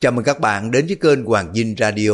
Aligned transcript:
Chào 0.00 0.12
mừng 0.12 0.24
các 0.24 0.40
bạn 0.40 0.70
đến 0.70 0.86
với 0.86 0.96
kênh 0.96 1.24
Hoàng 1.24 1.54
Dinh 1.54 1.74
Radio. 1.78 2.10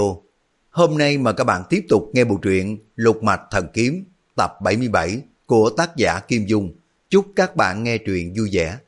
Hôm 0.70 0.98
nay 0.98 1.18
mà 1.18 1.32
các 1.32 1.44
bạn 1.44 1.62
tiếp 1.70 1.84
tục 1.88 2.10
nghe 2.12 2.24
bộ 2.24 2.36
truyện 2.42 2.78
Lục 2.96 3.22
Mạch 3.22 3.40
Thần 3.50 3.66
Kiếm 3.72 4.04
tập 4.36 4.54
77 4.62 5.22
của 5.46 5.70
tác 5.70 5.96
giả 5.96 6.20
Kim 6.20 6.46
Dung. 6.46 6.74
Chúc 7.08 7.26
các 7.36 7.56
bạn 7.56 7.84
nghe 7.84 7.98
truyện 7.98 8.34
vui 8.36 8.48
vẻ. 8.52 8.78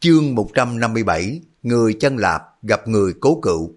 Chương 0.00 0.34
157 0.34 1.40
Người 1.62 1.96
chân 2.00 2.16
lạp 2.16 2.42
gặp 2.62 2.88
người 2.88 3.12
cố 3.20 3.40
cựu 3.40 3.72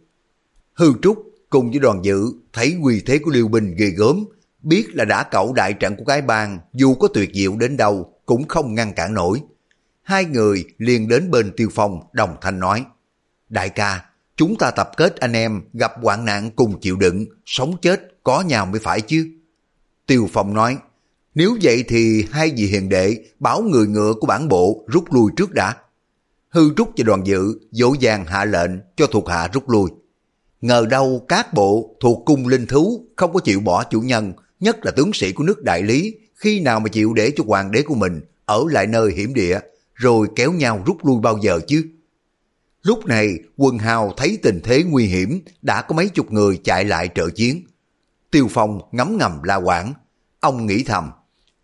Hư 0.73 0.93
Trúc 1.01 1.31
cùng 1.49 1.69
với 1.69 1.79
đoàn 1.79 2.05
dự 2.05 2.23
thấy 2.53 2.77
quy 2.83 3.01
thế 3.05 3.19
của 3.19 3.31
Liêu 3.31 3.47
bình 3.47 3.75
ghê 3.77 3.87
gớm, 3.87 4.25
biết 4.61 4.85
là 4.93 5.05
đã 5.05 5.23
cẩu 5.23 5.53
đại 5.53 5.73
trận 5.73 5.95
của 5.95 6.05
cái 6.05 6.21
bang 6.21 6.59
dù 6.73 6.95
có 6.95 7.07
tuyệt 7.13 7.29
diệu 7.33 7.55
đến 7.55 7.77
đâu 7.77 8.13
cũng 8.25 8.47
không 8.47 8.75
ngăn 8.75 8.93
cản 8.93 9.13
nổi. 9.13 9.41
Hai 10.03 10.25
người 10.25 10.65
liền 10.77 11.07
đến 11.07 11.31
bên 11.31 11.51
Tiêu 11.57 11.69
Phong 11.71 11.99
đồng 12.13 12.35
thanh 12.41 12.59
nói 12.59 12.85
Đại 13.51 13.69
ca, 13.69 14.05
chúng 14.35 14.55
ta 14.55 14.71
tập 14.71 14.91
kết 14.97 15.19
anh 15.19 15.33
em 15.33 15.61
gặp 15.73 15.91
hoạn 16.01 16.25
nạn 16.25 16.51
cùng 16.55 16.79
chịu 16.79 16.95
đựng, 16.95 17.25
sống 17.45 17.75
chết 17.81 18.01
có 18.23 18.41
nhau 18.41 18.65
mới 18.65 18.79
phải 18.79 19.01
chứ. 19.01 19.27
Tiêu 20.07 20.29
Phong 20.33 20.53
nói, 20.53 20.77
nếu 21.35 21.57
vậy 21.61 21.83
thì 21.87 22.25
hai 22.31 22.53
vị 22.57 22.65
hiền 22.65 22.89
đệ 22.89 23.17
bảo 23.39 23.61
người 23.61 23.87
ngựa 23.87 24.13
của 24.13 24.27
bản 24.27 24.47
bộ 24.47 24.85
rút 24.87 25.13
lui 25.13 25.31
trước 25.37 25.51
đã. 25.51 25.75
Hư 26.49 26.73
trúc 26.77 26.91
và 26.97 27.03
đoàn 27.03 27.27
dự, 27.27 27.59
dỗ 27.71 27.93
dàng 27.99 28.25
hạ 28.25 28.45
lệnh 28.45 28.71
cho 28.95 29.07
thuộc 29.07 29.29
hạ 29.29 29.49
rút 29.53 29.69
lui. 29.69 29.89
Ngờ 30.61 30.85
đâu 30.89 31.25
các 31.27 31.53
bộ 31.53 31.95
thuộc 31.99 32.25
cung 32.25 32.47
linh 32.47 32.65
thú 32.65 33.05
không 33.15 33.33
có 33.33 33.39
chịu 33.39 33.59
bỏ 33.59 33.83
chủ 33.83 34.01
nhân, 34.01 34.33
nhất 34.59 34.77
là 34.85 34.91
tướng 34.91 35.13
sĩ 35.13 35.31
của 35.31 35.43
nước 35.43 35.63
đại 35.63 35.83
lý, 35.83 36.15
khi 36.35 36.59
nào 36.59 36.79
mà 36.79 36.89
chịu 36.89 37.13
để 37.13 37.31
cho 37.37 37.43
hoàng 37.47 37.71
đế 37.71 37.81
của 37.81 37.95
mình 37.95 38.21
ở 38.45 38.63
lại 38.69 38.87
nơi 38.87 39.11
hiểm 39.11 39.33
địa, 39.33 39.59
rồi 39.95 40.27
kéo 40.35 40.51
nhau 40.51 40.83
rút 40.85 41.05
lui 41.05 41.19
bao 41.21 41.39
giờ 41.41 41.59
chứ? 41.67 41.83
Lúc 42.83 43.05
này, 43.05 43.39
quân 43.57 43.77
hào 43.77 44.13
thấy 44.17 44.37
tình 44.41 44.59
thế 44.63 44.83
nguy 44.83 45.05
hiểm, 45.05 45.39
đã 45.61 45.81
có 45.81 45.95
mấy 45.95 46.09
chục 46.09 46.31
người 46.31 46.59
chạy 46.63 46.85
lại 46.85 47.09
trợ 47.15 47.29
chiến. 47.29 47.63
Tiêu 48.31 48.47
Phong 48.49 48.79
ngấm 48.91 49.17
ngầm 49.17 49.43
la 49.43 49.55
quảng. 49.55 49.93
Ông 50.39 50.65
nghĩ 50.65 50.83
thầm, 50.83 51.09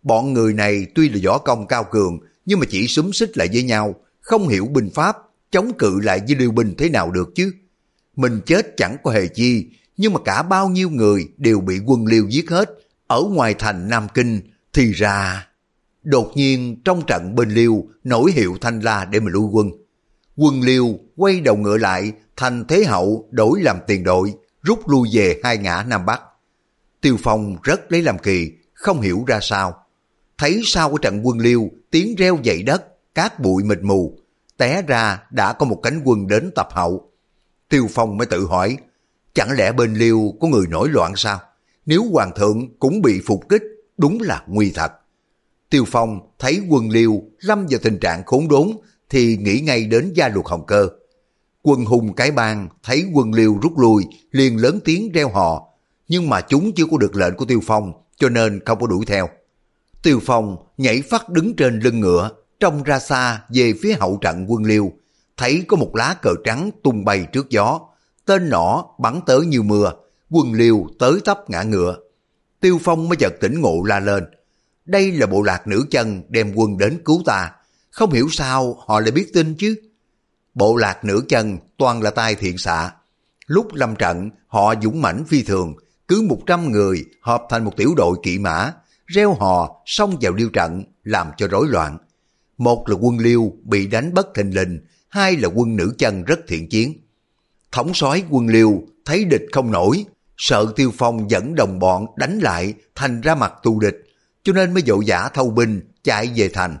bọn 0.02 0.32
người 0.32 0.52
này 0.52 0.86
tuy 0.94 1.08
là 1.08 1.18
võ 1.24 1.38
công 1.38 1.66
cao 1.66 1.84
cường, 1.90 2.18
nhưng 2.46 2.60
mà 2.60 2.66
chỉ 2.70 2.86
súng 2.88 3.12
xích 3.12 3.38
lại 3.38 3.48
với 3.52 3.62
nhau, 3.62 3.94
không 4.20 4.48
hiểu 4.48 4.66
binh 4.66 4.90
pháp, 4.94 5.16
chống 5.50 5.72
cự 5.78 6.00
lại 6.00 6.20
với 6.26 6.36
liêu 6.36 6.50
binh 6.50 6.74
thế 6.78 6.88
nào 6.88 7.10
được 7.10 7.28
chứ. 7.34 7.52
Mình 8.16 8.40
chết 8.46 8.76
chẳng 8.76 8.96
có 9.02 9.10
hề 9.10 9.26
chi, 9.28 9.66
nhưng 9.96 10.12
mà 10.12 10.20
cả 10.24 10.42
bao 10.42 10.68
nhiêu 10.68 10.90
người 10.90 11.28
đều 11.36 11.60
bị 11.60 11.78
quân 11.86 12.06
liêu 12.06 12.26
giết 12.28 12.50
hết, 12.50 12.70
ở 13.06 13.22
ngoài 13.22 13.54
thành 13.58 13.88
Nam 13.88 14.06
Kinh, 14.14 14.40
thì 14.72 14.92
ra... 14.92 15.44
Đột 16.02 16.32
nhiên 16.34 16.82
trong 16.84 17.02
trận 17.06 17.34
bên 17.34 17.50
liêu 17.50 17.86
nổi 18.04 18.32
hiệu 18.32 18.56
thanh 18.60 18.80
la 18.80 19.04
để 19.04 19.20
mà 19.20 19.30
lui 19.30 19.48
quân 19.52 19.70
quân 20.40 20.60
liêu 20.60 20.98
quay 21.16 21.40
đầu 21.40 21.56
ngựa 21.56 21.76
lại 21.76 22.12
thành 22.36 22.64
thế 22.68 22.84
hậu 22.84 23.28
đổi 23.30 23.60
làm 23.62 23.78
tiền 23.86 24.04
đội, 24.04 24.34
rút 24.62 24.88
lui 24.88 25.08
về 25.12 25.40
hai 25.44 25.58
ngã 25.58 25.84
Nam 25.88 26.06
Bắc. 26.06 26.20
Tiêu 27.00 27.16
Phong 27.22 27.56
rất 27.62 27.92
lấy 27.92 28.02
làm 28.02 28.18
kỳ, 28.18 28.52
không 28.74 29.00
hiểu 29.00 29.24
ra 29.26 29.38
sao. 29.42 29.84
Thấy 30.38 30.60
sau 30.64 30.90
của 30.90 30.98
trận 30.98 31.26
quân 31.26 31.38
liêu, 31.38 31.68
tiếng 31.90 32.14
reo 32.14 32.38
dậy 32.42 32.62
đất, 32.62 32.84
cát 33.14 33.40
bụi 33.40 33.64
mịt 33.64 33.78
mù, 33.82 34.18
té 34.56 34.82
ra 34.82 35.22
đã 35.30 35.52
có 35.52 35.66
một 35.66 35.80
cánh 35.82 36.02
quân 36.04 36.26
đến 36.26 36.50
tập 36.54 36.68
hậu. 36.70 37.10
Tiêu 37.68 37.86
Phong 37.90 38.16
mới 38.16 38.26
tự 38.26 38.46
hỏi, 38.46 38.76
chẳng 39.34 39.52
lẽ 39.52 39.72
bên 39.72 39.94
liêu 39.94 40.34
có 40.40 40.48
người 40.48 40.66
nổi 40.66 40.88
loạn 40.88 41.12
sao? 41.16 41.40
Nếu 41.86 42.04
hoàng 42.12 42.32
thượng 42.36 42.78
cũng 42.78 43.02
bị 43.02 43.20
phục 43.26 43.48
kích, 43.48 43.62
đúng 43.96 44.20
là 44.20 44.44
nguy 44.46 44.72
thật. 44.74 44.92
Tiêu 45.70 45.84
Phong 45.86 46.20
thấy 46.38 46.60
quân 46.68 46.90
liêu 46.90 47.22
lâm 47.40 47.66
vào 47.70 47.80
tình 47.82 47.98
trạng 47.98 48.24
khốn 48.26 48.48
đốn 48.48 48.70
thì 49.10 49.36
nghĩ 49.36 49.60
ngay 49.60 49.84
đến 49.84 50.12
gia 50.14 50.28
luật 50.28 50.46
hồng 50.46 50.66
cơ. 50.66 50.88
Quân 51.62 51.84
hùng 51.84 52.14
cái 52.14 52.30
bang 52.30 52.68
thấy 52.82 53.04
quân 53.14 53.34
liêu 53.34 53.58
rút 53.62 53.78
lui 53.78 54.04
liền 54.30 54.56
lớn 54.56 54.80
tiếng 54.84 55.12
reo 55.12 55.28
hò, 55.28 55.68
nhưng 56.08 56.28
mà 56.28 56.40
chúng 56.40 56.72
chưa 56.72 56.86
có 56.90 56.98
được 56.98 57.16
lệnh 57.16 57.34
của 57.34 57.44
Tiêu 57.44 57.60
Phong 57.66 57.92
cho 58.16 58.28
nên 58.28 58.60
không 58.64 58.80
có 58.80 58.86
đuổi 58.86 59.06
theo. 59.06 59.28
Tiêu 60.02 60.20
Phong 60.26 60.56
nhảy 60.76 61.02
phát 61.02 61.28
đứng 61.28 61.56
trên 61.56 61.80
lưng 61.80 62.00
ngựa, 62.00 62.30
trông 62.60 62.82
ra 62.82 62.98
xa 62.98 63.42
về 63.48 63.72
phía 63.82 63.94
hậu 64.00 64.18
trận 64.20 64.46
quân 64.48 64.64
liêu, 64.64 64.92
thấy 65.36 65.64
có 65.68 65.76
một 65.76 65.96
lá 65.96 66.16
cờ 66.22 66.30
trắng 66.44 66.70
tung 66.82 67.04
bay 67.04 67.26
trước 67.32 67.50
gió, 67.50 67.80
tên 68.24 68.50
nỏ 68.50 68.84
bắn 68.98 69.20
tới 69.26 69.46
như 69.46 69.62
mưa, 69.62 69.92
quân 70.30 70.52
liêu 70.52 70.86
tới 70.98 71.12
tấp 71.24 71.50
ngã 71.50 71.62
ngựa. 71.62 71.96
Tiêu 72.60 72.78
Phong 72.82 73.08
mới 73.08 73.16
chợt 73.16 73.32
tỉnh 73.40 73.60
ngộ 73.60 73.82
la 73.84 74.00
lên, 74.00 74.24
đây 74.84 75.12
là 75.12 75.26
bộ 75.26 75.42
lạc 75.42 75.66
nữ 75.66 75.86
chân 75.90 76.22
đem 76.28 76.52
quân 76.54 76.78
đến 76.78 77.02
cứu 77.04 77.22
ta, 77.26 77.52
không 77.98 78.12
hiểu 78.12 78.28
sao 78.30 78.76
họ 78.86 79.00
lại 79.00 79.10
biết 79.10 79.32
tin 79.32 79.54
chứ. 79.54 79.74
Bộ 80.54 80.76
lạc 80.76 81.04
nửa 81.04 81.20
chân 81.28 81.58
toàn 81.76 82.02
là 82.02 82.10
tay 82.10 82.34
thiện 82.34 82.58
xạ. 82.58 82.92
Lúc 83.46 83.74
lâm 83.74 83.96
trận, 83.96 84.30
họ 84.46 84.74
dũng 84.82 85.02
mãnh 85.02 85.24
phi 85.24 85.42
thường, 85.42 85.74
cứ 86.08 86.22
100 86.22 86.72
người 86.72 87.04
hợp 87.20 87.42
thành 87.50 87.64
một 87.64 87.76
tiểu 87.76 87.94
đội 87.96 88.16
kỵ 88.22 88.38
mã, 88.38 88.72
reo 89.06 89.34
hò 89.34 89.82
xông 89.86 90.16
vào 90.20 90.32
liêu 90.32 90.48
trận, 90.48 90.84
làm 91.04 91.30
cho 91.36 91.48
rối 91.48 91.68
loạn. 91.68 91.98
Một 92.58 92.88
là 92.88 92.96
quân 93.00 93.18
liêu 93.18 93.52
bị 93.62 93.86
đánh 93.86 94.14
bất 94.14 94.34
thình 94.34 94.54
lình, 94.54 94.80
hai 95.08 95.36
là 95.36 95.48
quân 95.48 95.76
nữ 95.76 95.94
chân 95.98 96.24
rất 96.24 96.38
thiện 96.48 96.68
chiến. 96.68 96.92
Thống 97.72 97.94
soái 97.94 98.22
quân 98.30 98.46
liêu 98.46 98.82
thấy 99.04 99.24
địch 99.24 99.46
không 99.52 99.72
nổi, 99.72 100.04
sợ 100.36 100.72
tiêu 100.76 100.92
phong 100.98 101.30
dẫn 101.30 101.54
đồng 101.54 101.78
bọn 101.78 102.06
đánh 102.16 102.38
lại 102.38 102.74
thành 102.94 103.20
ra 103.20 103.34
mặt 103.34 103.52
tù 103.62 103.80
địch, 103.80 103.96
cho 104.42 104.52
nên 104.52 104.74
mới 104.74 104.82
dội 104.86 105.04
giả 105.04 105.28
thâu 105.28 105.50
binh 105.50 105.80
chạy 106.02 106.32
về 106.36 106.48
thành. 106.48 106.78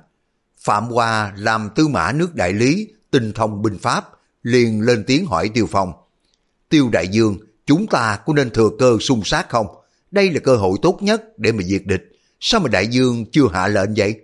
Phạm 0.68 0.88
Hoa 0.88 1.32
làm 1.36 1.70
tư 1.74 1.88
mã 1.88 2.12
nước 2.12 2.34
đại 2.34 2.52
lý, 2.52 2.88
tinh 3.10 3.32
thông 3.32 3.62
binh 3.62 3.78
pháp, 3.78 4.04
liền 4.42 4.80
lên 4.80 5.04
tiếng 5.06 5.26
hỏi 5.26 5.50
Tiêu 5.54 5.66
Phong. 5.70 5.92
Tiêu 6.68 6.88
Đại 6.92 7.08
Dương, 7.08 7.38
chúng 7.66 7.86
ta 7.86 8.18
có 8.26 8.32
nên 8.34 8.50
thừa 8.50 8.70
cơ 8.78 8.98
xung 9.00 9.24
sát 9.24 9.48
không? 9.48 9.66
Đây 10.10 10.30
là 10.30 10.40
cơ 10.40 10.56
hội 10.56 10.78
tốt 10.82 10.98
nhất 11.00 11.38
để 11.38 11.52
mà 11.52 11.62
diệt 11.62 11.82
địch. 11.84 12.02
Sao 12.40 12.60
mà 12.60 12.68
Đại 12.68 12.86
Dương 12.86 13.24
chưa 13.32 13.48
hạ 13.52 13.68
lệnh 13.68 13.94
vậy? 13.96 14.20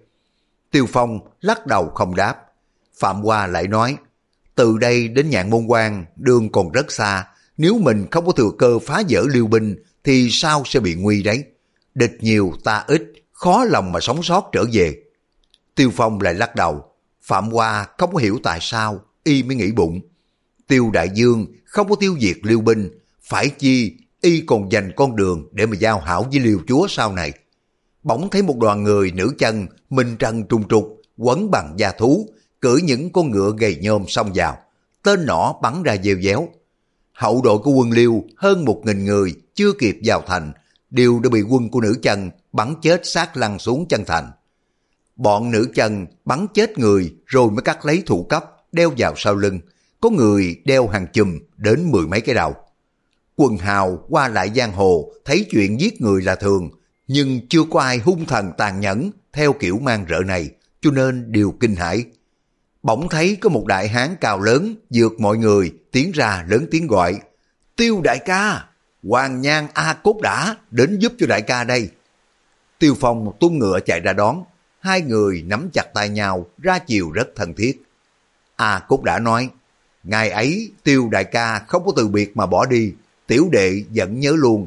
Tiêu 0.70 0.86
Phong 0.92 1.18
lắc 1.40 1.66
đầu 1.66 1.90
không 1.94 2.14
đáp. 2.14 2.36
Phạm 2.98 3.22
Hoa 3.22 3.46
lại 3.46 3.68
nói, 3.68 3.96
từ 4.54 4.78
đây 4.78 5.08
đến 5.08 5.30
nhạn 5.30 5.50
môn 5.50 5.66
quan, 5.66 6.04
đường 6.16 6.52
còn 6.52 6.72
rất 6.72 6.92
xa. 6.92 7.26
Nếu 7.56 7.78
mình 7.78 8.06
không 8.10 8.26
có 8.26 8.32
thừa 8.32 8.50
cơ 8.58 8.78
phá 8.78 9.02
vỡ 9.08 9.24
liêu 9.28 9.46
binh, 9.46 9.76
thì 10.04 10.28
sao 10.30 10.62
sẽ 10.66 10.80
bị 10.80 10.94
nguy 10.94 11.22
đấy? 11.22 11.44
Địch 11.94 12.16
nhiều 12.20 12.52
ta 12.64 12.84
ít, 12.86 13.02
khó 13.32 13.64
lòng 13.64 13.92
mà 13.92 14.00
sống 14.00 14.22
sót 14.22 14.48
trở 14.52 14.64
về. 14.72 15.03
Tiêu 15.74 15.90
Phong 15.94 16.20
lại 16.20 16.34
lắc 16.34 16.56
đầu. 16.56 16.84
Phạm 17.22 17.50
Hoa 17.50 17.86
không 17.98 18.12
có 18.12 18.18
hiểu 18.18 18.38
tại 18.42 18.58
sao, 18.62 19.00
y 19.24 19.42
mới 19.42 19.56
nghĩ 19.56 19.72
bụng. 19.72 20.00
Tiêu 20.68 20.90
Đại 20.92 21.08
Dương 21.14 21.46
không 21.64 21.88
có 21.88 21.96
tiêu 21.96 22.16
diệt 22.20 22.36
Liêu 22.42 22.60
Binh, 22.60 22.90
phải 23.22 23.48
chi 23.48 23.96
y 24.20 24.40
còn 24.40 24.72
dành 24.72 24.92
con 24.96 25.16
đường 25.16 25.48
để 25.52 25.66
mà 25.66 25.76
giao 25.76 26.00
hảo 26.00 26.26
với 26.30 26.40
Liêu 26.40 26.60
Chúa 26.68 26.86
sau 26.88 27.12
này. 27.12 27.32
Bỗng 28.02 28.30
thấy 28.30 28.42
một 28.42 28.58
đoàn 28.58 28.82
người 28.82 29.12
nữ 29.12 29.34
chân, 29.38 29.66
minh 29.90 30.16
trần 30.18 30.44
trung 30.48 30.68
trục, 30.68 31.00
quấn 31.16 31.50
bằng 31.50 31.74
da 31.76 31.92
thú, 31.92 32.28
cưỡi 32.60 32.82
những 32.82 33.12
con 33.12 33.30
ngựa 33.30 33.52
gầy 33.58 33.78
nhôm 33.80 34.04
xông 34.08 34.30
vào. 34.34 34.58
Tên 35.02 35.26
nỏ 35.26 35.54
bắn 35.62 35.82
ra 35.82 35.96
dèo 36.04 36.16
déo. 36.22 36.48
Hậu 37.12 37.42
đội 37.42 37.58
của 37.58 37.70
quân 37.70 37.90
Liêu 37.90 38.24
hơn 38.36 38.64
một 38.64 38.82
nghìn 38.84 39.04
người 39.04 39.34
chưa 39.54 39.72
kịp 39.72 39.98
vào 40.04 40.22
thành, 40.26 40.52
đều 40.90 41.20
đã 41.20 41.30
bị 41.30 41.42
quân 41.42 41.68
của 41.68 41.80
nữ 41.80 41.98
chân 42.02 42.30
bắn 42.52 42.74
chết 42.82 43.00
sát 43.04 43.36
lăn 43.36 43.58
xuống 43.58 43.86
chân 43.88 44.04
thành. 44.06 44.30
Bọn 45.16 45.50
nữ 45.50 45.68
chân 45.74 46.06
bắn 46.24 46.46
chết 46.54 46.78
người 46.78 47.14
rồi 47.26 47.50
mới 47.50 47.62
cắt 47.62 47.84
lấy 47.84 48.02
thủ 48.06 48.24
cấp, 48.24 48.44
đeo 48.72 48.92
vào 48.98 49.14
sau 49.16 49.34
lưng. 49.34 49.60
Có 50.00 50.10
người 50.10 50.56
đeo 50.64 50.88
hàng 50.88 51.06
chùm 51.12 51.38
đến 51.56 51.90
mười 51.90 52.06
mấy 52.06 52.20
cái 52.20 52.34
đầu. 52.34 52.54
Quần 53.36 53.56
hào 53.56 54.04
qua 54.08 54.28
lại 54.28 54.50
giang 54.56 54.72
hồ 54.72 55.12
thấy 55.24 55.46
chuyện 55.50 55.80
giết 55.80 56.00
người 56.00 56.22
là 56.22 56.34
thường, 56.34 56.70
nhưng 57.08 57.48
chưa 57.48 57.64
có 57.70 57.80
ai 57.80 57.98
hung 57.98 58.26
thần 58.26 58.52
tàn 58.58 58.80
nhẫn 58.80 59.10
theo 59.32 59.52
kiểu 59.52 59.78
mang 59.78 60.06
rợ 60.08 60.18
này, 60.26 60.50
cho 60.80 60.90
nên 60.90 61.32
đều 61.32 61.54
kinh 61.60 61.74
hãi. 61.74 62.04
Bỗng 62.82 63.08
thấy 63.08 63.36
có 63.40 63.48
một 63.48 63.66
đại 63.66 63.88
hán 63.88 64.16
cao 64.20 64.40
lớn 64.40 64.74
vượt 64.90 65.20
mọi 65.20 65.36
người 65.36 65.72
tiến 65.92 66.10
ra 66.14 66.44
lớn 66.48 66.66
tiếng 66.70 66.86
gọi 66.86 67.20
Tiêu 67.76 68.00
đại 68.04 68.18
ca, 68.18 68.64
Hoàng 69.02 69.40
Nhan 69.40 69.66
A 69.74 69.92
Cốt 69.92 70.20
đã 70.22 70.56
đến 70.70 70.98
giúp 70.98 71.12
cho 71.18 71.26
đại 71.26 71.42
ca 71.42 71.64
đây. 71.64 71.90
Tiêu 72.78 72.94
Phong 73.00 73.32
tung 73.40 73.58
ngựa 73.58 73.80
chạy 73.80 74.00
ra 74.00 74.12
đón, 74.12 74.44
hai 74.84 75.00
người 75.00 75.44
nắm 75.46 75.68
chặt 75.72 75.94
tay 75.94 76.08
nhau, 76.08 76.46
ra 76.58 76.78
chiều 76.78 77.10
rất 77.10 77.28
thân 77.36 77.54
thiết. 77.54 77.82
A 78.56 78.78
Cúc 78.88 79.02
đã 79.02 79.18
nói, 79.18 79.48
ngày 80.02 80.30
ấy 80.30 80.70
tiêu 80.82 81.08
đại 81.10 81.24
ca 81.24 81.58
không 81.58 81.86
có 81.86 81.92
từ 81.96 82.08
biệt 82.08 82.36
mà 82.36 82.46
bỏ 82.46 82.66
đi, 82.66 82.92
tiểu 83.26 83.48
đệ 83.52 83.82
vẫn 83.94 84.20
nhớ 84.20 84.32
luôn. 84.36 84.66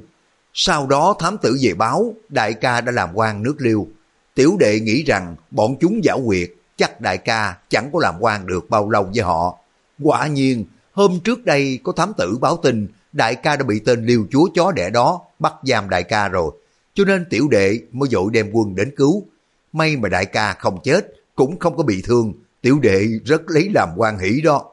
Sau 0.53 0.87
đó 0.87 1.15
thám 1.19 1.37
tử 1.37 1.57
về 1.61 1.73
báo, 1.73 2.13
đại 2.29 2.53
ca 2.53 2.81
đã 2.81 2.91
làm 2.91 3.09
quan 3.13 3.43
nước 3.43 3.55
liêu. 3.57 3.87
Tiểu 4.33 4.57
đệ 4.59 4.79
nghĩ 4.79 5.03
rằng 5.03 5.35
bọn 5.51 5.75
chúng 5.79 6.03
giả 6.03 6.15
quyệt, 6.25 6.49
chắc 6.77 7.01
đại 7.01 7.17
ca 7.17 7.57
chẳng 7.69 7.89
có 7.93 7.99
làm 8.01 8.15
quan 8.19 8.47
được 8.47 8.69
bao 8.69 8.89
lâu 8.89 9.03
với 9.15 9.23
họ. 9.23 9.57
Quả 10.03 10.27
nhiên, 10.27 10.65
hôm 10.91 11.19
trước 11.23 11.45
đây 11.45 11.79
có 11.83 11.91
thám 11.91 12.13
tử 12.17 12.37
báo 12.41 12.57
tin, 12.63 12.87
đại 13.13 13.35
ca 13.35 13.55
đã 13.55 13.63
bị 13.63 13.79
tên 13.79 14.05
liêu 14.05 14.27
chúa 14.31 14.49
chó 14.55 14.71
đẻ 14.71 14.89
đó 14.89 15.21
bắt 15.39 15.53
giam 15.63 15.89
đại 15.89 16.03
ca 16.03 16.27
rồi. 16.27 16.51
Cho 16.93 17.05
nên 17.05 17.25
tiểu 17.29 17.47
đệ 17.47 17.79
mới 17.91 18.09
dội 18.09 18.29
đem 18.31 18.49
quân 18.51 18.75
đến 18.75 18.93
cứu, 18.97 19.25
May 19.73 19.97
mà 19.97 20.09
đại 20.09 20.25
ca 20.25 20.53
không 20.53 20.79
chết, 20.83 21.07
cũng 21.35 21.59
không 21.59 21.77
có 21.77 21.83
bị 21.83 22.01
thương, 22.01 22.33
tiểu 22.61 22.79
đệ 22.79 23.07
rất 23.25 23.41
lấy 23.47 23.69
làm 23.73 23.89
quan 23.95 24.19
hỷ 24.19 24.41
đó. 24.41 24.71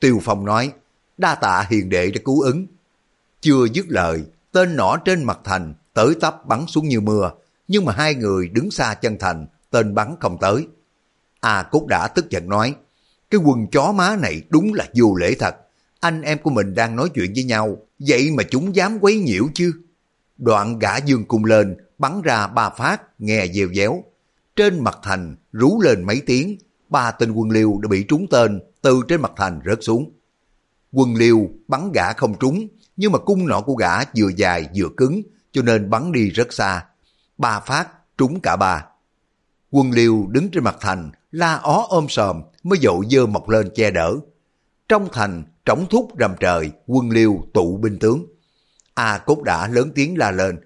Tiêu 0.00 0.20
Phong 0.22 0.44
nói, 0.44 0.72
đa 1.18 1.34
tạ 1.34 1.66
hiền 1.70 1.88
đệ 1.88 2.10
đã 2.10 2.20
cứu 2.24 2.40
ứng. 2.40 2.66
Chưa 3.40 3.64
dứt 3.72 3.86
lời, 3.88 4.24
tên 4.52 4.76
nỏ 4.76 4.96
trên 5.04 5.24
mặt 5.24 5.38
thành 5.44 5.74
tới 5.94 6.14
tấp 6.20 6.46
bắn 6.46 6.66
xuống 6.66 6.88
như 6.88 7.00
mưa, 7.00 7.30
nhưng 7.68 7.84
mà 7.84 7.92
hai 7.92 8.14
người 8.14 8.48
đứng 8.48 8.70
xa 8.70 8.94
chân 8.94 9.16
thành, 9.20 9.46
tên 9.70 9.94
bắn 9.94 10.14
không 10.20 10.38
tới. 10.40 10.66
A 11.40 11.62
Cốt 11.62 11.86
đã 11.86 12.08
tức 12.08 12.30
giận 12.30 12.48
nói, 12.48 12.74
cái 13.30 13.40
quần 13.44 13.66
chó 13.66 13.92
má 13.92 14.16
này 14.16 14.42
đúng 14.48 14.74
là 14.74 14.86
vô 14.94 15.14
lễ 15.14 15.34
thật. 15.38 15.56
Anh 16.00 16.22
em 16.22 16.38
của 16.38 16.50
mình 16.50 16.74
đang 16.74 16.96
nói 16.96 17.08
chuyện 17.14 17.32
với 17.34 17.44
nhau, 17.44 17.78
vậy 17.98 18.30
mà 18.30 18.42
chúng 18.50 18.76
dám 18.76 18.98
quấy 19.00 19.18
nhiễu 19.18 19.44
chứ. 19.54 19.72
Đoạn 20.38 20.78
gã 20.78 20.96
dương 20.96 21.24
cung 21.24 21.44
lên, 21.44 21.76
bắn 21.98 22.22
ra 22.22 22.46
ba 22.46 22.70
phát, 22.70 23.02
nghe 23.18 23.46
dèo 23.46 23.68
déo. 23.74 24.04
Trên 24.56 24.84
mặt 24.84 24.98
thành 25.02 25.36
rú 25.52 25.80
lên 25.80 26.02
mấy 26.02 26.22
tiếng, 26.26 26.58
ba 26.88 27.10
tên 27.10 27.32
quân 27.32 27.50
liêu 27.50 27.78
đã 27.82 27.88
bị 27.88 28.04
trúng 28.08 28.26
tên 28.30 28.60
từ 28.82 29.00
trên 29.08 29.22
mặt 29.22 29.32
thành 29.36 29.60
rớt 29.66 29.78
xuống. 29.82 30.12
Quân 30.92 31.14
liêu 31.14 31.50
bắn 31.68 31.92
gã 31.92 32.12
không 32.12 32.38
trúng, 32.38 32.68
nhưng 32.96 33.12
mà 33.12 33.18
cung 33.18 33.46
nọ 33.46 33.60
của 33.60 33.74
gã 33.74 34.04
vừa 34.16 34.28
dài 34.36 34.68
vừa 34.76 34.88
cứng, 34.96 35.22
cho 35.52 35.62
nên 35.62 35.90
bắn 35.90 36.12
đi 36.12 36.30
rất 36.30 36.52
xa. 36.52 36.84
Ba 37.38 37.60
phát 37.60 37.88
trúng 38.18 38.40
cả 38.40 38.56
ba. 38.56 38.84
Quân 39.70 39.90
liêu 39.90 40.26
đứng 40.28 40.50
trên 40.50 40.64
mặt 40.64 40.76
thành, 40.80 41.10
la 41.30 41.54
ó 41.54 41.86
ôm 41.88 42.06
sòm, 42.08 42.42
mới 42.62 42.78
dội 42.82 43.04
dơ 43.10 43.26
mọc 43.26 43.48
lên 43.48 43.68
che 43.74 43.90
đỡ. 43.90 44.14
Trong 44.88 45.08
thành, 45.12 45.44
trống 45.64 45.86
thúc 45.90 46.10
rầm 46.20 46.34
trời, 46.40 46.70
quân 46.86 47.10
liêu 47.10 47.42
tụ 47.54 47.76
binh 47.76 47.98
tướng. 47.98 48.26
A 48.94 49.18
Cốt 49.18 49.42
đã 49.42 49.68
lớn 49.68 49.90
tiếng 49.94 50.18
la 50.18 50.30
lên, 50.30 50.58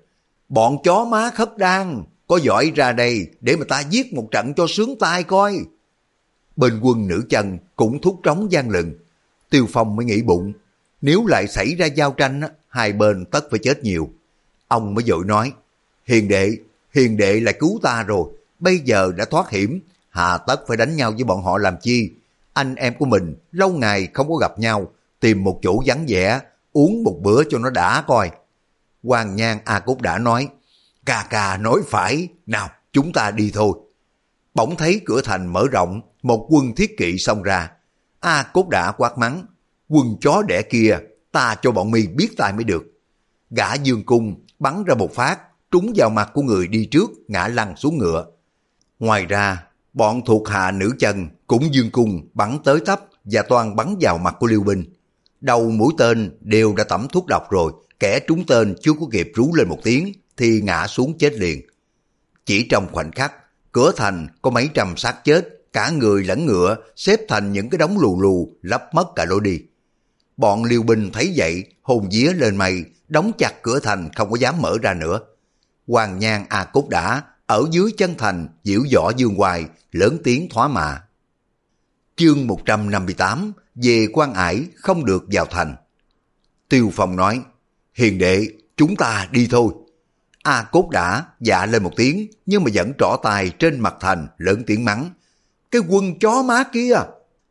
bọn 0.51 0.79
chó 0.85 1.05
má 1.05 1.31
khất 1.31 1.59
đan, 1.59 2.03
có 2.27 2.37
giỏi 2.43 2.73
ra 2.75 2.93
đây 2.93 3.27
để 3.41 3.57
mà 3.57 3.65
ta 3.69 3.81
giết 3.81 4.13
một 4.13 4.29
trận 4.31 4.55
cho 4.55 4.67
sướng 4.69 4.99
tai 5.01 5.23
coi. 5.23 5.59
Bên 6.57 6.81
quân 6.83 7.09
nữ 7.09 7.23
chân 7.29 7.59
cũng 7.77 8.01
thúc 8.01 8.21
trống 8.23 8.53
gian 8.53 8.71
lừng. 8.71 8.95
Tiêu 9.51 9.67
Phong 9.73 9.97
mới 9.97 10.07
nghĩ 10.07 10.23
bụng, 10.23 10.53
nếu 11.03 11.27
lại 11.27 11.47
xảy 11.49 11.75
ra 11.75 11.87
giao 11.87 12.13
tranh, 12.13 12.41
hai 12.69 12.93
bên 12.93 13.25
tất 13.25 13.51
phải 13.51 13.59
chết 13.63 13.83
nhiều. 13.83 14.11
Ông 14.69 14.95
mới 14.95 15.05
dội 15.05 15.25
nói, 15.25 15.53
hiền 16.05 16.29
đệ, 16.29 16.57
hiền 16.95 17.17
đệ 17.17 17.41
là 17.41 17.53
cứu 17.53 17.79
ta 17.83 18.03
rồi, 18.03 18.29
bây 18.59 18.79
giờ 18.79 19.13
đã 19.17 19.25
thoát 19.25 19.51
hiểm, 19.51 19.81
hà 20.11 20.39
tất 20.39 20.61
phải 20.69 20.77
đánh 20.77 20.97
nhau 20.97 21.13
với 21.13 21.25
bọn 21.25 21.43
họ 21.43 21.59
làm 21.59 21.77
chi. 21.83 22.11
Anh 22.53 22.75
em 22.75 22.95
của 22.99 23.07
mình 23.07 23.35
lâu 23.53 23.71
ngày 23.73 24.09
không 24.15 24.29
có 24.29 24.35
gặp 24.35 24.59
nhau, 24.59 24.93
tìm 25.21 25.45
một 25.45 25.59
chỗ 25.63 25.83
vắng 25.87 26.05
vẻ, 26.09 26.41
uống 26.73 27.05
một 27.05 27.19
bữa 27.23 27.43
cho 27.51 27.59
nó 27.59 27.71
đã 27.71 28.05
coi. 28.07 28.31
Hoàng 29.03 29.37
Nhan 29.37 29.59
A 29.65 29.81
Cốt 29.81 30.01
đã 30.01 30.19
nói, 30.19 30.49
ca 31.07 31.27
ca 31.31 31.57
nói 31.57 31.81
phải, 31.89 32.29
nào 32.47 32.69
chúng 32.93 33.13
ta 33.13 33.31
đi 33.31 33.51
thôi. 33.55 33.79
Bỗng 34.55 34.77
thấy 34.77 35.01
cửa 35.07 35.21
thành 35.25 35.53
mở 35.53 35.67
rộng, 35.73 36.01
một 36.23 36.47
quân 36.51 36.75
thiết 36.75 36.97
kỵ 36.99 37.19
xông 37.19 37.43
ra. 37.43 37.71
A 38.21 38.43
Cốt 38.43 38.69
đã 38.69 38.93
quát 38.93 39.19
mắng, 39.19 39.47
quân 39.89 40.17
chó 40.21 40.43
đẻ 40.49 40.63
kia, 40.63 40.99
ta 41.33 41.55
cho 41.63 41.71
bọn 41.71 41.91
mi 41.91 42.07
biết 42.07 42.29
tài 42.37 42.53
mới 42.53 42.65
được. 42.65 42.83
Gã 43.51 43.75
dương 43.75 44.05
cung 44.05 44.45
bắn 44.59 44.85
ra 44.85 44.95
một 44.95 45.15
phát, 45.15 45.39
trúng 45.71 45.93
vào 45.97 46.11
mặt 46.11 46.31
của 46.35 46.43
người 46.43 46.67
đi 46.69 46.89
trước, 46.91 47.11
ngã 47.29 47.49
lăn 47.49 47.77
xuống 47.77 47.99
ngựa. 47.99 48.27
Ngoài 48.99 49.27
ra, 49.27 49.65
bọn 49.93 50.23
thuộc 50.27 50.49
hạ 50.49 50.71
nữ 50.71 50.93
chân 50.99 51.29
cũng 51.47 51.75
dương 51.75 51.91
cung 51.91 52.29
bắn 52.35 52.59
tới 52.65 52.81
tấp 52.87 53.01
và 53.25 53.43
toàn 53.49 53.77
bắn 53.77 53.97
vào 54.01 54.19
mặt 54.19 54.37
của 54.41 54.47
Liêu 54.47 54.63
Bình. 54.63 54.85
Đầu 55.41 55.71
mũi 55.71 55.93
tên 55.99 56.39
đều 56.41 56.75
đã 56.75 56.85
tẩm 56.85 57.07
thuốc 57.13 57.27
độc 57.27 57.51
rồi, 57.51 57.73
kẻ 58.01 58.21
trúng 58.29 58.47
tên 58.47 58.75
chưa 58.81 58.93
có 59.01 59.07
kịp 59.13 59.33
rú 59.35 59.55
lên 59.55 59.69
một 59.69 59.79
tiếng 59.83 60.13
thì 60.37 60.61
ngã 60.61 60.87
xuống 60.87 61.19
chết 61.19 61.33
liền. 61.33 61.61
Chỉ 62.47 62.67
trong 62.71 62.89
khoảnh 62.93 63.13
khắc, 63.13 63.33
cửa 63.73 63.93
thành 63.97 64.29
có 64.43 64.51
mấy 64.51 64.69
trăm 64.75 64.97
xác 64.97 65.25
chết, 65.25 65.49
cả 65.73 65.91
người 65.91 66.25
lẫn 66.25 66.47
ngựa 66.47 66.77
xếp 66.97 67.21
thành 67.29 67.53
những 67.53 67.71
cái 67.71 67.79
đống 67.79 67.99
lù 67.99 68.21
lù 68.21 68.57
lấp 68.63 68.95
mất 68.95 69.09
cả 69.17 69.25
lối 69.25 69.41
đi. 69.41 69.61
Bọn 70.37 70.65
liêu 70.65 70.83
binh 70.83 71.11
thấy 71.13 71.33
vậy, 71.37 71.65
hồn 71.83 72.09
vía 72.13 72.33
lên 72.33 72.57
mày, 72.57 72.85
đóng 73.09 73.33
chặt 73.39 73.63
cửa 73.63 73.81
thành 73.81 74.09
không 74.17 74.31
có 74.31 74.37
dám 74.37 74.63
mở 74.63 74.77
ra 74.83 74.95
nữa. 74.95 75.21
Hoàng 75.87 76.19
Nhan 76.19 76.45
A 76.49 76.65
Cốt 76.65 76.89
đã 76.89 77.23
ở 77.47 77.65
dưới 77.71 77.93
chân 77.97 78.15
thành 78.19 78.49
diễu 78.65 78.81
võ 78.95 79.13
dương 79.17 79.35
hoài, 79.35 79.65
lớn 79.93 80.19
tiếng 80.25 80.49
thoá 80.51 80.69
mạ. 80.69 81.03
Chương 82.21 82.47
158 82.47 83.53
về 83.75 84.07
quan 84.13 84.35
ải 84.35 84.67
không 84.77 85.05
được 85.05 85.25
vào 85.33 85.47
thành. 85.51 85.77
Tiêu 86.69 86.91
Phong 86.95 87.17
nói, 87.17 87.43
hiền 87.95 88.19
đệ, 88.19 88.47
chúng 88.77 88.97
ta 88.97 89.29
đi 89.31 89.49
thôi. 89.51 89.73
A 90.43 90.63
Cốt 90.63 90.91
đã 90.91 91.25
dạ 91.41 91.67
lên 91.67 91.83
một 91.83 91.91
tiếng, 91.97 92.27
nhưng 92.47 92.65
mà 92.65 92.71
vẫn 92.75 92.93
trỏ 92.99 93.17
tài 93.23 93.51
trên 93.51 93.81
mặt 93.81 93.95
thành, 94.01 94.27
lớn 94.39 94.63
tiếng 94.67 94.85
mắng. 94.85 95.11
Cái 95.71 95.83
quân 95.89 96.19
chó 96.19 96.43
má 96.43 96.65
kia, 96.73 96.95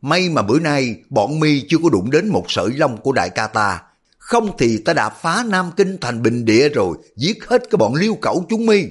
may 0.01 0.29
mà 0.29 0.41
bữa 0.41 0.59
nay 0.59 0.95
bọn 1.09 1.39
mi 1.39 1.65
chưa 1.69 1.77
có 1.83 1.89
đụng 1.89 2.11
đến 2.11 2.27
một 2.27 2.45
sợi 2.47 2.69
lông 2.69 2.97
của 2.97 3.11
đại 3.11 3.29
ca 3.29 3.47
ta. 3.47 3.81
Không 4.17 4.57
thì 4.57 4.77
ta 4.77 4.93
đã 4.93 5.09
phá 5.09 5.43
Nam 5.47 5.71
Kinh 5.77 5.97
thành 6.01 6.23
bình 6.23 6.45
địa 6.45 6.69
rồi, 6.69 6.97
giết 7.15 7.45
hết 7.47 7.63
cái 7.69 7.77
bọn 7.77 7.95
liêu 7.95 8.15
cẩu 8.21 8.45
chúng 8.49 8.65
mi. 8.65 8.85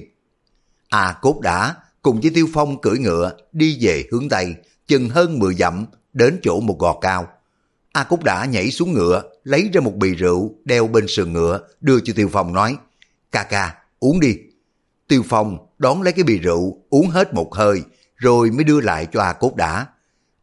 A 0.89 1.15
Cốt 1.21 1.39
đã 1.41 1.75
cùng 2.01 2.21
với 2.21 2.31
Tiêu 2.35 2.47
Phong 2.53 2.81
cưỡi 2.81 2.99
ngựa 2.99 3.31
đi 3.51 3.77
về 3.81 4.03
hướng 4.11 4.29
Tây, 4.29 4.55
chừng 4.89 5.09
hơn 5.09 5.39
10 5.39 5.55
dặm, 5.55 5.85
đến 6.13 6.39
chỗ 6.43 6.59
một 6.59 6.79
gò 6.79 6.99
cao. 7.01 7.27
A 7.91 8.03
Cúc 8.03 8.23
đã 8.23 8.45
nhảy 8.45 8.71
xuống 8.71 8.93
ngựa, 8.93 9.23
lấy 9.43 9.69
ra 9.73 9.81
một 9.81 9.95
bì 9.95 10.15
rượu, 10.15 10.55
đeo 10.65 10.87
bên 10.87 11.05
sườn 11.07 11.33
ngựa, 11.33 11.59
đưa 11.81 11.99
cho 11.99 12.13
Tiêu 12.15 12.29
Phong 12.31 12.53
nói, 12.53 12.77
ca 13.31 13.43
ca, 13.43 13.75
uống 13.99 14.19
đi. 14.19 14.37
Tiêu 15.07 15.23
Phong 15.29 15.57
đón 15.77 16.01
lấy 16.01 16.13
cái 16.13 16.23
bì 16.23 16.39
rượu, 16.39 16.81
uống 16.89 17.09
hết 17.09 17.33
một 17.33 17.55
hơi, 17.55 17.81
rồi 18.15 18.51
mới 18.51 18.63
đưa 18.63 18.81
lại 18.81 19.07
cho 19.11 19.21
A 19.21 19.33
Cốt 19.33 19.55
đã. 19.55 19.87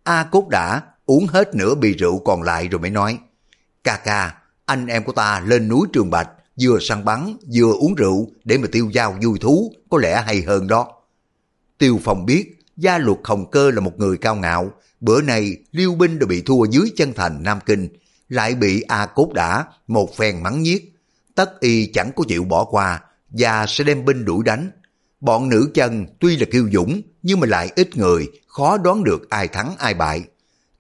A 0.04 0.24
Cốt 0.24 0.48
đã 0.48 0.82
uống 1.06 1.26
hết 1.26 1.54
nửa 1.54 1.74
bì 1.74 1.92
rượu 1.92 2.18
còn 2.18 2.42
lại 2.42 2.68
rồi 2.68 2.80
mới 2.80 2.90
nói, 2.90 3.18
ca 3.84 3.96
ca, 4.04 4.34
anh 4.64 4.86
em 4.86 5.04
của 5.04 5.12
ta 5.12 5.40
lên 5.46 5.68
núi 5.68 5.86
Trường 5.92 6.10
Bạch, 6.10 6.28
vừa 6.60 6.78
săn 6.80 7.04
bắn, 7.04 7.36
vừa 7.54 7.72
uống 7.72 7.94
rượu 7.94 8.28
để 8.44 8.58
mà 8.58 8.68
tiêu 8.72 8.90
giao 8.92 9.18
vui 9.22 9.38
thú, 9.38 9.72
có 9.90 9.98
lẽ 9.98 10.22
hay 10.26 10.42
hơn 10.42 10.66
đó. 10.66 10.92
Tiêu 11.78 12.00
Phong 12.04 12.26
biết, 12.26 12.55
gia 12.76 12.98
luật 12.98 13.18
Hồng 13.24 13.50
Cơ 13.50 13.70
là 13.70 13.80
một 13.80 13.98
người 13.98 14.16
cao 14.16 14.36
ngạo, 14.36 14.72
bữa 15.00 15.22
nay 15.22 15.56
Liêu 15.72 15.94
binh 15.94 16.18
đã 16.18 16.26
bị 16.26 16.42
thua 16.42 16.64
dưới 16.64 16.92
chân 16.96 17.12
thành 17.12 17.42
Nam 17.42 17.58
Kinh, 17.66 17.88
lại 18.28 18.54
bị 18.54 18.80
A 18.80 19.06
Cốt 19.06 19.32
đã 19.34 19.64
một 19.86 20.16
phen 20.16 20.42
mắng 20.42 20.62
nhiếc. 20.62 20.92
Tất 21.34 21.60
y 21.60 21.86
chẳng 21.86 22.10
có 22.16 22.24
chịu 22.28 22.44
bỏ 22.44 22.64
qua 22.64 23.02
và 23.30 23.66
sẽ 23.68 23.84
đem 23.84 24.04
binh 24.04 24.24
đuổi 24.24 24.44
đánh. 24.44 24.70
Bọn 25.20 25.48
nữ 25.48 25.70
chân 25.74 26.06
tuy 26.20 26.36
là 26.36 26.46
kiêu 26.52 26.68
dũng 26.72 27.00
nhưng 27.22 27.40
mà 27.40 27.46
lại 27.46 27.72
ít 27.76 27.96
người, 27.96 28.28
khó 28.46 28.78
đoán 28.78 29.04
được 29.04 29.30
ai 29.30 29.48
thắng 29.48 29.74
ai 29.78 29.94
bại. 29.94 30.22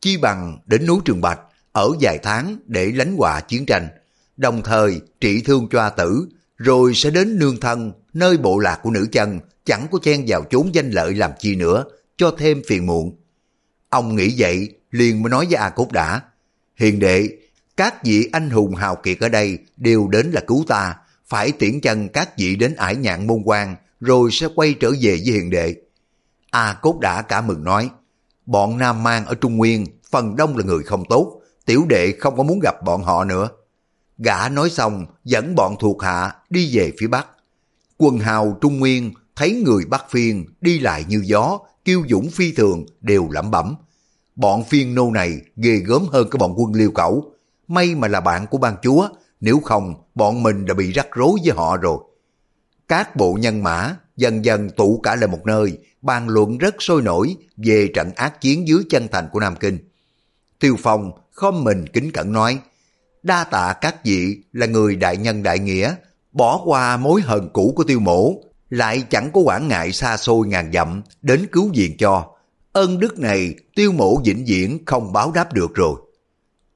Chi 0.00 0.16
bằng 0.16 0.58
đến 0.66 0.86
núi 0.86 0.98
Trường 1.04 1.20
Bạch 1.20 1.40
ở 1.72 1.90
vài 2.00 2.18
tháng 2.18 2.56
để 2.66 2.92
lánh 2.94 3.16
họa 3.16 3.40
chiến 3.40 3.66
tranh, 3.66 3.88
đồng 4.36 4.62
thời 4.62 5.00
trị 5.20 5.40
thương 5.40 5.68
cho 5.70 5.80
A 5.80 5.90
Tử, 5.90 6.28
rồi 6.56 6.94
sẽ 6.94 7.10
đến 7.10 7.38
nương 7.38 7.60
thân 7.60 7.92
nơi 8.16 8.36
bộ 8.36 8.58
lạc 8.58 8.80
của 8.82 8.90
nữ 8.90 9.06
chân 9.12 9.40
chẳng 9.64 9.86
có 9.90 9.98
chen 10.02 10.24
vào 10.28 10.44
chốn 10.50 10.74
danh 10.74 10.90
lợi 10.90 11.14
làm 11.14 11.30
chi 11.38 11.56
nữa, 11.56 11.84
cho 12.16 12.34
thêm 12.38 12.62
phiền 12.66 12.86
muộn. 12.86 13.16
Ông 13.90 14.16
nghĩ 14.16 14.34
vậy, 14.38 14.68
liền 14.90 15.22
mới 15.22 15.30
nói 15.30 15.46
với 15.46 15.54
A 15.54 15.70
Cốt 15.70 15.92
đã, 15.92 16.20
hiền 16.76 16.98
đệ, 16.98 17.28
các 17.76 18.04
vị 18.04 18.28
anh 18.32 18.50
hùng 18.50 18.74
hào 18.74 18.96
kiệt 18.96 19.20
ở 19.20 19.28
đây 19.28 19.58
đều 19.76 20.08
đến 20.08 20.30
là 20.30 20.40
cứu 20.46 20.64
ta, 20.68 20.96
phải 21.26 21.52
tiễn 21.52 21.80
chân 21.80 22.08
các 22.08 22.38
vị 22.38 22.56
đến 22.56 22.74
ải 22.76 22.96
nhạn 22.96 23.26
môn 23.26 23.42
quan, 23.44 23.76
rồi 24.00 24.30
sẽ 24.32 24.48
quay 24.54 24.74
trở 24.80 24.90
về 24.90 25.20
với 25.24 25.34
hiền 25.34 25.50
đệ. 25.50 25.74
A 26.50 26.72
Cốt 26.82 26.98
đã 27.00 27.22
cả 27.22 27.40
mừng 27.40 27.64
nói, 27.64 27.90
bọn 28.46 28.78
Nam 28.78 29.02
Mang 29.02 29.26
ở 29.26 29.34
Trung 29.34 29.56
Nguyên, 29.56 29.86
phần 30.10 30.36
đông 30.36 30.56
là 30.56 30.64
người 30.64 30.82
không 30.82 31.04
tốt, 31.08 31.40
tiểu 31.66 31.84
đệ 31.88 32.12
không 32.12 32.36
có 32.36 32.42
muốn 32.42 32.60
gặp 32.62 32.82
bọn 32.84 33.02
họ 33.02 33.24
nữa. 33.24 33.48
Gã 34.18 34.48
nói 34.48 34.70
xong, 34.70 35.06
dẫn 35.24 35.54
bọn 35.54 35.76
thuộc 35.80 36.02
hạ 36.02 36.34
đi 36.50 36.76
về 36.76 36.92
phía 36.98 37.06
Bắc. 37.06 37.26
Quần 37.98 38.18
hào 38.18 38.58
Trung 38.60 38.78
Nguyên 38.78 39.12
thấy 39.36 39.62
người 39.64 39.84
Bắc 39.84 40.10
Phiên 40.10 40.44
đi 40.60 40.78
lại 40.78 41.04
như 41.08 41.22
gió, 41.24 41.58
kiêu 41.84 42.02
dũng 42.08 42.30
phi 42.30 42.52
thường 42.52 42.86
đều 43.00 43.28
lẩm 43.30 43.50
bẩm. 43.50 43.74
Bọn 44.36 44.64
phiên 44.64 44.94
nô 44.94 45.10
này 45.10 45.40
ghê 45.56 45.76
gớm 45.76 46.02
hơn 46.12 46.28
cái 46.30 46.38
bọn 46.38 46.54
quân 46.56 46.72
liêu 46.72 46.90
cẩu. 46.90 47.32
May 47.68 47.94
mà 47.94 48.08
là 48.08 48.20
bạn 48.20 48.46
của 48.46 48.58
ban 48.58 48.76
chúa, 48.82 49.08
nếu 49.40 49.60
không 49.60 49.94
bọn 50.14 50.42
mình 50.42 50.66
đã 50.66 50.74
bị 50.74 50.92
rắc 50.92 51.06
rối 51.12 51.32
với 51.44 51.56
họ 51.56 51.76
rồi. 51.76 51.98
Các 52.88 53.16
bộ 53.16 53.38
nhân 53.40 53.62
mã 53.62 53.96
dần 54.16 54.44
dần 54.44 54.70
tụ 54.70 55.00
cả 55.02 55.16
lên 55.16 55.30
một 55.30 55.46
nơi, 55.46 55.78
bàn 56.02 56.28
luận 56.28 56.58
rất 56.58 56.74
sôi 56.78 57.02
nổi 57.02 57.36
về 57.56 57.90
trận 57.94 58.12
ác 58.14 58.40
chiến 58.40 58.68
dưới 58.68 58.82
chân 58.90 59.08
thành 59.12 59.28
của 59.32 59.40
Nam 59.40 59.56
Kinh. 59.56 59.78
Tiêu 60.58 60.76
Phong 60.82 61.12
không 61.30 61.64
mình 61.64 61.86
kính 61.86 62.12
cẩn 62.12 62.32
nói, 62.32 62.58
đa 63.22 63.44
tạ 63.44 63.74
các 63.80 64.04
vị 64.04 64.42
là 64.52 64.66
người 64.66 64.96
đại 64.96 65.16
nhân 65.16 65.42
đại 65.42 65.58
nghĩa, 65.58 65.94
bỏ 66.36 66.62
qua 66.64 66.96
mối 66.96 67.20
hận 67.20 67.48
cũ 67.52 67.72
của 67.76 67.84
tiêu 67.84 68.00
mổ, 68.00 68.34
lại 68.70 69.04
chẳng 69.10 69.30
có 69.34 69.40
quản 69.40 69.68
ngại 69.68 69.92
xa 69.92 70.16
xôi 70.16 70.46
ngàn 70.46 70.72
dặm 70.72 71.02
đến 71.22 71.46
cứu 71.52 71.70
viện 71.74 71.96
cho. 71.98 72.26
Ơn 72.72 72.98
đức 72.98 73.18
này 73.18 73.54
tiêu 73.74 73.92
mổ 73.92 74.16
vĩnh 74.24 74.44
viễn 74.46 74.84
không 74.86 75.12
báo 75.12 75.32
đáp 75.32 75.52
được 75.52 75.74
rồi. 75.74 76.00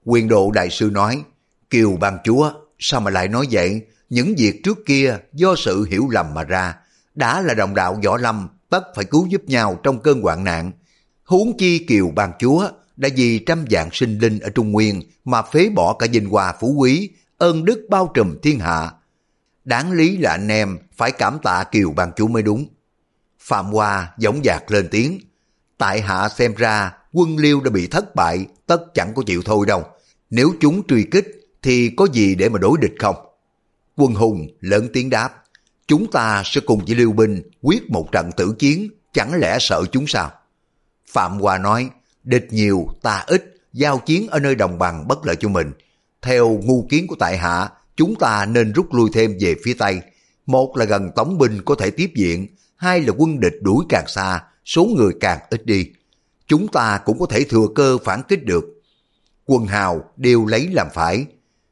Quyền 0.04 0.28
độ 0.28 0.50
đại 0.50 0.70
sư 0.70 0.90
nói, 0.92 1.22
Kiều 1.70 1.96
ban 2.00 2.18
chúa, 2.24 2.52
sao 2.78 3.00
mà 3.00 3.10
lại 3.10 3.28
nói 3.28 3.46
vậy? 3.50 3.82
Những 4.10 4.34
việc 4.38 4.60
trước 4.64 4.78
kia 4.86 5.16
do 5.32 5.54
sự 5.56 5.84
hiểu 5.84 6.08
lầm 6.10 6.34
mà 6.34 6.44
ra, 6.44 6.76
đã 7.14 7.42
là 7.42 7.54
đồng 7.54 7.74
đạo 7.74 8.00
võ 8.04 8.16
lâm, 8.16 8.48
tất 8.70 8.82
phải 8.96 9.04
cứu 9.04 9.26
giúp 9.26 9.42
nhau 9.44 9.80
trong 9.82 10.00
cơn 10.00 10.22
hoạn 10.22 10.44
nạn. 10.44 10.72
Huống 11.24 11.56
chi 11.58 11.78
Kiều 11.78 12.10
ban 12.14 12.32
chúa, 12.38 12.68
đã 12.96 13.08
vì 13.16 13.38
trăm 13.38 13.64
dạng 13.70 13.88
sinh 13.92 14.18
linh 14.18 14.38
ở 14.38 14.50
Trung 14.50 14.72
Nguyên 14.72 15.02
mà 15.24 15.42
phế 15.42 15.68
bỏ 15.68 15.92
cả 15.92 16.06
dinh 16.12 16.26
hoa 16.26 16.54
phú 16.60 16.74
quý, 16.78 17.10
ơn 17.38 17.64
đức 17.64 17.86
bao 17.90 18.10
trùm 18.14 18.34
thiên 18.42 18.58
hạ. 18.58 18.90
Đáng 19.64 19.92
lý 19.92 20.16
là 20.16 20.30
anh 20.30 20.48
em 20.48 20.78
phải 20.96 21.12
cảm 21.12 21.38
tạ 21.42 21.64
kiều 21.64 21.92
ban 21.92 22.12
chủ 22.16 22.28
mới 22.28 22.42
đúng. 22.42 22.66
Phạm 23.38 23.66
Hoa 23.66 24.12
giống 24.18 24.40
dạc 24.44 24.70
lên 24.70 24.88
tiếng. 24.90 25.20
Tại 25.78 26.00
hạ 26.00 26.28
xem 26.28 26.54
ra 26.54 26.92
quân 27.12 27.36
liêu 27.36 27.60
đã 27.60 27.70
bị 27.70 27.86
thất 27.86 28.14
bại, 28.14 28.46
tất 28.66 28.94
chẳng 28.94 29.12
có 29.14 29.22
chịu 29.26 29.42
thôi 29.44 29.66
đâu. 29.66 29.84
Nếu 30.30 30.52
chúng 30.60 30.86
truy 30.86 31.06
kích 31.10 31.26
thì 31.62 31.90
có 31.96 32.06
gì 32.12 32.34
để 32.34 32.48
mà 32.48 32.58
đối 32.58 32.78
địch 32.80 32.94
không? 32.98 33.16
Quân 33.96 34.14
hùng 34.14 34.46
lớn 34.60 34.88
tiếng 34.92 35.10
đáp. 35.10 35.44
Chúng 35.86 36.10
ta 36.10 36.42
sẽ 36.44 36.60
cùng 36.66 36.84
với 36.84 36.94
Liêu 36.94 37.12
Binh 37.12 37.42
quyết 37.62 37.90
một 37.90 38.12
trận 38.12 38.30
tử 38.36 38.54
chiến, 38.58 38.88
chẳng 39.12 39.34
lẽ 39.34 39.56
sợ 39.60 39.84
chúng 39.92 40.06
sao? 40.06 40.30
Phạm 41.06 41.40
Hoa 41.40 41.58
nói, 41.58 41.90
địch 42.24 42.46
nhiều, 42.50 42.88
ta 43.02 43.24
ít, 43.26 43.54
giao 43.72 43.98
chiến 43.98 44.28
ở 44.28 44.38
nơi 44.38 44.54
đồng 44.54 44.78
bằng 44.78 45.08
bất 45.08 45.26
lợi 45.26 45.36
cho 45.36 45.48
mình. 45.48 45.72
Theo 46.22 46.60
ngu 46.64 46.86
kiến 46.90 47.06
của 47.06 47.16
tại 47.18 47.38
hạ, 47.38 47.68
chúng 48.00 48.14
ta 48.14 48.46
nên 48.46 48.72
rút 48.72 48.94
lui 48.94 49.10
thêm 49.12 49.36
về 49.40 49.54
phía 49.64 49.74
Tây. 49.78 50.00
Một 50.46 50.76
là 50.76 50.84
gần 50.84 51.10
tống 51.16 51.38
binh 51.38 51.62
có 51.64 51.74
thể 51.74 51.90
tiếp 51.90 52.10
diện, 52.14 52.46
hai 52.76 53.00
là 53.00 53.12
quân 53.16 53.40
địch 53.40 53.54
đuổi 53.62 53.84
càng 53.88 54.04
xa, 54.08 54.42
số 54.64 54.84
người 54.84 55.12
càng 55.20 55.38
ít 55.50 55.66
đi. 55.66 55.86
Chúng 56.46 56.68
ta 56.68 57.00
cũng 57.04 57.18
có 57.18 57.26
thể 57.26 57.44
thừa 57.44 57.66
cơ 57.74 57.98
phản 58.04 58.22
kích 58.28 58.44
được. 58.44 58.64
Quân 59.46 59.66
hào 59.66 60.04
đều 60.16 60.46
lấy 60.46 60.68
làm 60.72 60.86
phải. 60.94 61.26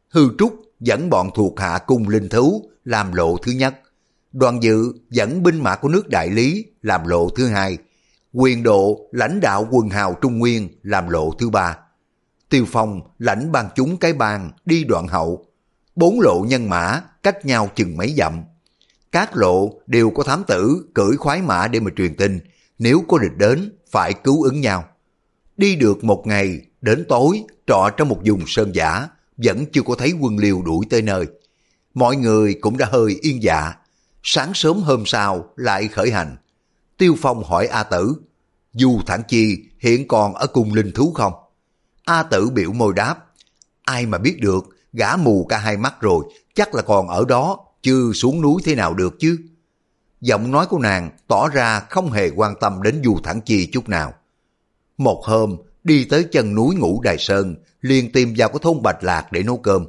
Hư 0.09 0.29
Trúc 0.39 0.63
dẫn 0.81 1.11
bọn 1.11 1.31
thuộc 1.35 1.61
hạ 1.61 1.79
cung 1.87 2.09
linh 2.09 2.29
thú 2.29 2.71
làm 2.85 3.13
lộ 3.13 3.37
thứ 3.37 3.53
nhất. 3.53 3.75
Đoàn 4.33 4.63
dự 4.63 4.93
dẫn 5.11 5.43
binh 5.43 5.63
mã 5.63 5.77
của 5.77 5.89
nước 5.89 6.09
Đại 6.09 6.31
Lý 6.31 6.65
làm 6.83 7.07
lộ 7.07 7.29
thứ 7.29 7.47
hai. 7.47 7.79
Quyền 8.33 8.63
độ 8.63 9.09
lãnh 9.13 9.41
đạo 9.41 9.69
quần 9.71 9.89
hào 9.89 10.15
Trung 10.23 10.39
Nguyên 10.39 10.69
làm 10.83 11.09
lộ 11.09 11.31
thứ 11.39 11.51
ba. 11.51 11.79
Tiêu 12.49 12.65
Phong 12.69 13.01
lãnh 13.19 13.53
ban 13.53 13.69
chúng 13.75 13.97
cái 13.97 14.13
bàn 14.13 14.51
đi 14.65 14.85
đoạn 14.85 15.09
hậu. 15.09 15.48
Bốn 15.99 16.21
lộ 16.21 16.45
nhân 16.49 16.69
mã 16.71 17.01
cách 17.23 17.47
nhau 17.47 17.71
chừng 17.75 17.97
mấy 17.97 18.15
dặm. 18.19 18.43
Các 19.13 19.37
lộ 19.37 19.81
đều 19.87 20.11
có 20.11 20.23
thám 20.23 20.45
tử 20.47 20.85
cưỡi 20.95 21.17
khoái 21.17 21.43
mã 21.43 21.69
để 21.69 21.81
mà 21.81 21.91
truyền 21.97 22.17
tin. 22.17 22.41
Nếu 22.79 23.05
có 23.09 23.19
địch 23.19 23.37
đến, 23.37 23.73
phải 23.91 24.13
cứu 24.13 24.43
ứng 24.43 24.61
nhau. 24.61 24.85
Đi 25.57 25.77
được 25.77 26.05
một 26.05 26.27
ngày, 26.27 26.61
đến 26.81 27.05
tối, 27.09 27.43
trọ 27.67 27.91
trong 27.97 28.09
một 28.09 28.21
vùng 28.25 28.43
sơn 28.47 28.75
giả, 28.75 29.09
vẫn 29.37 29.67
chưa 29.73 29.83
có 29.83 29.95
thấy 29.95 30.13
quân 30.21 30.39
liều 30.39 30.63
đuổi 30.63 30.87
tới 30.91 31.03
nơi. 31.03 31.27
Mọi 31.95 32.17
người 32.17 32.55
cũng 32.55 32.77
đã 32.77 32.87
hơi 32.91 33.19
yên 33.21 33.43
dạ. 33.43 33.75
Sáng 34.23 34.55
sớm 34.55 34.83
hôm 34.83 35.07
sau 35.07 35.51
lại 35.57 35.89
khởi 35.89 36.11
hành. 36.11 36.37
Tiêu 36.97 37.15
Phong 37.19 37.45
hỏi 37.45 37.67
A 37.67 37.83
Tử, 37.83 38.15
Du 38.73 39.01
Thản 39.07 39.23
Chi 39.29 39.59
hiện 39.79 40.09
còn 40.09 40.35
ở 40.35 40.47
cùng 40.47 40.75
linh 40.75 40.93
thú 40.93 41.13
không? 41.15 41.33
A 42.05 42.23
Tử 42.23 42.51
biểu 42.51 42.73
môi 42.73 42.95
đáp, 42.95 43.27
ai 43.83 44.07
mà 44.07 44.19
biết 44.19 44.41
được, 44.41 44.65
gã 44.93 45.17
mù 45.17 45.47
cả 45.49 45.59
hai 45.59 45.77
mắt 45.77 46.01
rồi, 46.01 46.25
chắc 46.55 46.75
là 46.75 46.83
còn 46.83 47.09
ở 47.09 47.25
đó, 47.29 47.59
chưa 47.83 48.13
xuống 48.15 48.41
núi 48.41 48.63
thế 48.65 48.75
nào 48.75 48.95
được 48.95 49.15
chứ. 49.19 49.39
Giọng 50.21 50.51
nói 50.51 50.67
của 50.67 50.79
nàng 50.79 51.11
tỏ 51.29 51.49
ra 51.49 51.81
không 51.81 52.13
hề 52.13 52.31
quan 52.31 52.55
tâm 52.61 52.83
đến 52.83 53.01
Du 53.05 53.19
thẳng 53.25 53.41
Chi 53.41 53.67
chút 53.73 53.89
nào. 53.89 54.15
Một 54.99 55.25
hôm, 55.25 55.57
đi 55.85 56.05
tới 56.05 56.25
chân 56.33 56.55
núi 56.55 56.75
Ngũ 56.75 57.01
Đài 57.01 57.19
Sơn, 57.19 57.57
liền 57.81 58.13
tìm 58.13 58.35
vào 58.37 58.49
cái 58.49 58.59
thôn 58.63 58.83
Bạch 58.83 59.05
Lạc 59.05 59.33
để 59.33 59.43
nấu 59.43 59.57
cơm. 59.57 59.87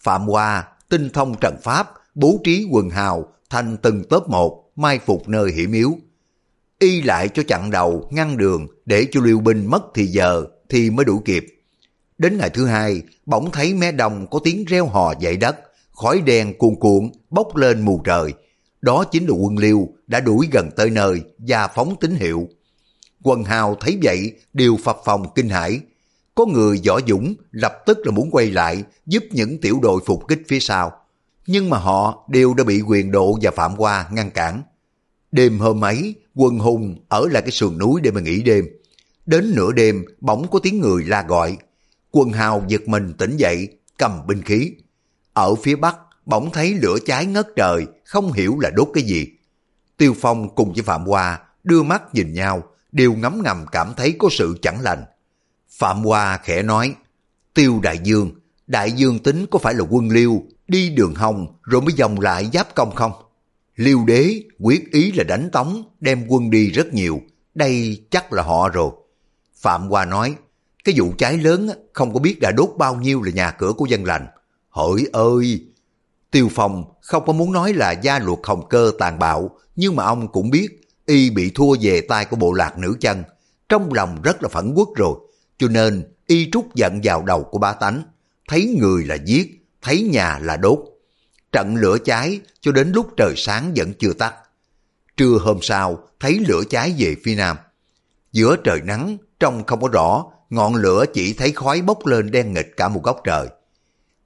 Phạm 0.00 0.26
Hoa, 0.26 0.68
tinh 0.88 1.10
thông 1.10 1.34
trận 1.40 1.56
pháp, 1.62 1.92
bố 2.14 2.40
trí 2.44 2.68
quần 2.70 2.90
hào 2.90 3.32
thành 3.50 3.76
từng 3.76 4.04
tớp 4.04 4.28
một, 4.28 4.72
mai 4.76 4.98
phục 4.98 5.28
nơi 5.28 5.52
hiểm 5.52 5.72
yếu. 5.72 5.98
Y 6.78 7.02
lại 7.02 7.28
cho 7.28 7.42
chặn 7.48 7.70
đầu, 7.70 8.08
ngăn 8.10 8.36
đường 8.36 8.66
để 8.84 9.06
cho 9.12 9.20
liêu 9.20 9.40
binh 9.40 9.66
mất 9.66 9.82
thì 9.94 10.06
giờ 10.06 10.44
thì 10.68 10.90
mới 10.90 11.04
đủ 11.04 11.22
kịp. 11.24 11.59
Đến 12.20 12.38
ngày 12.38 12.50
thứ 12.50 12.66
hai, 12.66 13.02
bỗng 13.26 13.50
thấy 13.50 13.74
mé 13.74 13.92
đồng 13.92 14.26
có 14.30 14.38
tiếng 14.44 14.64
reo 14.64 14.86
hò 14.86 15.12
dậy 15.20 15.36
đất, 15.36 15.56
khói 15.92 16.20
đen 16.20 16.58
cuồn 16.58 16.74
cuộn 16.80 17.10
bốc 17.30 17.56
lên 17.56 17.80
mù 17.80 18.02
trời. 18.04 18.32
Đó 18.80 19.04
chính 19.04 19.26
là 19.26 19.34
quân 19.34 19.58
liêu 19.58 19.88
đã 20.06 20.20
đuổi 20.20 20.48
gần 20.52 20.70
tới 20.76 20.90
nơi 20.90 21.20
và 21.38 21.68
phóng 21.68 21.96
tín 22.00 22.14
hiệu. 22.14 22.48
Quần 23.22 23.44
hào 23.44 23.74
thấy 23.74 23.98
vậy 24.02 24.32
đều 24.52 24.76
phập 24.84 24.96
phòng 25.04 25.26
kinh 25.34 25.48
hãi. 25.48 25.80
Có 26.34 26.46
người 26.46 26.80
võ 26.86 27.00
dũng 27.08 27.34
lập 27.50 27.72
tức 27.86 27.98
là 28.04 28.10
muốn 28.10 28.30
quay 28.30 28.50
lại 28.50 28.82
giúp 29.06 29.24
những 29.30 29.60
tiểu 29.60 29.78
đội 29.82 30.00
phục 30.06 30.28
kích 30.28 30.42
phía 30.48 30.60
sau. 30.60 30.92
Nhưng 31.46 31.70
mà 31.70 31.78
họ 31.78 32.24
đều 32.28 32.54
đã 32.54 32.64
bị 32.64 32.80
quyền 32.80 33.10
độ 33.10 33.38
và 33.42 33.50
phạm 33.50 33.76
qua 33.76 34.08
ngăn 34.12 34.30
cản. 34.30 34.62
Đêm 35.32 35.58
hôm 35.58 35.84
ấy, 35.84 36.14
quân 36.34 36.58
hùng 36.58 36.96
ở 37.08 37.28
lại 37.30 37.42
cái 37.42 37.50
sườn 37.50 37.78
núi 37.78 38.00
để 38.00 38.10
mà 38.10 38.20
nghỉ 38.20 38.42
đêm. 38.42 38.64
Đến 39.26 39.52
nửa 39.56 39.72
đêm, 39.72 40.04
bỗng 40.20 40.46
có 40.50 40.58
tiếng 40.58 40.80
người 40.80 41.04
la 41.04 41.22
gọi. 41.22 41.56
Quân 42.10 42.32
hào 42.32 42.64
giật 42.68 42.88
mình 42.88 43.12
tỉnh 43.18 43.36
dậy, 43.36 43.68
cầm 43.98 44.26
binh 44.26 44.42
khí. 44.42 44.72
Ở 45.32 45.54
phía 45.54 45.76
bắc, 45.76 45.96
bỗng 46.26 46.50
thấy 46.52 46.74
lửa 46.74 46.96
cháy 47.06 47.26
ngất 47.26 47.48
trời, 47.56 47.86
không 48.04 48.32
hiểu 48.32 48.58
là 48.60 48.70
đốt 48.70 48.88
cái 48.94 49.04
gì. 49.04 49.26
Tiêu 49.96 50.14
Phong 50.20 50.54
cùng 50.54 50.72
với 50.72 50.82
Phạm 50.82 51.04
Hoa 51.04 51.38
đưa 51.64 51.82
mắt 51.82 52.14
nhìn 52.14 52.32
nhau, 52.32 52.62
đều 52.92 53.12
ngấm 53.12 53.42
ngầm 53.44 53.64
cảm 53.72 53.92
thấy 53.96 54.16
có 54.18 54.28
sự 54.30 54.58
chẳng 54.62 54.80
lành. 54.80 55.04
Phạm 55.70 56.02
Hoa 56.04 56.38
khẽ 56.42 56.62
nói, 56.62 56.94
Tiêu 57.54 57.80
Đại 57.82 57.98
Dương, 58.02 58.30
Đại 58.66 58.92
Dương 58.92 59.18
tính 59.18 59.46
có 59.50 59.58
phải 59.58 59.74
là 59.74 59.84
quân 59.90 60.08
liêu, 60.08 60.42
đi 60.68 60.90
đường 60.90 61.14
hồng 61.14 61.46
rồi 61.62 61.82
mới 61.82 61.94
vòng 61.98 62.20
lại 62.20 62.50
giáp 62.52 62.74
công 62.74 62.94
không? 62.94 63.12
Liêu 63.76 64.04
đế 64.06 64.42
quyết 64.58 64.92
ý 64.92 65.12
là 65.12 65.24
đánh 65.24 65.50
tống, 65.52 65.82
đem 66.00 66.26
quân 66.28 66.50
đi 66.50 66.70
rất 66.70 66.94
nhiều, 66.94 67.20
đây 67.54 68.04
chắc 68.10 68.32
là 68.32 68.42
họ 68.42 68.68
rồi. 68.68 68.90
Phạm 69.56 69.88
Hoa 69.88 70.04
nói, 70.04 70.34
cái 70.84 70.94
vụ 70.98 71.12
cháy 71.18 71.38
lớn 71.38 71.70
không 71.92 72.14
có 72.14 72.20
biết 72.20 72.40
đã 72.40 72.50
đốt 72.50 72.70
bao 72.78 72.94
nhiêu 72.94 73.22
là 73.22 73.30
nhà 73.32 73.50
cửa 73.50 73.72
của 73.72 73.86
dân 73.86 74.04
lành. 74.04 74.26
Hỡi 74.70 75.06
ơi! 75.12 75.64
Tiêu 76.30 76.48
Phong 76.54 76.84
không 77.00 77.26
có 77.26 77.32
muốn 77.32 77.52
nói 77.52 77.72
là 77.72 77.92
gia 77.92 78.18
luật 78.18 78.38
hồng 78.42 78.68
cơ 78.68 78.92
tàn 78.98 79.18
bạo, 79.18 79.58
nhưng 79.76 79.96
mà 79.96 80.04
ông 80.04 80.32
cũng 80.32 80.50
biết 80.50 80.80
y 81.06 81.30
bị 81.30 81.50
thua 81.54 81.74
về 81.80 82.00
tay 82.00 82.24
của 82.24 82.36
bộ 82.36 82.52
lạc 82.52 82.78
nữ 82.78 82.96
chân. 83.00 83.22
Trong 83.68 83.92
lòng 83.92 84.22
rất 84.22 84.42
là 84.42 84.48
phẫn 84.48 84.74
quốc 84.74 84.88
rồi, 84.96 85.14
cho 85.58 85.68
nên 85.68 86.12
y 86.26 86.50
trút 86.52 86.64
giận 86.74 87.00
vào 87.04 87.22
đầu 87.22 87.44
của 87.44 87.58
ba 87.58 87.72
tánh. 87.72 88.02
Thấy 88.48 88.76
người 88.80 89.04
là 89.04 89.14
giết, 89.14 89.66
thấy 89.82 90.02
nhà 90.02 90.38
là 90.42 90.56
đốt. 90.56 90.78
Trận 91.52 91.76
lửa 91.76 91.98
cháy 92.04 92.40
cho 92.60 92.72
đến 92.72 92.92
lúc 92.92 93.10
trời 93.16 93.34
sáng 93.36 93.72
vẫn 93.76 93.92
chưa 93.98 94.12
tắt. 94.12 94.34
Trưa 95.16 95.38
hôm 95.40 95.58
sau, 95.62 95.98
thấy 96.20 96.38
lửa 96.48 96.62
cháy 96.70 96.94
về 96.98 97.16
phía 97.24 97.34
nam. 97.34 97.56
Giữa 98.32 98.56
trời 98.56 98.80
nắng, 98.84 99.16
trông 99.40 99.64
không 99.66 99.80
có 99.80 99.88
rõ, 99.92 100.24
ngọn 100.50 100.74
lửa 100.74 101.04
chỉ 101.14 101.32
thấy 101.32 101.52
khói 101.52 101.82
bốc 101.82 102.06
lên 102.06 102.30
đen 102.30 102.52
nghịch 102.52 102.76
cả 102.76 102.88
một 102.88 103.02
góc 103.02 103.20
trời. 103.24 103.48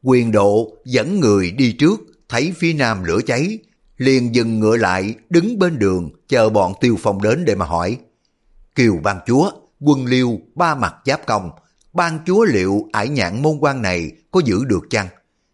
Quyền 0.03 0.33
độ 0.33 0.77
dẫn 0.85 1.21
người 1.21 1.51
đi 1.51 1.73
trước, 1.73 2.01
thấy 2.29 2.53
phía 2.57 2.73
nam 2.73 3.05
lửa 3.05 3.21
cháy, 3.27 3.59
liền 3.99 4.35
dừng 4.35 4.61
ngựa 4.61 4.77
lại, 4.77 5.15
đứng 5.31 5.59
bên 5.59 5.79
đường, 5.79 6.11
chờ 6.29 6.49
bọn 6.49 6.73
tiêu 6.81 6.97
phong 7.03 7.23
đến 7.23 7.45
để 7.45 7.55
mà 7.55 7.65
hỏi. 7.65 7.99
Kiều 8.75 8.97
ban 9.03 9.19
chúa, 9.27 9.51
quân 9.81 10.07
liêu, 10.07 10.39
ba 10.55 10.75
mặt 10.75 10.95
giáp 11.05 11.27
công, 11.27 11.51
ban 11.93 12.19
chúa 12.27 12.45
liệu 12.45 12.89
ải 12.93 13.09
nhạn 13.09 13.43
môn 13.43 13.59
quan 13.61 13.83
này 13.83 14.11
có 14.31 14.41
giữ 14.45 14.65
được 14.65 14.91
chăng? 14.91 15.09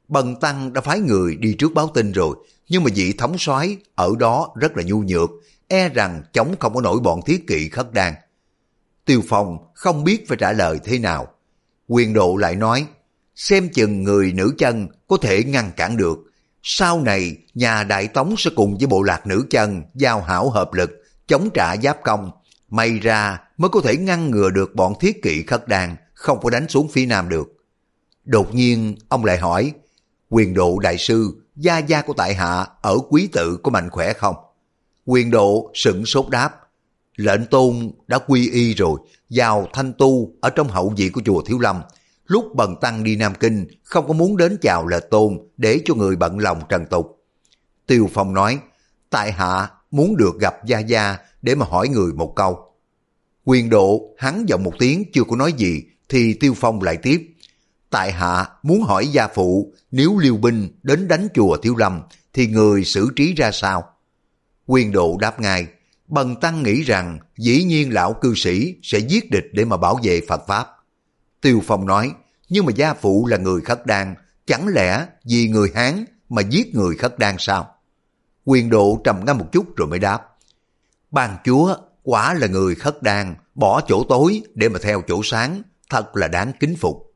Bần 0.09 0.41
Tăng 0.41 0.73
đã 0.73 0.81
phái 0.81 1.01
người 1.01 1.37
đi 1.37 1.55
trước 1.55 1.73
báo 1.75 1.91
tin 1.95 2.13
rồi, 2.13 2.37
nhưng 2.69 2.85
mà 2.85 2.91
vị 2.95 3.13
thống 3.13 3.39
soái 3.39 3.77
ở 3.95 4.13
đó 4.19 4.49
rất 4.61 4.77
là 4.77 4.83
nhu 4.83 5.03
nhược, 5.03 5.31
e 5.69 5.89
rằng 5.89 6.23
chống 6.33 6.55
không 6.61 6.75
có 6.75 6.81
nổi 6.81 7.01
bọn 7.01 7.21
thiết 7.27 7.47
kỵ 7.47 7.69
khất 7.69 7.93
đan. 7.93 8.15
Tiêu 9.11 9.23
Phong 9.29 9.59
không 9.75 10.05
biết 10.05 10.29
phải 10.29 10.37
trả 10.37 10.53
lời 10.53 10.81
thế 10.85 10.99
nào. 10.99 11.29
Quyền 11.89 12.13
độ 12.13 12.37
lại 12.37 12.57
nói, 12.57 12.87
xem 13.35 13.69
chừng 13.69 14.03
người 14.03 14.33
nữ 14.33 14.55
chân 14.59 14.89
có 15.09 15.17
thể 15.23 15.45
ngăn 15.45 15.71
cản 15.77 15.97
được. 15.97 16.19
Sau 16.63 17.01
này, 17.01 17.37
nhà 17.55 17.83
Đại 17.83 18.09
Tống 18.09 18.35
sẽ 18.39 18.51
cùng 18.57 18.79
với 18.79 18.87
bộ 18.87 19.03
lạc 19.03 19.27
nữ 19.27 19.47
chân 19.51 19.83
giao 19.95 20.21
hảo 20.21 20.51
hợp 20.51 20.75
lực, 20.75 20.91
chống 21.27 21.51
trả 21.55 21.77
giáp 21.77 21.99
công. 22.05 22.31
May 22.69 22.99
ra 22.99 23.41
mới 23.57 23.69
có 23.69 23.81
thể 23.81 23.97
ngăn 23.97 24.31
ngừa 24.31 24.51
được 24.51 24.75
bọn 24.75 24.95
thiết 25.01 25.23
kỵ 25.23 25.43
khất 25.43 25.69
đan, 25.69 25.97
không 26.15 26.41
có 26.43 26.51
đánh 26.51 26.69
xuống 26.69 26.89
phía 26.93 27.07
nam 27.07 27.29
được. 27.29 27.49
Đột 28.25 28.55
nhiên, 28.55 28.97
ông 29.09 29.25
lại 29.25 29.39
hỏi, 29.39 29.73
quyền 30.29 30.55
độ 30.55 30.79
đại 30.79 30.99
sư, 30.99 31.43
gia 31.57 31.79
gia 31.79 32.03
của 32.03 32.13
tại 32.13 32.35
hạ 32.35 32.67
ở 32.83 32.99
quý 33.09 33.29
tự 33.33 33.59
có 33.63 33.71
mạnh 33.71 33.91
khỏe 33.91 34.13
không? 34.13 34.37
Quyền 35.05 35.31
độ 35.31 35.71
sửng 35.75 36.07
sốt 36.07 36.29
đáp, 36.29 36.60
lệnh 37.17 37.47
tôn 37.47 37.91
đã 38.07 38.19
quy 38.19 38.51
y 38.51 38.75
rồi, 38.75 39.01
vào 39.31 39.69
thanh 39.73 39.93
tu 39.99 40.33
ở 40.41 40.51
trong 40.51 40.69
hậu 40.69 40.95
vị 40.97 41.09
của 41.09 41.23
chùa 41.25 41.43
Thiếu 41.43 41.59
Lâm. 41.59 41.83
Lúc 42.27 42.45
bần 42.55 42.77
tăng 42.81 43.05
đi 43.05 43.17
Nam 43.17 43.33
Kinh, 43.41 43.67
không 43.83 44.07
có 44.07 44.13
muốn 44.13 44.37
đến 44.37 44.59
chào 44.63 44.87
lệ 44.87 45.01
tôn 45.11 45.39
để 45.57 45.81
cho 45.85 45.95
người 45.95 46.17
bận 46.17 46.39
lòng 46.39 46.63
trần 46.69 46.87
tục. 46.87 47.25
Tiêu 47.87 48.11
Phong 48.13 48.35
nói, 48.35 48.59
tại 49.11 49.33
hạ 49.33 49.69
muốn 49.91 50.17
được 50.17 50.41
gặp 50.41 50.67
Gia 50.67 50.79
Gia 50.79 51.17
để 51.43 51.55
mà 51.55 51.67
hỏi 51.67 51.89
người 51.89 52.13
một 52.13 52.33
câu. 52.37 52.59
Quyền 53.45 53.71
độ 53.71 54.15
hắn 54.19 54.45
giọng 54.49 54.63
một 54.63 54.73
tiếng 54.79 55.05
chưa 55.13 55.25
có 55.25 55.37
nói 55.37 55.53
gì 55.53 55.83
thì 56.09 56.35
Tiêu 56.35 56.55
Phong 56.57 56.83
lại 56.83 56.97
tiếp. 56.97 57.27
Tại 57.91 58.13
hạ 58.13 58.49
muốn 58.63 58.83
hỏi 58.83 59.07
gia 59.07 59.29
phụ 59.29 59.73
nếu 59.91 60.19
liêu 60.19 60.37
binh 60.37 60.69
đến 60.83 61.09
đánh 61.09 61.29
chùa 61.35 61.57
Thiếu 61.57 61.77
Lâm 61.77 62.01
thì 62.33 62.47
người 62.47 62.85
xử 62.85 63.09
trí 63.17 63.35
ra 63.35 63.51
sao? 63.53 63.85
Quyền 64.67 64.93
độ 64.93 65.17
đáp 65.21 65.41
ngay, 65.41 65.67
Bần 66.11 66.37
Tăng 66.41 66.63
nghĩ 66.63 66.83
rằng 66.83 67.19
dĩ 67.39 67.65
nhiên 67.65 67.93
lão 67.93 68.13
cư 68.13 68.35
sĩ 68.35 68.75
sẽ 68.83 68.99
giết 68.99 69.31
địch 69.31 69.47
để 69.53 69.65
mà 69.65 69.77
bảo 69.77 70.01
vệ 70.03 70.21
Phật 70.29 70.47
Pháp. 70.47 70.69
Tiêu 71.41 71.63
Phong 71.67 71.87
nói, 71.87 72.13
nhưng 72.49 72.67
mà 72.67 72.73
gia 72.77 72.95
phụ 72.95 73.27
là 73.27 73.37
người 73.37 73.61
khất 73.61 73.87
đan, 73.87 74.15
chẳng 74.47 74.69
lẽ 74.69 75.07
vì 75.25 75.49
người 75.49 75.73
Hán 75.75 76.05
mà 76.29 76.43
giết 76.43 76.75
người 76.75 76.97
khất 76.97 77.19
đan 77.19 77.37
sao? 77.39 77.75
Quyền 78.45 78.71
độ 78.71 79.01
trầm 79.05 79.25
ngâm 79.25 79.39
một 79.39 79.53
chút 79.53 79.77
rồi 79.77 79.89
mới 79.89 79.99
đáp. 79.99 80.23
Bàn 81.11 81.37
chúa 81.45 81.77
quả 82.03 82.35
là 82.35 82.47
người 82.47 82.75
khất 82.75 83.03
đan, 83.03 83.35
bỏ 83.55 83.81
chỗ 83.89 84.05
tối 84.09 84.43
để 84.55 84.69
mà 84.69 84.79
theo 84.83 85.03
chỗ 85.09 85.21
sáng, 85.25 85.63
thật 85.91 86.17
là 86.17 86.29
đáng 86.29 86.53
kính 86.61 86.77
phục. 86.77 87.15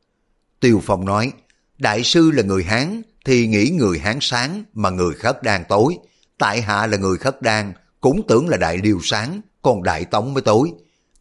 Tiêu 0.61 0.81
Phong 0.85 1.05
nói, 1.05 1.33
đại 1.79 2.05
sư 2.05 2.31
là 2.31 2.43
người 2.43 2.65
Hán 2.65 3.03
thì 3.25 3.47
nghĩ 3.47 3.71
người 3.71 3.99
Hán 3.99 4.19
sáng 4.21 4.65
mà 4.73 4.91
người 4.91 5.15
khất 5.15 5.43
đan 5.43 5.65
tối. 5.69 5.99
Tại 6.39 6.63
hạ 6.63 6.87
là 6.87 6.97
người 6.97 7.17
khất 7.17 7.43
đan, 7.43 7.73
cũng 8.05 8.27
tưởng 8.29 8.49
là 8.49 8.57
đại 8.57 8.79
liêu 8.79 8.99
sáng, 9.03 9.41
còn 9.63 9.83
đại 9.83 10.05
tống 10.05 10.35
mới 10.35 10.43
tối. 10.43 10.73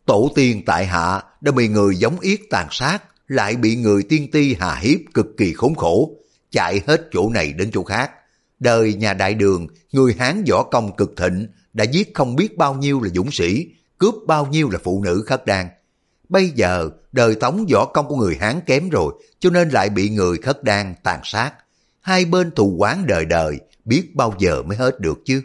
Tổ 0.06 0.32
tiên 0.36 0.64
tại 0.66 0.86
hạ 0.86 1.22
đã 1.42 1.52
bị 1.52 1.68
người 1.68 1.96
giống 1.96 2.20
yết 2.20 2.40
tàn 2.50 2.68
sát, 2.72 3.04
lại 3.28 3.56
bị 3.56 3.76
người 3.76 4.04
tiên 4.04 4.32
ti 4.32 4.56
hà 4.60 4.76
hiếp 4.76 5.00
cực 5.14 5.28
kỳ 5.38 5.54
khốn 5.54 5.76
khổ, 5.76 6.12
chạy 6.52 6.82
hết 6.88 7.02
chỗ 7.12 7.30
này 7.30 7.54
đến 7.54 7.70
chỗ 7.74 7.84
khác. 7.84 8.12
Đời 8.60 8.94
nhà 8.94 9.14
đại 9.14 9.34
đường, 9.34 9.68
người 9.92 10.16
Hán 10.20 10.44
võ 10.50 10.64
công 10.64 10.96
cực 10.96 11.14
thịnh, 11.18 11.48
đã 11.74 11.84
giết 11.84 12.14
không 12.14 12.36
biết 12.36 12.58
bao 12.58 12.74
nhiêu 12.74 13.02
là 13.02 13.10
dũng 13.16 13.32
sĩ, 13.32 13.68
cướp 13.98 14.16
bao 14.28 14.46
nhiêu 14.46 14.70
là 14.70 14.80
phụ 14.84 15.04
nữ 15.04 15.24
khất 15.28 15.46
đan. 15.46 15.68
Bây 16.30 16.50
giờ, 16.50 16.90
đời 17.12 17.36
tống 17.36 17.66
võ 17.74 17.86
công 17.86 18.08
của 18.08 18.16
người 18.16 18.38
Hán 18.40 18.62
kém 18.66 18.90
rồi, 18.90 19.14
cho 19.40 19.50
nên 19.50 19.70
lại 19.70 19.90
bị 19.90 20.10
người 20.10 20.38
khất 20.38 20.64
đan 20.64 20.96
tàn 21.04 21.20
sát. 21.24 21.54
Hai 22.02 22.26
bên 22.26 22.52
thù 22.52 22.76
quán 22.78 23.06
đời 23.08 23.26
đời, 23.26 23.60
biết 23.86 24.16
bao 24.16 24.34
giờ 24.40 24.64
mới 24.64 24.78
hết 24.78 25.00
được 25.00 25.20
chứ. 25.26 25.42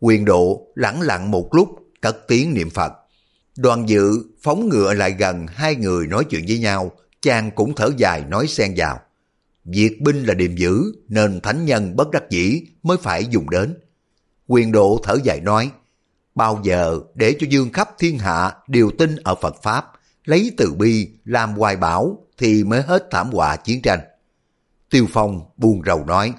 Quyền 0.00 0.24
độ 0.24 0.66
lẳng 0.74 1.00
lặng 1.00 1.30
một 1.30 1.54
lúc, 1.54 1.68
cất 2.00 2.16
tiếng 2.28 2.54
niệm 2.54 2.70
Phật. 2.70 2.92
Đoàn 3.56 3.88
dự 3.88 4.10
phóng 4.42 4.68
ngựa 4.68 4.94
lại 4.94 5.12
gần 5.18 5.46
hai 5.46 5.74
người 5.74 6.06
nói 6.06 6.24
chuyện 6.30 6.44
với 6.48 6.58
nhau, 6.58 6.92
chàng 7.22 7.50
cũng 7.50 7.74
thở 7.74 7.90
dài 7.96 8.24
nói 8.28 8.46
xen 8.46 8.74
vào. 8.76 9.00
Việc 9.64 10.00
binh 10.00 10.24
là 10.24 10.34
điềm 10.34 10.56
dữ, 10.56 10.82
nên 11.08 11.40
thánh 11.40 11.64
nhân 11.64 11.96
bất 11.96 12.10
đắc 12.10 12.22
dĩ 12.30 12.62
mới 12.82 12.96
phải 13.02 13.26
dùng 13.30 13.50
đến. 13.50 13.78
Quyền 14.46 14.72
độ 14.72 15.00
thở 15.02 15.16
dài 15.24 15.40
nói, 15.40 15.70
bao 16.34 16.60
giờ 16.64 17.00
để 17.14 17.36
cho 17.40 17.46
dương 17.50 17.72
khắp 17.72 17.90
thiên 17.98 18.18
hạ 18.18 18.52
đều 18.68 18.90
tin 18.98 19.16
ở 19.16 19.34
Phật 19.34 19.62
Pháp, 19.62 19.92
lấy 20.24 20.52
từ 20.56 20.72
bi 20.72 21.08
làm 21.24 21.52
hoài 21.52 21.76
bảo 21.76 22.26
thì 22.38 22.64
mới 22.64 22.82
hết 22.82 23.08
thảm 23.10 23.30
họa 23.32 23.56
chiến 23.56 23.82
tranh. 23.82 24.00
Tiêu 24.90 25.06
Phong 25.12 25.40
buồn 25.56 25.82
rầu 25.86 26.04
nói, 26.04 26.32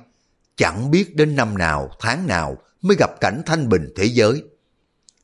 chẳng 0.55 0.91
biết 0.91 1.15
đến 1.15 1.35
năm 1.35 1.57
nào, 1.57 1.89
tháng 1.99 2.27
nào 2.27 2.57
mới 2.81 2.97
gặp 2.99 3.11
cảnh 3.21 3.41
thanh 3.45 3.69
bình 3.69 3.89
thế 3.95 4.05
giới. 4.05 4.43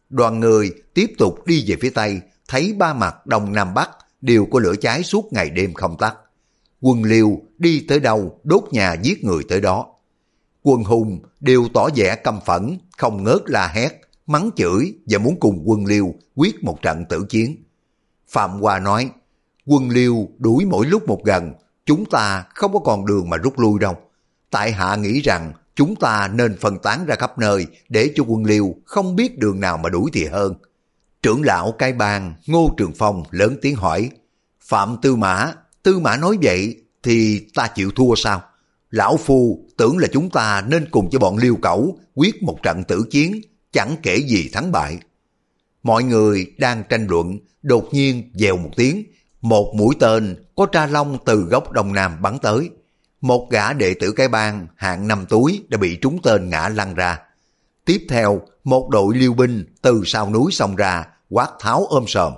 Đoàn 0.10 0.40
người 0.40 0.72
tiếp 0.94 1.12
tục 1.18 1.46
đi 1.46 1.66
về 1.68 1.76
phía 1.82 1.90
Tây, 1.90 2.22
thấy 2.48 2.74
ba 2.74 2.94
mặt 2.94 3.28
Đông 3.28 3.54
Nam 3.54 3.74
Bắc 3.74 3.90
đều 4.22 4.48
có 4.52 4.60
lửa 4.60 4.76
cháy 4.82 5.04
suốt 5.04 5.34
ngày 5.34 5.50
đêm 5.50 5.74
không 5.74 5.98
tắt. 5.98 6.16
Quân 6.82 7.04
liêu 7.04 7.42
đi 7.58 7.86
tới 7.88 8.00
đâu 8.00 8.40
đốt 8.44 8.64
nhà 8.72 8.94
giết 8.94 9.24
người 9.24 9.44
tới 9.50 9.62
đó. 9.62 9.88
Quân 10.64 10.84
hùng 10.84 11.20
đều 11.40 11.68
tỏ 11.74 11.90
vẻ 11.96 12.16
căm 12.16 12.40
phẫn, 12.46 12.78
không 12.98 13.24
ngớt 13.24 13.42
la 13.46 13.68
hét, 13.68 14.02
mắng 14.28 14.50
chửi 14.56 14.94
và 15.06 15.20
muốn 15.20 15.40
cùng 15.40 15.64
quân 15.66 15.86
liêu 15.86 16.14
quyết 16.36 16.64
một 16.64 16.82
trận 16.82 17.06
tử 17.10 17.26
chiến. 17.30 17.64
Phạm 18.30 18.62
Hoa 18.62 18.80
nói, 18.80 19.10
quân 19.66 19.90
liêu 19.90 20.28
đuổi 20.38 20.66
mỗi 20.66 20.86
lúc 20.86 21.08
một 21.08 21.22
gần, 21.26 21.54
chúng 21.86 22.06
ta 22.06 22.46
không 22.56 22.74
có 22.74 22.80
còn 22.80 23.06
đường 23.06 23.30
mà 23.30 23.38
rút 23.38 23.60
lui 23.60 23.80
đâu. 23.80 23.96
Tại 24.50 24.72
hạ 24.72 24.96
nghĩ 24.96 25.22
rằng 25.22 25.54
chúng 25.76 25.96
ta 25.96 26.30
nên 26.34 26.58
phân 26.58 26.78
tán 26.78 27.06
ra 27.06 27.16
khắp 27.16 27.40
nơi 27.40 27.66
để 27.90 28.12
cho 28.16 28.24
quân 28.28 28.46
liêu 28.46 28.76
không 28.86 29.16
biết 29.16 29.38
đường 29.38 29.60
nào 29.60 29.78
mà 29.78 29.90
đuổi 29.90 30.10
thì 30.14 30.26
hơn. 30.26 30.54
Trưởng 31.22 31.42
lão 31.44 31.72
cai 31.72 31.94
bang 31.94 32.34
Ngô 32.48 32.74
Trường 32.78 32.92
Phong 32.96 33.24
lớn 33.32 33.58
tiếng 33.62 33.76
hỏi, 33.76 34.10
Phạm 34.62 34.98
Tư 35.02 35.16
Mã, 35.16 35.54
Tư 35.84 36.00
Mã 36.00 36.18
nói 36.18 36.38
vậy 36.42 36.78
thì 37.04 37.48
ta 37.54 37.68
chịu 37.76 37.92
thua 37.92 38.16
sao? 38.16 38.42
Lão 38.92 39.18
Phu 39.18 39.66
tưởng 39.78 39.98
là 39.98 40.08
chúng 40.12 40.30
ta 40.30 40.64
nên 40.68 40.90
cùng 40.92 41.10
cho 41.10 41.20
bọn 41.20 41.38
liêu 41.38 41.56
cẩu 41.62 41.98
quyết 42.16 42.44
một 42.44 42.58
trận 42.64 42.84
tử 42.84 43.06
chiến, 43.12 43.42
chẳng 43.72 43.96
kể 44.04 44.18
gì 44.18 44.50
thắng 44.54 44.72
bại. 44.72 45.00
Mọi 45.84 46.04
người 46.04 46.54
đang 46.58 46.84
tranh 46.90 47.08
luận, 47.08 47.38
đột 47.62 47.90
nhiên 47.92 48.32
dèo 48.34 48.58
một 48.58 48.70
tiếng, 48.76 49.04
một 49.42 49.74
mũi 49.76 49.96
tên 50.00 50.36
có 50.56 50.66
tra 50.66 50.86
long 50.86 51.18
từ 51.26 51.42
góc 51.42 51.72
đông 51.72 51.94
nam 51.94 52.22
bắn 52.22 52.40
tới. 52.40 52.70
Một 53.24 53.48
gã 53.52 53.74
đệ 53.74 53.94
tử 53.94 54.12
cái 54.12 54.28
bang 54.28 54.68
hạng 54.76 55.08
năm 55.08 55.26
túi 55.30 55.64
đã 55.70 55.78
bị 55.78 55.98
trúng 56.02 56.22
tên 56.24 56.50
ngã 56.50 56.70
lăn 56.70 56.96
ra. 56.96 57.20
Tiếp 57.86 58.06
theo, 58.10 58.42
một 58.64 58.90
đội 58.90 59.16
liêu 59.18 59.34
binh 59.34 59.66
từ 59.82 60.02
sau 60.06 60.30
núi 60.30 60.52
xông 60.52 60.76
ra, 60.76 61.06
quát 61.30 61.50
tháo 61.60 61.86
ôm 61.86 62.04
sòm. 62.08 62.34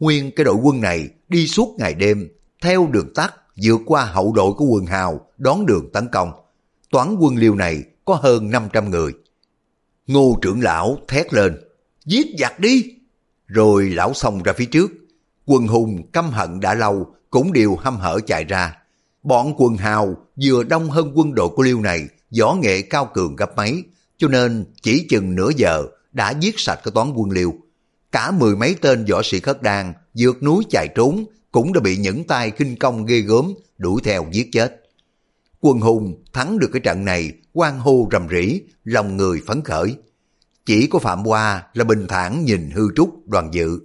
Nguyên 0.00 0.30
cái 0.36 0.44
đội 0.44 0.54
quân 0.54 0.80
này 0.80 1.08
đi 1.28 1.46
suốt 1.46 1.74
ngày 1.78 1.94
đêm, 1.94 2.28
theo 2.62 2.88
đường 2.92 3.14
tắt, 3.14 3.34
vượt 3.62 3.80
qua 3.86 4.04
hậu 4.04 4.32
đội 4.32 4.52
của 4.52 4.64
quần 4.64 4.86
hào, 4.86 5.26
đón 5.38 5.66
đường 5.66 5.90
tấn 5.92 6.08
công. 6.08 6.32
Toán 6.90 7.16
quân 7.20 7.36
liêu 7.36 7.54
này 7.54 7.82
có 8.04 8.14
hơn 8.14 8.50
500 8.50 8.90
người. 8.90 9.12
Ngô 10.06 10.38
trưởng 10.42 10.60
lão 10.60 10.98
thét 11.08 11.34
lên, 11.34 11.60
giết 12.04 12.26
giặc 12.38 12.60
đi! 12.60 12.94
Rồi 13.46 13.90
lão 13.90 14.14
xông 14.14 14.42
ra 14.42 14.52
phía 14.52 14.66
trước. 14.66 14.90
Quân 15.46 15.66
hùng 15.66 16.10
căm 16.12 16.30
hận 16.30 16.60
đã 16.60 16.74
lâu, 16.74 17.14
cũng 17.30 17.52
đều 17.52 17.76
hăm 17.76 17.96
hở 17.96 18.20
chạy 18.26 18.44
ra. 18.44 18.81
Bọn 19.22 19.54
quần 19.56 19.76
hào 19.76 20.16
vừa 20.42 20.62
đông 20.62 20.90
hơn 20.90 21.12
quân 21.14 21.34
đội 21.34 21.48
của 21.48 21.62
liêu 21.62 21.80
này, 21.80 22.08
võ 22.38 22.54
nghệ 22.54 22.82
cao 22.82 23.10
cường 23.14 23.36
gấp 23.36 23.56
mấy, 23.56 23.84
cho 24.16 24.28
nên 24.28 24.64
chỉ 24.82 25.06
chừng 25.08 25.34
nửa 25.34 25.50
giờ 25.56 25.86
đã 26.12 26.34
giết 26.40 26.54
sạch 26.58 26.80
cái 26.84 26.92
toán 26.94 27.12
quân 27.14 27.30
liêu. 27.30 27.54
Cả 28.12 28.30
mười 28.30 28.56
mấy 28.56 28.74
tên 28.80 29.04
võ 29.04 29.22
sĩ 29.24 29.40
khất 29.40 29.62
đan 29.62 29.92
vượt 30.14 30.42
núi 30.42 30.64
chạy 30.70 30.88
trốn 30.94 31.24
cũng 31.52 31.72
đã 31.72 31.80
bị 31.80 31.96
những 31.96 32.24
tay 32.24 32.50
khinh 32.50 32.76
công 32.76 33.06
ghê 33.06 33.20
gớm 33.20 33.54
đuổi 33.78 34.00
theo 34.04 34.26
giết 34.32 34.48
chết. 34.52 34.82
Quân 35.60 35.80
hùng 35.80 36.24
thắng 36.32 36.58
được 36.58 36.70
cái 36.72 36.80
trận 36.80 37.04
này, 37.04 37.32
quan 37.52 37.78
hô 37.78 38.08
rầm 38.12 38.28
rĩ, 38.28 38.60
lòng 38.84 39.16
người 39.16 39.42
phấn 39.46 39.62
khởi. 39.62 39.96
Chỉ 40.66 40.86
có 40.86 40.98
Phạm 40.98 41.24
Hoa 41.24 41.62
là 41.74 41.84
bình 41.84 42.06
thản 42.08 42.44
nhìn 42.44 42.70
hư 42.70 42.82
trúc 42.96 43.28
đoàn 43.28 43.54
dự. 43.54 43.78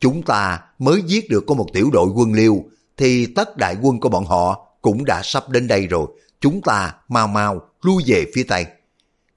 Chúng 0.00 0.22
ta 0.22 0.60
mới 0.78 1.02
giết 1.06 1.30
được 1.30 1.44
có 1.46 1.54
một 1.54 1.66
tiểu 1.72 1.90
đội 1.92 2.08
quân 2.14 2.32
liêu, 2.32 2.64
thì 2.98 3.26
tất 3.26 3.56
đại 3.56 3.76
quân 3.82 4.00
của 4.00 4.08
bọn 4.08 4.24
họ 4.24 4.66
cũng 4.82 5.04
đã 5.04 5.20
sắp 5.24 5.48
đến 5.48 5.66
đây 5.66 5.86
rồi. 5.86 6.06
Chúng 6.40 6.60
ta 6.62 6.94
mau 7.08 7.28
mau 7.28 7.60
lui 7.82 8.02
về 8.06 8.26
phía 8.34 8.42
Tây. 8.42 8.66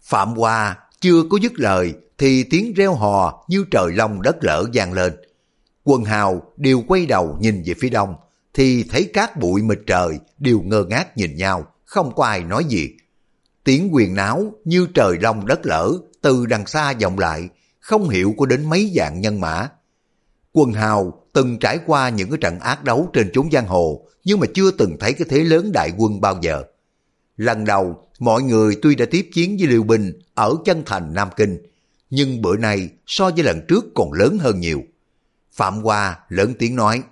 Phạm 0.02 0.34
Hoa 0.34 0.78
chưa 1.02 1.24
có 1.30 1.38
dứt 1.41 1.52
lời 1.56 1.93
thì 2.17 2.43
tiếng 2.43 2.74
reo 2.74 2.95
hò 2.95 3.45
như 3.47 3.65
trời 3.71 3.91
long 3.95 4.21
đất 4.21 4.38
lở 4.41 4.65
vang 4.74 4.93
lên. 4.93 5.13
Quần 5.84 6.04
hào 6.04 6.41
đều 6.58 6.84
quay 6.88 7.06
đầu 7.06 7.38
nhìn 7.39 7.63
về 7.65 7.74
phía 7.80 7.89
đông, 7.89 8.15
thì 8.54 8.84
thấy 8.84 9.10
các 9.13 9.38
bụi 9.39 9.62
mịt 9.62 9.80
trời 9.88 10.19
đều 10.38 10.62
ngơ 10.62 10.84
ngác 10.84 11.17
nhìn 11.17 11.36
nhau, 11.36 11.65
không 11.86 12.15
có 12.15 12.26
ai 12.26 12.43
nói 12.43 12.65
gì. 12.65 12.89
Tiếng 13.63 13.89
quyền 13.91 14.15
náo 14.15 14.54
như 14.65 14.88
trời 14.93 15.17
long 15.21 15.45
đất 15.45 15.60
lở 15.63 15.91
từ 16.21 16.45
đằng 16.45 16.65
xa 16.65 16.93
vọng 17.02 17.19
lại, 17.19 17.50
không 17.80 18.10
hiểu 18.10 18.34
có 18.38 18.45
đến 18.45 18.69
mấy 18.69 18.91
dạng 18.95 19.21
nhân 19.21 19.41
mã. 19.41 19.69
Quần 20.54 20.74
hào 20.74 21.24
từng 21.34 21.60
trải 21.60 21.80
qua 21.86 22.10
những 22.10 22.30
cái 22.30 22.38
trận 22.42 22.60
ác 22.60 22.84
đấu 22.84 23.10
trên 23.14 23.32
chốn 23.34 23.52
giang 23.52 23.68
hồ, 23.68 24.08
nhưng 24.24 24.40
mà 24.40 24.48
chưa 24.54 24.72
từng 24.72 24.98
thấy 25.00 25.14
cái 25.14 25.28
thế 25.30 25.44
lớn 25.44 25.72
đại 25.72 25.92
quân 25.98 26.22
bao 26.22 26.40
giờ. 26.42 26.64
Lần 27.38 27.66
đầu, 27.66 28.08
mọi 28.20 28.44
người 28.44 28.78
tuy 28.82 28.96
đã 28.96 29.06
tiếp 29.12 29.30
chiến 29.34 29.58
với 29.60 29.68
Liêu 29.68 29.84
Bình 29.84 30.20
ở 30.34 30.56
chân 30.66 30.84
thành 30.86 31.14
Nam 31.14 31.30
Kinh, 31.38 31.58
nhưng 32.10 32.42
bữa 32.42 32.58
nay 32.58 32.90
so 33.06 33.30
với 33.30 33.44
lần 33.44 33.62
trước 33.68 33.86
còn 33.96 34.14
lớn 34.14 34.38
hơn 34.38 34.60
nhiều. 34.60 34.82
Phạm 35.54 35.82
Hoa 35.82 36.20
lớn 36.30 36.54
tiếng 36.60 36.76
nói, 36.76 37.04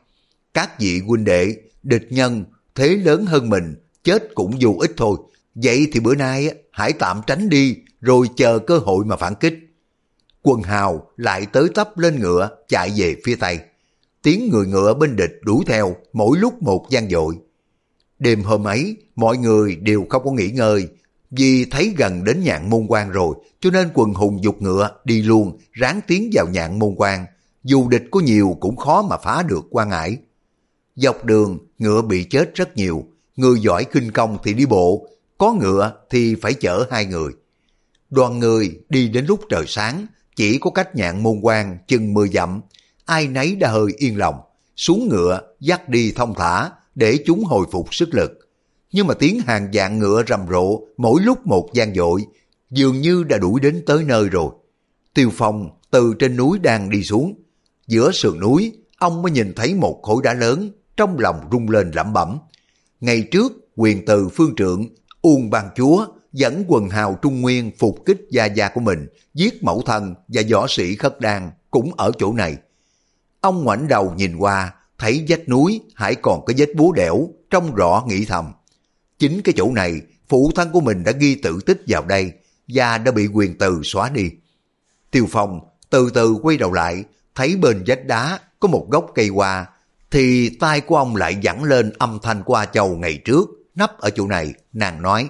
các 0.53 0.79
vị 0.79 0.99
huynh 1.07 1.23
đệ, 1.23 1.55
địch 1.83 2.07
nhân, 2.09 2.45
thế 2.75 2.87
lớn 2.87 3.25
hơn 3.25 3.49
mình, 3.49 3.75
chết 4.03 4.35
cũng 4.35 4.57
vô 4.61 4.75
ích 4.79 4.91
thôi. 4.97 5.17
Vậy 5.55 5.87
thì 5.91 5.99
bữa 5.99 6.15
nay 6.15 6.53
hãy 6.71 6.93
tạm 6.93 7.21
tránh 7.27 7.49
đi, 7.49 7.75
rồi 8.01 8.27
chờ 8.35 8.59
cơ 8.59 8.77
hội 8.77 9.05
mà 9.05 9.15
phản 9.15 9.35
kích 9.35 9.53
quần 10.43 10.61
hào 10.61 11.07
lại 11.17 11.45
tới 11.53 11.69
tấp 11.75 11.97
lên 11.97 12.19
ngựa, 12.19 12.49
chạy 12.67 12.91
về 12.97 13.15
phía 13.25 13.35
tây. 13.35 13.59
Tiếng 14.21 14.49
người 14.51 14.67
ngựa 14.67 14.93
bên 14.93 15.15
địch 15.15 15.31
đuổi 15.41 15.63
theo, 15.67 15.95
mỗi 16.13 16.37
lúc 16.37 16.63
một 16.63 16.85
gian 16.89 17.09
dội. 17.09 17.35
Đêm 18.19 18.43
hôm 18.43 18.67
ấy, 18.67 18.97
mọi 19.15 19.37
người 19.37 19.75
đều 19.75 20.05
không 20.09 20.23
có 20.23 20.31
nghỉ 20.31 20.47
ngơi, 20.49 20.87
vì 21.31 21.65
thấy 21.65 21.93
gần 21.97 22.23
đến 22.23 22.43
nhạn 22.43 22.69
môn 22.69 22.85
quan 22.89 23.09
rồi, 23.09 23.35
cho 23.59 23.71
nên 23.71 23.89
quần 23.93 24.13
hùng 24.13 24.43
dục 24.43 24.61
ngựa 24.61 24.89
đi 25.03 25.21
luôn, 25.21 25.57
ráng 25.71 26.01
tiến 26.07 26.29
vào 26.33 26.47
nhạn 26.47 26.79
môn 26.79 26.95
quan. 26.97 27.25
Dù 27.63 27.89
địch 27.89 28.03
có 28.11 28.19
nhiều 28.19 28.57
cũng 28.59 28.77
khó 28.77 29.01
mà 29.01 29.17
phá 29.17 29.43
được 29.43 29.65
quan 29.69 29.89
ải. 29.89 30.17
Dọc 30.95 31.25
đường, 31.25 31.57
ngựa 31.77 32.01
bị 32.01 32.23
chết 32.23 32.55
rất 32.55 32.77
nhiều. 32.77 33.03
Người 33.35 33.59
giỏi 33.61 33.85
kinh 33.85 34.11
công 34.11 34.37
thì 34.43 34.53
đi 34.53 34.65
bộ, 34.65 35.07
có 35.37 35.53
ngựa 35.53 35.93
thì 36.09 36.35
phải 36.35 36.53
chở 36.53 36.85
hai 36.91 37.05
người. 37.05 37.31
Đoàn 38.09 38.39
người 38.39 38.79
đi 38.89 39.07
đến 39.07 39.25
lúc 39.25 39.39
trời 39.49 39.63
sáng, 39.67 40.07
chỉ 40.39 40.57
có 40.57 40.69
cách 40.69 40.95
nhạn 40.95 41.23
môn 41.23 41.39
quan 41.41 41.77
chừng 41.87 42.13
mười 42.13 42.29
dặm. 42.29 42.61
Ai 43.05 43.27
nấy 43.27 43.55
đã 43.55 43.71
hơi 43.71 43.87
yên 43.97 44.17
lòng, 44.17 44.35
xuống 44.75 45.07
ngựa, 45.09 45.41
dắt 45.59 45.89
đi 45.89 46.11
thông 46.11 46.33
thả 46.35 46.71
để 46.95 47.17
chúng 47.25 47.43
hồi 47.43 47.65
phục 47.71 47.93
sức 47.93 48.09
lực 48.13 48.49
nhưng 48.91 49.07
mà 49.07 49.13
tiếng 49.13 49.39
hàng 49.39 49.71
dạng 49.73 49.99
ngựa 49.99 50.23
rầm 50.27 50.39
rộ 50.49 50.81
mỗi 50.97 51.21
lúc 51.21 51.47
một 51.47 51.69
gian 51.73 51.95
dội, 51.95 52.25
dường 52.71 53.01
như 53.01 53.23
đã 53.23 53.37
đuổi 53.37 53.59
đến 53.59 53.83
tới 53.85 54.03
nơi 54.03 54.29
rồi. 54.29 54.51
Tiêu 55.13 55.29
Phong 55.33 55.69
từ 55.91 56.13
trên 56.19 56.35
núi 56.35 56.59
đang 56.59 56.89
đi 56.89 57.03
xuống. 57.03 57.33
Giữa 57.87 58.11
sườn 58.11 58.39
núi, 58.39 58.71
ông 58.97 59.21
mới 59.21 59.31
nhìn 59.31 59.53
thấy 59.55 59.73
một 59.73 59.99
khối 60.03 60.21
đá 60.23 60.33
lớn, 60.33 60.71
trong 60.97 61.19
lòng 61.19 61.39
rung 61.51 61.69
lên 61.69 61.91
lẩm 61.91 62.13
bẩm. 62.13 62.37
Ngày 62.99 63.21
trước, 63.31 63.51
quyền 63.75 64.05
từ 64.05 64.29
phương 64.29 64.55
trượng, 64.57 64.87
Uông 65.21 65.49
Ban 65.49 65.69
Chúa 65.75 66.05
dẫn 66.33 66.63
quần 66.67 66.89
hào 66.89 67.19
Trung 67.21 67.41
Nguyên 67.41 67.71
phục 67.79 68.05
kích 68.05 68.21
gia 68.29 68.45
gia 68.45 68.69
của 68.69 68.81
mình, 68.81 69.07
giết 69.33 69.63
mẫu 69.63 69.81
thân 69.85 70.15
và 70.27 70.41
võ 70.51 70.65
sĩ 70.69 70.95
khất 70.95 71.21
đan 71.21 71.51
cũng 71.71 71.91
ở 71.97 72.11
chỗ 72.19 72.33
này. 72.33 72.57
Ông 73.41 73.63
ngoảnh 73.63 73.87
đầu 73.87 74.13
nhìn 74.17 74.35
qua, 74.35 74.73
thấy 74.97 75.25
vách 75.29 75.49
núi 75.49 75.81
hãy 75.95 76.15
còn 76.15 76.45
có 76.45 76.53
vết 76.57 76.75
búa 76.75 76.91
đẻo, 76.91 77.27
trông 77.49 77.75
rõ 77.75 78.03
nghĩ 78.07 78.25
thầm. 78.25 78.51
Chính 79.19 79.41
cái 79.41 79.53
chỗ 79.57 79.71
này, 79.71 80.01
phụ 80.29 80.51
thân 80.55 80.69
của 80.71 80.81
mình 80.81 81.03
đã 81.03 81.11
ghi 81.11 81.35
tự 81.35 81.59
tích 81.65 81.81
vào 81.87 82.05
đây 82.05 82.31
và 82.67 82.97
đã 82.97 83.11
bị 83.11 83.27
quyền 83.27 83.57
từ 83.57 83.81
xóa 83.83 84.09
đi. 84.09 84.31
Tiêu 85.11 85.27
Phong 85.29 85.59
từ 85.89 86.09
từ 86.13 86.35
quay 86.41 86.57
đầu 86.57 86.73
lại, 86.73 87.03
thấy 87.35 87.55
bên 87.55 87.83
vách 87.87 88.05
đá 88.05 88.39
có 88.59 88.67
một 88.67 88.87
gốc 88.89 89.11
cây 89.15 89.27
hoa, 89.27 89.67
thì 90.11 90.49
tai 90.59 90.81
của 90.81 90.97
ông 90.97 91.15
lại 91.15 91.37
dẫn 91.41 91.63
lên 91.63 91.93
âm 91.97 92.19
thanh 92.21 92.43
qua 92.45 92.65
châu 92.65 92.95
ngày 92.95 93.19
trước, 93.25 93.49
nấp 93.75 93.97
ở 93.97 94.09
chỗ 94.09 94.27
này, 94.27 94.53
nàng 94.73 95.01
nói, 95.01 95.29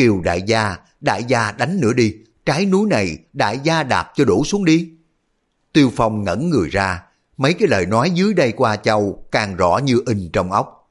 Kiều 0.00 0.20
đại 0.20 0.42
gia, 0.42 0.76
đại 1.00 1.24
gia 1.24 1.52
đánh 1.52 1.80
nữa 1.80 1.92
đi, 1.92 2.14
trái 2.46 2.66
núi 2.66 2.88
này 2.88 3.18
đại 3.32 3.60
gia 3.62 3.82
đạp 3.82 4.12
cho 4.14 4.24
đổ 4.24 4.44
xuống 4.44 4.64
đi. 4.64 4.90
Tiêu 5.72 5.90
Phong 5.96 6.24
ngẩn 6.24 6.50
người 6.50 6.68
ra, 6.68 7.02
mấy 7.36 7.54
cái 7.54 7.68
lời 7.68 7.86
nói 7.86 8.10
dưới 8.10 8.34
đây 8.34 8.52
qua 8.52 8.76
châu 8.76 9.24
càng 9.32 9.56
rõ 9.56 9.80
như 9.84 10.02
in 10.06 10.30
trong 10.32 10.52
óc. 10.52 10.90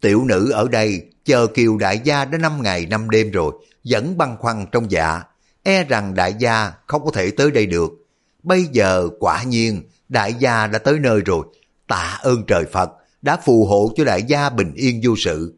Tiểu 0.00 0.24
nữ 0.24 0.50
ở 0.50 0.68
đây 0.68 1.02
chờ 1.24 1.46
Kiều 1.46 1.76
đại 1.76 2.00
gia 2.04 2.24
đã 2.24 2.38
năm 2.38 2.62
ngày 2.62 2.86
năm 2.86 3.10
đêm 3.10 3.30
rồi, 3.30 3.52
vẫn 3.84 4.18
băn 4.18 4.36
khoăn 4.36 4.66
trong 4.72 4.90
dạ, 4.90 5.22
e 5.62 5.84
rằng 5.84 6.14
đại 6.14 6.34
gia 6.38 6.72
không 6.86 7.04
có 7.04 7.10
thể 7.10 7.30
tới 7.30 7.50
đây 7.50 7.66
được. 7.66 8.06
Bây 8.42 8.64
giờ 8.64 9.08
quả 9.20 9.42
nhiên 9.42 9.82
đại 10.08 10.34
gia 10.34 10.66
đã 10.66 10.78
tới 10.78 10.98
nơi 10.98 11.20
rồi, 11.20 11.46
tạ 11.86 12.18
ơn 12.22 12.44
trời 12.46 12.64
Phật 12.72 12.90
đã 13.22 13.36
phù 13.44 13.66
hộ 13.66 13.92
cho 13.96 14.04
đại 14.04 14.22
gia 14.22 14.50
bình 14.50 14.72
yên 14.74 15.00
vô 15.04 15.14
sự. 15.16 15.54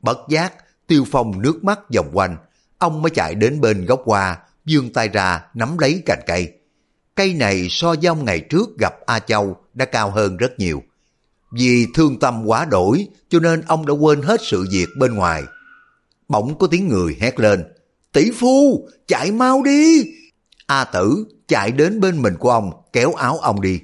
Bất 0.00 0.18
giác, 0.28 0.52
tiêu 0.86 1.04
phong 1.10 1.42
nước 1.42 1.64
mắt 1.64 1.80
vòng 1.96 2.10
quanh, 2.12 2.36
ông 2.78 3.02
mới 3.02 3.10
chạy 3.10 3.34
đến 3.34 3.60
bên 3.60 3.84
gốc 3.84 4.02
hoa, 4.04 4.38
dương 4.64 4.92
tay 4.92 5.08
ra 5.08 5.44
nắm 5.54 5.78
lấy 5.78 6.02
cành 6.06 6.20
cây. 6.26 6.52
Cây 7.14 7.34
này 7.34 7.66
so 7.70 7.94
với 7.94 8.06
ông 8.06 8.24
ngày 8.24 8.40
trước 8.40 8.78
gặp 8.78 8.94
A 9.06 9.18
Châu 9.18 9.56
đã 9.74 9.84
cao 9.84 10.10
hơn 10.10 10.36
rất 10.36 10.58
nhiều. 10.58 10.82
Vì 11.50 11.86
thương 11.94 12.18
tâm 12.18 12.44
quá 12.46 12.64
đổi 12.64 13.08
cho 13.28 13.40
nên 13.40 13.62
ông 13.66 13.86
đã 13.86 13.92
quên 13.92 14.22
hết 14.22 14.40
sự 14.42 14.66
việc 14.70 14.86
bên 14.98 15.14
ngoài. 15.14 15.42
Bỗng 16.28 16.58
có 16.58 16.66
tiếng 16.66 16.88
người 16.88 17.16
hét 17.20 17.40
lên, 17.40 17.64
tỷ 18.12 18.30
phu, 18.30 18.88
chạy 19.06 19.32
mau 19.32 19.62
đi! 19.62 20.04
A 20.66 20.84
tử 20.84 21.24
chạy 21.48 21.72
đến 21.72 22.00
bên 22.00 22.22
mình 22.22 22.34
của 22.38 22.50
ông, 22.50 22.70
kéo 22.92 23.12
áo 23.12 23.38
ông 23.38 23.60
đi. 23.60 23.80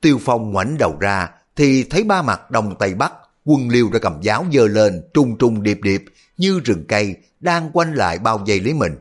Tiêu 0.00 0.18
Phong 0.24 0.52
ngoảnh 0.52 0.78
đầu 0.78 0.96
ra, 1.00 1.28
thì 1.56 1.84
thấy 1.84 2.04
ba 2.04 2.22
mặt 2.22 2.50
đồng 2.50 2.74
Tây 2.78 2.94
Bắc, 2.94 3.12
quân 3.44 3.68
liêu 3.68 3.90
đã 3.92 3.98
cầm 3.98 4.18
giáo 4.22 4.46
dơ 4.52 4.66
lên, 4.66 5.02
trung 5.14 5.38
trung 5.38 5.62
điệp 5.62 5.80
điệp, 5.82 6.04
như 6.36 6.60
rừng 6.64 6.84
cây, 6.88 7.16
đang 7.40 7.70
quanh 7.72 7.94
lại 7.94 8.18
bao 8.18 8.38
vây 8.38 8.60
lấy 8.60 8.74
mình. 8.74 8.92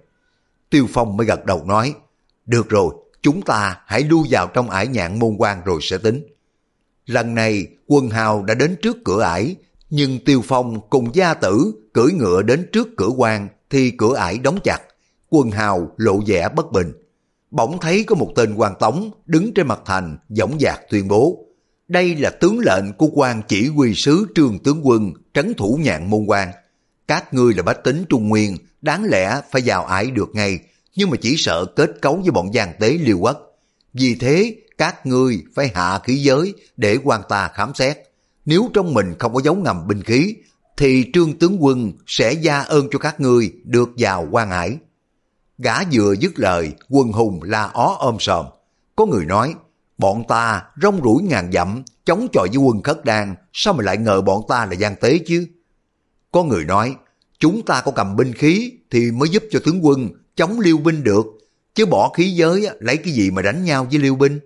Tiêu 0.69 0.87
Phong 0.89 1.17
mới 1.17 1.27
gật 1.27 1.45
đầu 1.45 1.63
nói, 1.65 1.93
được 2.45 2.69
rồi, 2.69 2.93
chúng 3.21 3.41
ta 3.41 3.81
hãy 3.85 4.03
lưu 4.03 4.25
vào 4.29 4.47
trong 4.47 4.69
ải 4.69 4.87
nhạn 4.87 5.19
môn 5.19 5.35
quan 5.37 5.61
rồi 5.65 5.79
sẽ 5.81 5.97
tính. 5.97 6.23
Lần 7.05 7.35
này, 7.35 7.67
quân 7.87 8.09
hào 8.09 8.43
đã 8.43 8.53
đến 8.53 8.75
trước 8.81 8.97
cửa 9.05 9.21
ải, 9.21 9.55
nhưng 9.89 10.19
Tiêu 10.25 10.41
Phong 10.45 10.89
cùng 10.89 11.15
gia 11.15 11.33
tử 11.33 11.71
cưỡi 11.93 12.11
ngựa 12.11 12.41
đến 12.41 12.69
trước 12.71 12.87
cửa 12.97 13.09
quan 13.17 13.47
thì 13.69 13.91
cửa 13.91 14.15
ải 14.15 14.37
đóng 14.37 14.59
chặt. 14.63 14.79
Quân 15.29 15.51
hào 15.51 15.91
lộ 15.97 16.19
vẻ 16.27 16.49
bất 16.49 16.71
bình. 16.71 16.91
Bỗng 17.51 17.79
thấy 17.79 18.03
có 18.03 18.15
một 18.15 18.31
tên 18.35 18.55
quan 18.55 18.73
tống 18.79 19.11
đứng 19.25 19.53
trên 19.53 19.67
mặt 19.67 19.81
thành 19.85 20.17
dõng 20.29 20.57
dạc 20.59 20.79
tuyên 20.89 21.07
bố. 21.07 21.45
Đây 21.89 22.15
là 22.15 22.29
tướng 22.29 22.59
lệnh 22.59 22.93
của 22.93 23.07
quan 23.13 23.41
chỉ 23.47 23.67
huy 23.67 23.95
sứ 23.95 24.25
trương 24.35 24.59
tướng 24.59 24.87
quân 24.87 25.13
trấn 25.33 25.53
thủ 25.53 25.79
nhạn 25.81 26.09
môn 26.09 26.25
quan. 26.25 26.51
Các 27.07 27.33
ngươi 27.33 27.53
là 27.53 27.63
bách 27.63 27.83
tính 27.83 28.05
Trung 28.09 28.29
Nguyên, 28.29 28.57
đáng 28.81 29.03
lẽ 29.03 29.41
phải 29.51 29.61
vào 29.65 29.85
ải 29.85 30.11
được 30.11 30.29
ngay, 30.33 30.59
nhưng 30.95 31.09
mà 31.09 31.17
chỉ 31.21 31.35
sợ 31.37 31.65
kết 31.75 31.91
cấu 32.01 32.15
với 32.15 32.31
bọn 32.31 32.53
giang 32.53 32.73
tế 32.79 32.89
liêu 32.89 33.19
quốc. 33.19 33.59
Vì 33.93 34.15
thế, 34.15 34.55
các 34.77 35.05
ngươi 35.05 35.43
phải 35.55 35.71
hạ 35.73 35.99
khí 36.03 36.15
giới 36.15 36.53
để 36.77 36.97
quan 37.03 37.21
ta 37.29 37.47
khám 37.53 37.71
xét. 37.75 37.97
Nếu 38.45 38.69
trong 38.73 38.93
mình 38.93 39.15
không 39.19 39.33
có 39.33 39.41
dấu 39.41 39.55
ngầm 39.55 39.87
binh 39.87 40.03
khí, 40.03 40.35
thì 40.77 41.05
trương 41.13 41.39
tướng 41.39 41.63
quân 41.63 41.91
sẽ 42.07 42.33
gia 42.33 42.59
ơn 42.59 42.87
cho 42.91 42.99
các 42.99 43.19
ngươi 43.19 43.51
được 43.63 43.89
vào 43.97 44.27
quan 44.31 44.49
hải. 44.49 44.77
Gã 45.57 45.83
vừa 45.91 46.13
dứt 46.13 46.39
lời, 46.39 46.71
quân 46.89 47.11
hùng 47.11 47.39
la 47.43 47.63
ó 47.63 47.95
ôm 47.99 48.17
sòm. 48.19 48.45
Có 48.95 49.05
người 49.05 49.25
nói, 49.25 49.53
bọn 49.99 50.23
ta 50.27 50.63
rong 50.81 51.01
rủi 51.03 51.23
ngàn 51.23 51.51
dặm, 51.51 51.83
chống 52.05 52.27
chọi 52.33 52.47
với 52.47 52.57
quân 52.57 52.83
khất 52.83 53.05
đan, 53.05 53.35
sao 53.53 53.73
mà 53.73 53.83
lại 53.83 53.97
ngờ 53.97 54.21
bọn 54.21 54.41
ta 54.49 54.65
là 54.65 54.73
gian 54.73 54.95
tế 54.95 55.17
chứ? 55.27 55.47
Có 56.31 56.43
người 56.43 56.65
nói, 56.65 56.95
chúng 57.39 57.65
ta 57.65 57.81
có 57.85 57.91
cầm 57.91 58.15
binh 58.15 58.33
khí 58.33 58.71
thì 58.91 59.11
mới 59.11 59.29
giúp 59.29 59.43
cho 59.51 59.59
tướng 59.65 59.85
quân 59.85 60.09
chống 60.35 60.59
liêu 60.59 60.77
binh 60.77 61.03
được, 61.03 61.25
chứ 61.75 61.85
bỏ 61.85 62.09
khí 62.09 62.31
giới 62.31 62.69
lấy 62.79 62.97
cái 62.97 63.13
gì 63.13 63.31
mà 63.31 63.41
đánh 63.41 63.63
nhau 63.63 63.87
với 63.91 63.99
liêu 63.99 64.15
binh. 64.15 64.39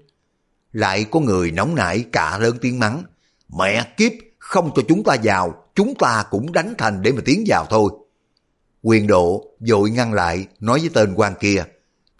Lại 0.71 1.05
có 1.11 1.19
người 1.19 1.51
nóng 1.51 1.75
nảy 1.75 2.05
cả 2.11 2.37
lớn 2.37 2.57
tiếng 2.61 2.79
mắng, 2.79 3.03
mẹ 3.57 3.93
kiếp, 3.97 4.11
không 4.39 4.71
cho 4.75 4.81
chúng 4.87 5.03
ta 5.03 5.15
vào, 5.23 5.63
chúng 5.75 5.95
ta 5.95 6.23
cũng 6.29 6.51
đánh 6.51 6.73
thành 6.77 7.01
để 7.01 7.11
mà 7.11 7.21
tiến 7.25 7.43
vào 7.47 7.65
thôi. 7.69 7.91
Quyền 8.81 9.07
độ 9.07 9.45
dội 9.59 9.89
ngăn 9.89 10.13
lại, 10.13 10.47
nói 10.59 10.79
với 10.79 10.89
tên 10.93 11.13
quan 11.15 11.33
kia, 11.39 11.63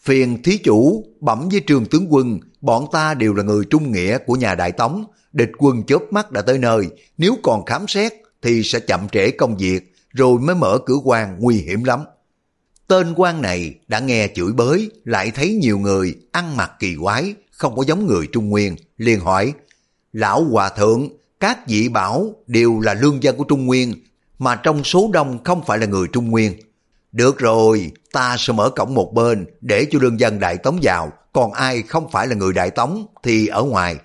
phiền 0.04 0.44
thí 0.44 0.58
chủ, 0.58 1.06
bẩm 1.20 1.50
với 1.52 1.60
trường 1.60 1.86
tướng 1.86 2.14
quân, 2.14 2.40
bọn 2.62 2.86
ta 2.92 3.14
đều 3.14 3.34
là 3.34 3.44
người 3.44 3.66
trung 3.70 3.92
nghĩa 3.92 4.18
của 4.18 4.36
nhà 4.36 4.56
Đại 4.56 4.72
Tống, 4.72 5.06
địch 5.34 5.52
quân 5.58 5.84
chớp 5.84 6.00
mắt 6.12 6.32
đã 6.32 6.42
tới 6.42 6.58
nơi, 6.58 6.88
nếu 7.18 7.36
còn 7.44 7.66
khám 7.66 7.88
xét 7.88 8.14
thì 8.42 8.64
sẽ 8.64 8.80
chậm 8.80 9.10
trễ 9.12 9.32
công 9.32 9.58
việc, 9.58 9.94
rồi 10.10 10.40
mới 10.40 10.56
mở 10.56 10.80
cửa 10.86 10.98
quan 11.04 11.38
nguy 11.40 11.56
hiểm 11.56 11.84
lắm. 11.84 12.00
Tên 12.88 13.14
quan 13.16 13.42
này 13.42 13.76
đã 13.88 14.00
nghe 14.00 14.30
chửi 14.36 14.52
bới, 14.54 14.92
lại 15.06 15.32
thấy 15.32 15.54
nhiều 15.54 15.80
người 15.80 16.16
ăn 16.32 16.58
mặc 16.58 16.72
kỳ 16.80 16.96
quái, 17.02 17.34
không 17.52 17.76
có 17.76 17.84
giống 17.88 18.08
người 18.08 18.28
Trung 18.28 18.50
Nguyên, 18.50 18.76
liền 18.98 19.20
hỏi, 19.20 19.54
Lão 20.14 20.44
Hòa 20.44 20.70
Thượng, 20.70 21.10
các 21.40 21.68
vị 21.68 21.90
bảo 21.90 22.36
đều 22.48 22.80
là 22.80 22.94
lương 22.94 23.24
dân 23.24 23.38
của 23.38 23.44
Trung 23.44 23.66
Nguyên, 23.66 23.94
mà 24.40 24.56
trong 24.56 24.84
số 24.84 25.10
đông 25.14 25.44
không 25.44 25.62
phải 25.68 25.80
là 25.80 25.86
người 25.86 26.08
Trung 26.14 26.32
Nguyên. 26.32 26.54
Được 27.14 27.38
rồi, 27.38 27.92
ta 28.12 28.36
sẽ 28.40 28.54
mở 28.54 28.70
cổng 28.70 28.94
một 28.94 29.14
bên 29.14 29.46
để 29.62 29.88
cho 29.92 30.00
lương 30.02 30.20
dân 30.20 30.40
Đại 30.40 30.58
Tống 30.58 30.80
vào, 30.82 31.12
còn 31.34 31.54
ai 31.54 31.82
không 31.82 32.10
phải 32.12 32.28
là 32.28 32.36
người 32.36 32.54
Đại 32.54 32.72
Tống 32.72 33.06
thì 33.24 33.48
ở 33.48 33.64
ngoài. 33.64 33.96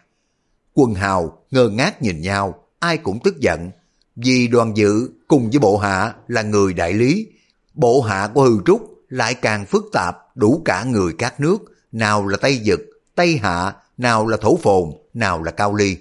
Quân 0.75 0.95
hào 0.95 1.43
ngơ 1.51 1.69
ngác 1.69 2.03
nhìn 2.03 2.21
nhau, 2.21 2.55
ai 2.79 2.97
cũng 2.97 3.19
tức 3.25 3.41
giận, 3.41 3.71
vì 4.17 4.49
đoàn 4.49 4.77
dự 4.77 5.11
cùng 5.29 5.51
với 5.51 5.59
bộ 5.59 5.79
hạ 5.79 6.15
là 6.29 6.43
người 6.43 6.73
đại 6.73 6.93
lý. 6.93 7.27
Bộ 7.75 8.01
hạ 8.01 8.31
của 8.35 8.43
Hư 8.43 8.59
Trúc 8.67 8.95
lại 9.09 9.35
càng 9.35 9.67
phức 9.67 9.85
tạp 9.93 10.17
đủ 10.35 10.63
cả 10.65 10.85
người 10.85 11.13
các 11.19 11.41
nước, 11.41 11.59
nào 11.93 12.27
là 12.27 12.39
Tây 12.41 12.61
Dực, 12.65 12.81
Tây 13.15 13.39
Hạ, 13.43 13.73
nào 13.99 14.27
là 14.27 14.37
Thổ 14.37 14.57
Phồn, 14.57 14.91
nào 15.15 15.43
là 15.43 15.51
Cao 15.51 15.75
Ly. 15.75 15.97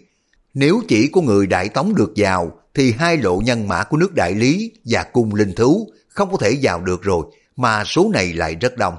Nếu 0.54 0.82
chỉ 0.88 1.08
có 1.08 1.22
người 1.22 1.48
Đại 1.48 1.70
Tống 1.70 1.96
được 1.96 2.14
vào, 2.16 2.52
thì 2.74 2.92
hai 2.92 3.18
lộ 3.18 3.38
nhân 3.38 3.68
mã 3.68 3.84
của 3.84 3.98
nước 3.98 4.14
Đại 4.16 4.34
Lý 4.34 4.72
và 4.86 5.04
cung 5.04 5.36
linh 5.36 5.56
thú 5.56 5.92
không 6.18 6.32
có 6.32 6.38
thể 6.38 6.58
vào 6.62 6.82
được 6.82 7.02
rồi, 7.02 7.26
mà 7.56 7.84
số 7.84 8.10
này 8.14 8.34
lại 8.34 8.56
rất 8.56 8.78
đông. 8.78 8.96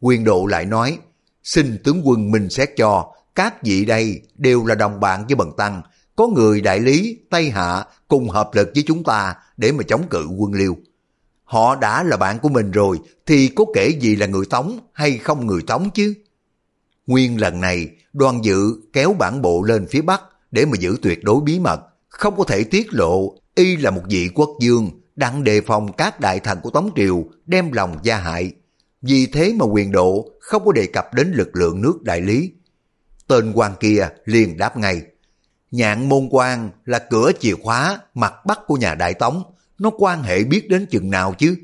Quyền 0.00 0.24
độ 0.24 0.46
lại 0.46 0.64
nói, 0.64 0.98
xin 1.42 1.78
tướng 1.84 2.02
quân 2.04 2.30
minh 2.30 2.50
xét 2.50 2.70
cho, 2.76 3.12
các 3.34 3.62
vị 3.62 3.84
đây 3.84 4.22
đều 4.34 4.66
là 4.66 4.74
đồng 4.74 5.00
bạn 5.00 5.26
với 5.26 5.34
Bần 5.34 5.50
Tăng, 5.56 5.82
có 6.16 6.26
người 6.26 6.60
Đại 6.60 6.80
Lý, 6.80 7.18
Tây 7.30 7.50
Hạ 7.50 7.84
cùng 8.08 8.28
hợp 8.28 8.50
lực 8.54 8.70
với 8.74 8.84
chúng 8.86 9.04
ta 9.04 9.34
để 9.56 9.72
mà 9.72 9.82
chống 9.88 10.02
cự 10.10 10.26
quân 10.38 10.52
liêu. 10.52 10.76
Họ 11.44 11.76
đã 11.76 12.02
là 12.02 12.16
bạn 12.16 12.38
của 12.38 12.48
mình 12.48 12.70
rồi, 12.70 13.00
thì 13.26 13.48
có 13.48 13.64
kể 13.74 13.88
gì 14.00 14.16
là 14.16 14.26
người 14.26 14.46
Tống 14.50 14.78
hay 14.92 15.18
không 15.18 15.46
người 15.46 15.62
Tống 15.66 15.90
chứ? 15.90 16.14
Nguyên 17.06 17.40
lần 17.40 17.60
này, 17.60 17.88
đoàn 18.12 18.44
dự 18.44 18.74
kéo 18.92 19.12
bản 19.18 19.42
bộ 19.42 19.62
lên 19.62 19.86
phía 19.90 20.02
Bắc 20.02 20.22
để 20.50 20.64
mà 20.66 20.72
giữ 20.78 20.96
tuyệt 21.02 21.24
đối 21.24 21.40
bí 21.40 21.58
mật, 21.58 21.80
không 22.08 22.36
có 22.36 22.44
thể 22.44 22.64
tiết 22.64 22.86
lộ 22.90 23.34
y 23.54 23.76
là 23.76 23.90
một 23.90 24.02
vị 24.08 24.30
quốc 24.34 24.50
dương 24.60 24.90
đang 25.16 25.44
đề 25.44 25.60
phòng 25.60 25.92
các 25.92 26.20
đại 26.20 26.40
thần 26.40 26.60
của 26.62 26.70
Tống 26.70 26.90
Triều 26.96 27.24
đem 27.46 27.72
lòng 27.72 27.98
gia 28.02 28.16
hại. 28.16 28.52
Vì 29.02 29.26
thế 29.26 29.52
mà 29.56 29.64
quyền 29.64 29.92
độ 29.92 30.28
không 30.40 30.64
có 30.64 30.72
đề 30.72 30.86
cập 30.86 31.14
đến 31.14 31.32
lực 31.34 31.56
lượng 31.56 31.82
nước 31.82 32.02
đại 32.02 32.20
lý. 32.20 32.52
Tên 33.26 33.52
quan 33.54 33.72
kia 33.80 34.08
liền 34.24 34.56
đáp 34.56 34.76
ngay. 34.76 35.02
Nhạn 35.70 36.08
môn 36.08 36.28
quan 36.30 36.70
là 36.84 36.98
cửa 36.98 37.30
chìa 37.40 37.54
khóa 37.62 38.00
mặt 38.14 38.34
bắc 38.46 38.58
của 38.66 38.76
nhà 38.76 38.94
Đại 38.94 39.14
Tống. 39.14 39.42
Nó 39.78 39.90
quan 39.98 40.22
hệ 40.22 40.44
biết 40.44 40.68
đến 40.68 40.86
chừng 40.86 41.10
nào 41.10 41.34
chứ? 41.38 41.56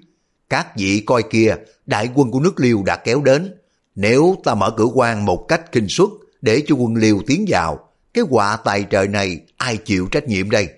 Các 0.51 0.77
vị 0.77 1.03
coi 1.07 1.23
kia, 1.23 1.57
đại 1.87 2.11
quân 2.15 2.31
của 2.31 2.41
nước 2.41 2.61
Liêu 2.61 2.83
đã 2.87 2.97
kéo 2.97 3.23
đến. 3.23 3.55
Nếu 3.95 4.37
ta 4.45 4.55
mở 4.55 4.75
cửa 4.77 4.89
quan 4.95 5.25
một 5.25 5.45
cách 5.49 5.73
kinh 5.73 5.89
suất 5.89 6.09
để 6.43 6.63
cho 6.67 6.75
quân 6.75 6.95
Liêu 6.95 7.23
tiến 7.27 7.45
vào, 7.49 7.89
cái 8.15 8.25
họa 8.31 8.57
tài 8.57 8.85
trời 8.85 9.09
này 9.09 9.41
ai 9.57 9.77
chịu 9.77 10.09
trách 10.11 10.29
nhiệm 10.29 10.51
đây? 10.51 10.69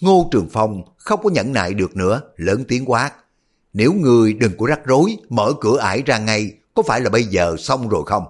Ngô 0.00 0.28
Trường 0.32 0.48
Phong 0.52 0.82
không 0.96 1.20
có 1.22 1.30
nhẫn 1.30 1.52
nại 1.52 1.74
được 1.74 1.96
nữa, 1.96 2.20
lớn 2.36 2.64
tiếng 2.68 2.90
quát. 2.90 3.12
Nếu 3.72 3.92
người 3.92 4.32
đừng 4.32 4.56
có 4.56 4.66
rắc 4.66 4.80
rối, 4.84 5.16
mở 5.28 5.52
cửa 5.60 5.78
ải 5.78 6.02
ra 6.06 6.18
ngay, 6.18 6.52
có 6.74 6.82
phải 6.82 7.00
là 7.00 7.10
bây 7.10 7.24
giờ 7.24 7.56
xong 7.58 7.88
rồi 7.88 8.02
không? 8.06 8.24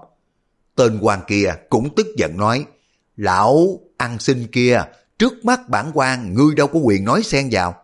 Tên 0.74 0.98
quan 1.00 1.20
kia 1.26 1.54
cũng 1.68 1.94
tức 1.94 2.06
giận 2.16 2.36
nói, 2.36 2.64
Lão 3.18 3.80
ăn 3.96 4.18
xin 4.18 4.46
kia, 4.46 4.82
trước 5.18 5.44
mắt 5.44 5.68
bản 5.68 5.90
quan 5.94 6.34
ngươi 6.34 6.54
đâu 6.54 6.66
có 6.66 6.78
quyền 6.78 7.04
nói 7.04 7.22
xen 7.22 7.48
vào. 7.52 7.74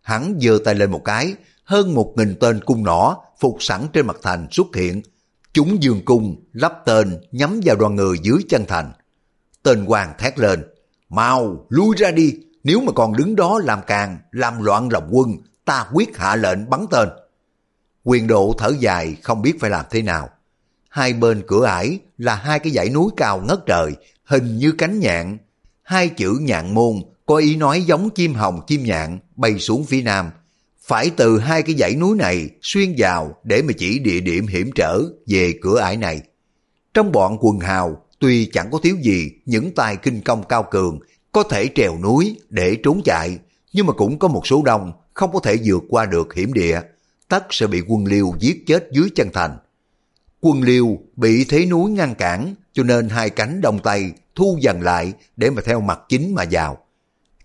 Hắn 0.00 0.38
giơ 0.40 0.58
tay 0.64 0.74
lên 0.74 0.90
một 0.90 1.02
cái, 1.04 1.34
hơn 1.64 1.94
một 1.94 2.14
nghìn 2.16 2.36
tên 2.40 2.60
cung 2.64 2.84
nỏ 2.84 3.16
phục 3.40 3.56
sẵn 3.60 3.86
trên 3.92 4.06
mặt 4.06 4.16
thành 4.22 4.46
xuất 4.50 4.66
hiện. 4.76 5.02
Chúng 5.52 5.82
dương 5.82 6.04
cung, 6.04 6.44
lắp 6.52 6.72
tên 6.86 7.20
nhắm 7.32 7.60
vào 7.64 7.76
đoàn 7.76 7.96
người 7.96 8.16
dưới 8.22 8.38
chân 8.48 8.64
thành. 8.68 8.92
Tên 9.62 9.84
quan 9.84 10.12
thét 10.18 10.38
lên, 10.38 10.64
mau 11.08 11.66
lui 11.68 11.96
ra 11.98 12.10
đi, 12.10 12.34
nếu 12.64 12.80
mà 12.80 12.92
còn 12.92 13.16
đứng 13.16 13.36
đó 13.36 13.60
làm 13.64 13.78
càng, 13.86 14.18
làm 14.30 14.62
loạn 14.62 14.88
lòng 14.92 15.08
quân, 15.10 15.36
ta 15.64 15.86
quyết 15.92 16.16
hạ 16.16 16.36
lệnh 16.36 16.70
bắn 16.70 16.86
tên. 16.90 17.08
Quyền 18.04 18.26
độ 18.26 18.54
thở 18.58 18.72
dài 18.78 19.16
không 19.22 19.42
biết 19.42 19.60
phải 19.60 19.70
làm 19.70 19.84
thế 19.90 20.02
nào. 20.02 20.30
Hai 20.88 21.12
bên 21.12 21.42
cửa 21.46 21.64
ải 21.64 21.98
là 22.18 22.34
hai 22.34 22.58
cái 22.58 22.72
dãy 22.72 22.88
núi 22.88 23.10
cao 23.16 23.42
ngất 23.48 23.66
trời, 23.66 23.92
hình 24.24 24.58
như 24.58 24.72
cánh 24.72 25.00
nhạn. 25.00 25.38
Hai 25.82 26.08
chữ 26.08 26.38
nhạn 26.40 26.74
môn 26.74 26.94
có 27.26 27.36
ý 27.36 27.56
nói 27.56 27.82
giống 27.82 28.10
chim 28.10 28.34
hồng 28.34 28.60
chim 28.66 28.82
nhạn 28.84 29.18
bay 29.36 29.58
xuống 29.58 29.84
phía 29.84 30.02
nam. 30.02 30.30
Phải 30.84 31.10
từ 31.10 31.38
hai 31.38 31.62
cái 31.62 31.76
dãy 31.78 31.94
núi 31.96 32.16
này 32.16 32.48
xuyên 32.62 32.94
vào 32.98 33.36
để 33.44 33.62
mà 33.62 33.72
chỉ 33.78 33.98
địa 33.98 34.20
điểm 34.20 34.46
hiểm 34.46 34.70
trở 34.74 35.00
về 35.26 35.54
cửa 35.62 35.78
ải 35.78 35.96
này. 35.96 36.20
Trong 36.94 37.12
bọn 37.12 37.38
quần 37.40 37.60
hào, 37.60 38.06
tuy 38.18 38.44
chẳng 38.52 38.70
có 38.70 38.78
thiếu 38.82 38.96
gì 39.02 39.30
những 39.46 39.74
tài 39.74 39.96
kinh 39.96 40.20
công 40.20 40.42
cao 40.48 40.66
cường, 40.70 40.98
có 41.32 41.42
thể 41.42 41.68
trèo 41.74 41.98
núi 41.98 42.36
để 42.50 42.76
trốn 42.82 43.00
chạy, 43.04 43.38
nhưng 43.72 43.86
mà 43.86 43.92
cũng 43.92 44.18
có 44.18 44.28
một 44.28 44.46
số 44.46 44.62
đông 44.62 44.92
không 45.14 45.32
có 45.32 45.40
thể 45.40 45.56
vượt 45.64 45.82
qua 45.88 46.06
được 46.06 46.34
hiểm 46.34 46.52
địa, 46.52 46.80
tất 47.28 47.46
sẽ 47.50 47.66
bị 47.66 47.82
quân 47.88 48.04
liêu 48.04 48.32
giết 48.38 48.66
chết 48.66 48.88
dưới 48.92 49.08
chân 49.14 49.28
thành. 49.32 49.56
Quân 50.40 50.62
liêu 50.62 50.98
bị 51.16 51.44
thế 51.44 51.66
núi 51.66 51.90
ngăn 51.90 52.14
cản, 52.14 52.54
cho 52.72 52.82
nên 52.82 53.08
hai 53.08 53.30
cánh 53.30 53.60
đông 53.60 53.78
tay 53.78 54.12
thu 54.34 54.58
dần 54.60 54.80
lại 54.80 55.12
để 55.36 55.50
mà 55.50 55.62
theo 55.62 55.80
mặt 55.80 56.00
chính 56.08 56.34
mà 56.34 56.44
vào. 56.50 56.78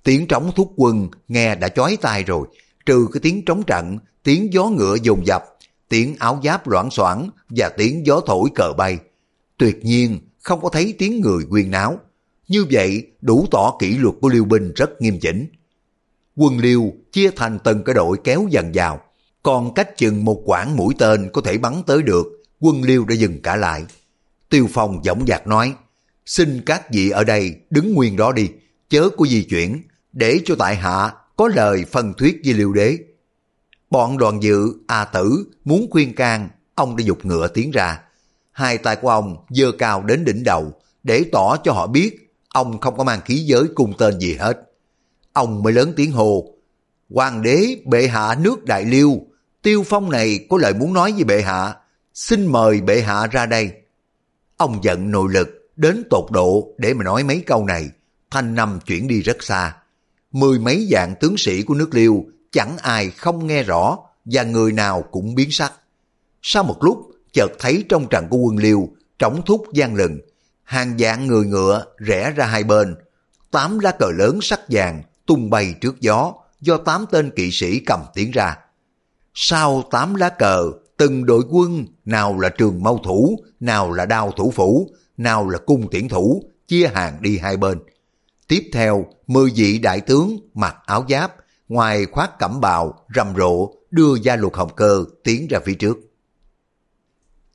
Tiếng 0.04 0.28
trống 0.28 0.52
thúc 0.56 0.74
quân 0.76 1.10
nghe 1.28 1.56
đã 1.56 1.68
chói 1.68 1.98
tai 2.02 2.24
rồi, 2.24 2.48
trừ 2.86 3.08
cái 3.14 3.20
tiếng 3.24 3.46
trống 3.46 3.64
trận, 3.64 3.98
tiếng 4.24 4.54
gió 4.54 4.66
ngựa 4.66 4.96
dồn 5.04 5.26
dập, 5.26 5.44
tiếng 5.90 6.16
áo 6.20 6.42
giáp 6.44 6.68
loãng 6.68 6.92
xoảng 6.92 7.30
và 7.50 7.70
tiếng 7.70 8.06
gió 8.06 8.22
thổi 8.26 8.50
cờ 8.56 8.74
bay. 8.78 8.98
Tuyệt 9.58 9.86
nhiên 9.86 10.20
không 10.44 10.62
có 10.62 10.70
thấy 10.70 10.94
tiếng 10.98 11.22
người 11.22 11.44
quyên 11.50 11.72
náo. 11.72 12.00
Như 12.48 12.66
vậy 12.72 13.08
đủ 13.22 13.48
tỏ 13.52 13.76
kỷ 13.80 13.98
luật 13.98 14.16
của 14.22 14.30
Liêu 14.30 14.46
binh 14.46 14.74
rất 14.76 15.02
nghiêm 15.02 15.20
chỉnh. 15.20 15.48
Quân 16.36 16.60
Liêu 16.60 16.94
chia 17.12 17.32
thành 17.36 17.60
từng 17.64 17.84
cái 17.84 17.96
đội 17.96 18.18
kéo 18.24 18.48
dần 18.50 18.72
vào, 18.74 19.02
còn 19.44 19.74
cách 19.74 19.98
chừng 19.98 20.26
một 20.26 20.42
quãng 20.46 20.76
mũi 20.76 20.94
tên 20.98 21.30
có 21.34 21.42
thể 21.42 21.58
bắn 21.58 21.84
tới 21.88 22.04
được, 22.04 22.26
quân 22.60 22.82
Liêu 22.84 23.06
đã 23.06 23.16
dừng 23.16 23.42
cả 23.42 23.56
lại. 23.56 23.86
Tiêu 24.50 24.68
Phong 24.74 25.04
dõng 25.04 25.26
dạc 25.28 25.48
nói, 25.48 25.74
xin 26.26 26.62
các 26.66 26.92
vị 26.92 27.10
ở 27.10 27.24
đây 27.24 27.56
đứng 27.70 27.94
nguyên 27.94 28.18
đó 28.18 28.32
đi, 28.32 28.50
chớ 28.90 29.10
có 29.18 29.26
di 29.26 29.44
chuyển, 29.44 29.82
để 30.14 30.40
cho 30.46 30.56
tại 30.60 30.76
hạ 30.76 31.14
có 31.36 31.48
lời 31.48 31.86
phân 31.92 32.14
thuyết 32.14 32.42
với 32.46 32.54
Liêu 32.54 32.74
Đế. 32.74 32.98
Bọn 33.90 34.18
đoàn 34.18 34.44
dự, 34.44 34.74
A 34.88 35.06
Tử 35.06 35.46
muốn 35.66 35.88
khuyên 35.92 36.16
can, 36.16 36.50
ông 36.76 36.98
đã 36.98 37.04
dục 37.04 37.26
ngựa 37.26 37.48
tiến 37.48 37.72
ra. 37.72 38.00
Hai 38.52 38.78
tay 38.78 38.96
của 38.96 39.10
ông 39.10 39.38
dơ 39.50 39.72
cao 39.72 40.04
đến 40.04 40.26
đỉnh 40.26 40.44
đầu, 40.44 40.72
để 41.04 41.26
tỏ 41.32 41.58
cho 41.64 41.72
họ 41.72 41.88
biết 41.88 42.27
ông 42.54 42.80
không 42.80 42.98
có 42.98 43.04
mang 43.04 43.22
khí 43.26 43.36
giới 43.36 43.64
cung 43.76 43.94
tên 43.98 44.20
gì 44.20 44.36
hết. 44.36 44.58
Ông 45.34 45.64
mới 45.64 45.74
lớn 45.74 45.94
tiếng 45.96 46.12
hồ, 46.12 46.54
Hoàng 47.10 47.42
đế 47.42 47.78
bệ 47.86 48.08
hạ 48.08 48.36
nước 48.42 48.66
Đại 48.66 48.86
Liêu, 48.86 49.22
tiêu 49.62 49.84
phong 49.86 50.12
này 50.12 50.40
có 50.50 50.58
lời 50.58 50.74
muốn 50.74 50.94
nói 50.94 51.12
với 51.12 51.24
bệ 51.24 51.42
hạ, 51.42 51.76
xin 52.14 52.46
mời 52.46 52.82
bệ 52.82 53.02
hạ 53.02 53.28
ra 53.28 53.46
đây. 53.46 53.72
Ông 54.58 54.84
giận 54.84 55.12
nội 55.12 55.34
lực 55.34 55.70
đến 55.76 56.04
tột 56.10 56.32
độ 56.32 56.68
để 56.78 56.94
mà 56.94 57.04
nói 57.04 57.24
mấy 57.24 57.44
câu 57.46 57.66
này, 57.66 57.90
thanh 58.32 58.56
năm 58.56 58.80
chuyển 58.86 59.08
đi 59.08 59.22
rất 59.22 59.44
xa. 59.44 59.76
Mười 60.32 60.60
mấy 60.60 60.88
dạng 60.92 61.16
tướng 61.20 61.38
sĩ 61.38 61.64
của 61.64 61.74
nước 61.74 61.90
Liêu 61.96 62.26
chẳng 62.52 62.78
ai 62.78 63.10
không 63.10 63.48
nghe 63.48 63.64
rõ 63.64 63.98
và 64.26 64.44
người 64.44 64.72
nào 64.72 65.04
cũng 65.12 65.36
biến 65.36 65.52
sắc. 65.52 65.74
Sau 66.42 66.64
một 66.64 66.84
lúc, 66.84 66.98
chợt 67.34 67.52
thấy 67.60 67.86
trong 67.90 68.08
trận 68.10 68.28
của 68.30 68.38
quân 68.38 68.58
Liêu, 68.58 68.90
trống 69.20 69.42
thúc 69.46 69.66
gian 69.74 69.96
lừng, 69.96 70.20
hàng 70.68 70.98
dạng 70.98 71.28
người 71.28 71.46
ngựa 71.46 71.86
rẽ 71.98 72.32
ra 72.32 72.46
hai 72.46 72.64
bên, 72.64 72.96
tám 73.52 73.80
lá 73.80 73.92
cờ 73.92 74.12
lớn 74.12 74.40
sắc 74.42 74.62
vàng 74.70 75.04
tung 75.26 75.50
bay 75.50 75.76
trước 75.82 76.02
gió 76.02 76.34
do 76.62 76.78
tám 76.78 77.06
tên 77.12 77.32
kỵ 77.36 77.52
sĩ 77.52 77.80
cầm 77.80 78.00
tiến 78.14 78.32
ra. 78.32 78.58
Sau 79.34 79.84
tám 79.92 80.16
lá 80.16 80.30
cờ, 80.30 80.72
từng 80.98 81.26
đội 81.26 81.44
quân 81.50 81.86
nào 82.06 82.40
là 82.40 82.50
trường 82.50 82.84
mâu 82.84 82.98
thủ, 82.98 83.40
nào 83.60 83.92
là 83.92 84.06
đao 84.06 84.32
thủ 84.32 84.52
phủ, 84.52 84.90
nào 85.18 85.50
là 85.50 85.58
cung 85.58 85.90
tiễn 85.90 86.08
thủ, 86.08 86.44
chia 86.68 86.88
hàng 86.88 87.18
đi 87.22 87.38
hai 87.38 87.58
bên. 87.58 87.80
Tiếp 88.48 88.70
theo, 88.74 89.06
mười 89.28 89.52
vị 89.56 89.80
đại 89.80 90.02
tướng 90.02 90.38
mặc 90.54 90.76
áo 90.86 91.06
giáp, 91.10 91.36
ngoài 91.68 92.06
khoác 92.06 92.40
cẩm 92.40 92.62
bào, 92.62 93.06
rầm 93.16 93.34
rộ, 93.38 93.72
đưa 93.92 94.16
gia 94.24 94.36
luật 94.36 94.54
hồng 94.54 94.76
cơ 94.76 95.06
tiến 95.24 95.48
ra 95.48 95.60
phía 95.66 95.74
trước. 95.74 95.98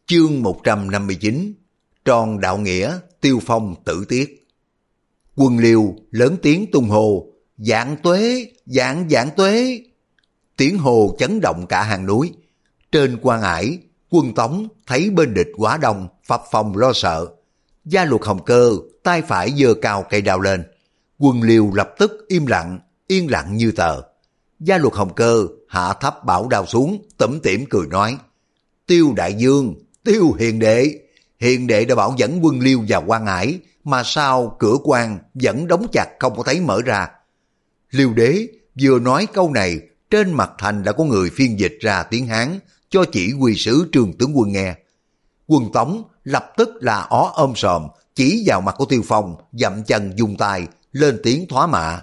Chương 0.06 0.42
159 0.42 1.54
Tròn 2.04 2.40
đạo 2.40 2.58
nghĩa, 2.58 2.98
tiêu 3.20 3.38
phong 3.46 3.74
tử 3.84 4.04
tiết 4.08 4.42
Quân 5.36 5.58
liêu 5.58 5.94
lớn 6.10 6.36
tiếng 6.42 6.70
tung 6.72 6.88
hồ, 6.88 7.26
dạng 7.56 7.96
tuế, 8.02 8.46
dạng 8.66 9.08
dạng 9.10 9.30
tuế. 9.36 9.82
Tiếng 10.56 10.78
hồ 10.78 11.16
chấn 11.18 11.40
động 11.40 11.66
cả 11.66 11.82
hàng 11.82 12.06
núi. 12.06 12.32
Trên 12.92 13.18
quan 13.22 13.42
ải, 13.42 13.78
quân 14.10 14.34
tống 14.34 14.68
thấy 14.86 15.10
bên 15.10 15.34
địch 15.34 15.48
quá 15.56 15.76
đông, 15.76 16.08
phập 16.26 16.42
phòng 16.50 16.76
lo 16.76 16.92
sợ. 16.92 17.26
Gia 17.84 18.04
luật 18.04 18.22
hồng 18.24 18.44
cơ, 18.44 18.72
tay 19.02 19.22
phải 19.22 19.52
giơ 19.56 19.74
cao 19.74 20.04
cây 20.10 20.20
đao 20.20 20.40
lên. 20.40 20.64
Quân 21.18 21.42
liều 21.42 21.70
lập 21.74 21.94
tức 21.98 22.12
im 22.28 22.46
lặng, 22.46 22.78
yên 23.06 23.30
lặng 23.30 23.56
như 23.56 23.72
tờ. 23.72 24.02
Gia 24.60 24.78
luật 24.78 24.94
hồng 24.94 25.14
cơ 25.14 25.46
hạ 25.68 25.92
thấp 25.92 26.24
bảo 26.24 26.48
đao 26.48 26.66
xuống, 26.66 27.06
tẩm 27.18 27.40
tỉm 27.42 27.64
cười 27.70 27.86
nói. 27.86 28.18
Tiêu 28.86 29.12
đại 29.16 29.34
dương, 29.34 29.74
tiêu 30.04 30.32
hiền 30.38 30.58
đệ, 30.58 30.98
hiền 31.42 31.66
đệ 31.66 31.84
đã 31.84 31.94
bảo 31.94 32.14
dẫn 32.16 32.38
quân 32.42 32.60
liêu 32.60 32.84
vào 32.88 33.04
quan 33.06 33.26
ải, 33.26 33.58
mà 33.84 34.02
sao 34.04 34.56
cửa 34.58 34.76
quan 34.84 35.18
vẫn 35.34 35.66
đóng 35.66 35.86
chặt 35.92 36.06
không 36.20 36.36
có 36.36 36.42
thấy 36.42 36.60
mở 36.60 36.82
ra. 36.84 37.08
Liêu 37.90 38.12
đế 38.12 38.46
vừa 38.80 38.98
nói 38.98 39.26
câu 39.32 39.52
này, 39.52 39.80
trên 40.10 40.32
mặt 40.32 40.50
thành 40.58 40.82
đã 40.82 40.92
có 40.92 41.04
người 41.04 41.30
phiên 41.30 41.58
dịch 41.58 41.78
ra 41.80 42.02
tiếng 42.02 42.26
Hán 42.26 42.58
cho 42.90 43.04
chỉ 43.12 43.32
quy 43.40 43.54
sứ 43.54 43.88
trường 43.92 44.12
tướng 44.18 44.38
quân 44.38 44.52
nghe. 44.52 44.74
Quân 45.46 45.72
Tống 45.72 46.02
lập 46.24 46.52
tức 46.56 46.68
là 46.80 47.00
ó 47.00 47.32
ôm 47.34 47.52
sòm, 47.56 47.86
chỉ 48.14 48.44
vào 48.46 48.60
mặt 48.60 48.74
của 48.78 48.84
Tiêu 48.84 49.02
Phong, 49.04 49.36
dậm 49.52 49.84
chân 49.84 50.12
dùng 50.16 50.36
tay, 50.36 50.66
lên 50.92 51.20
tiếng 51.22 51.46
thoá 51.48 51.66
mạ. 51.66 52.02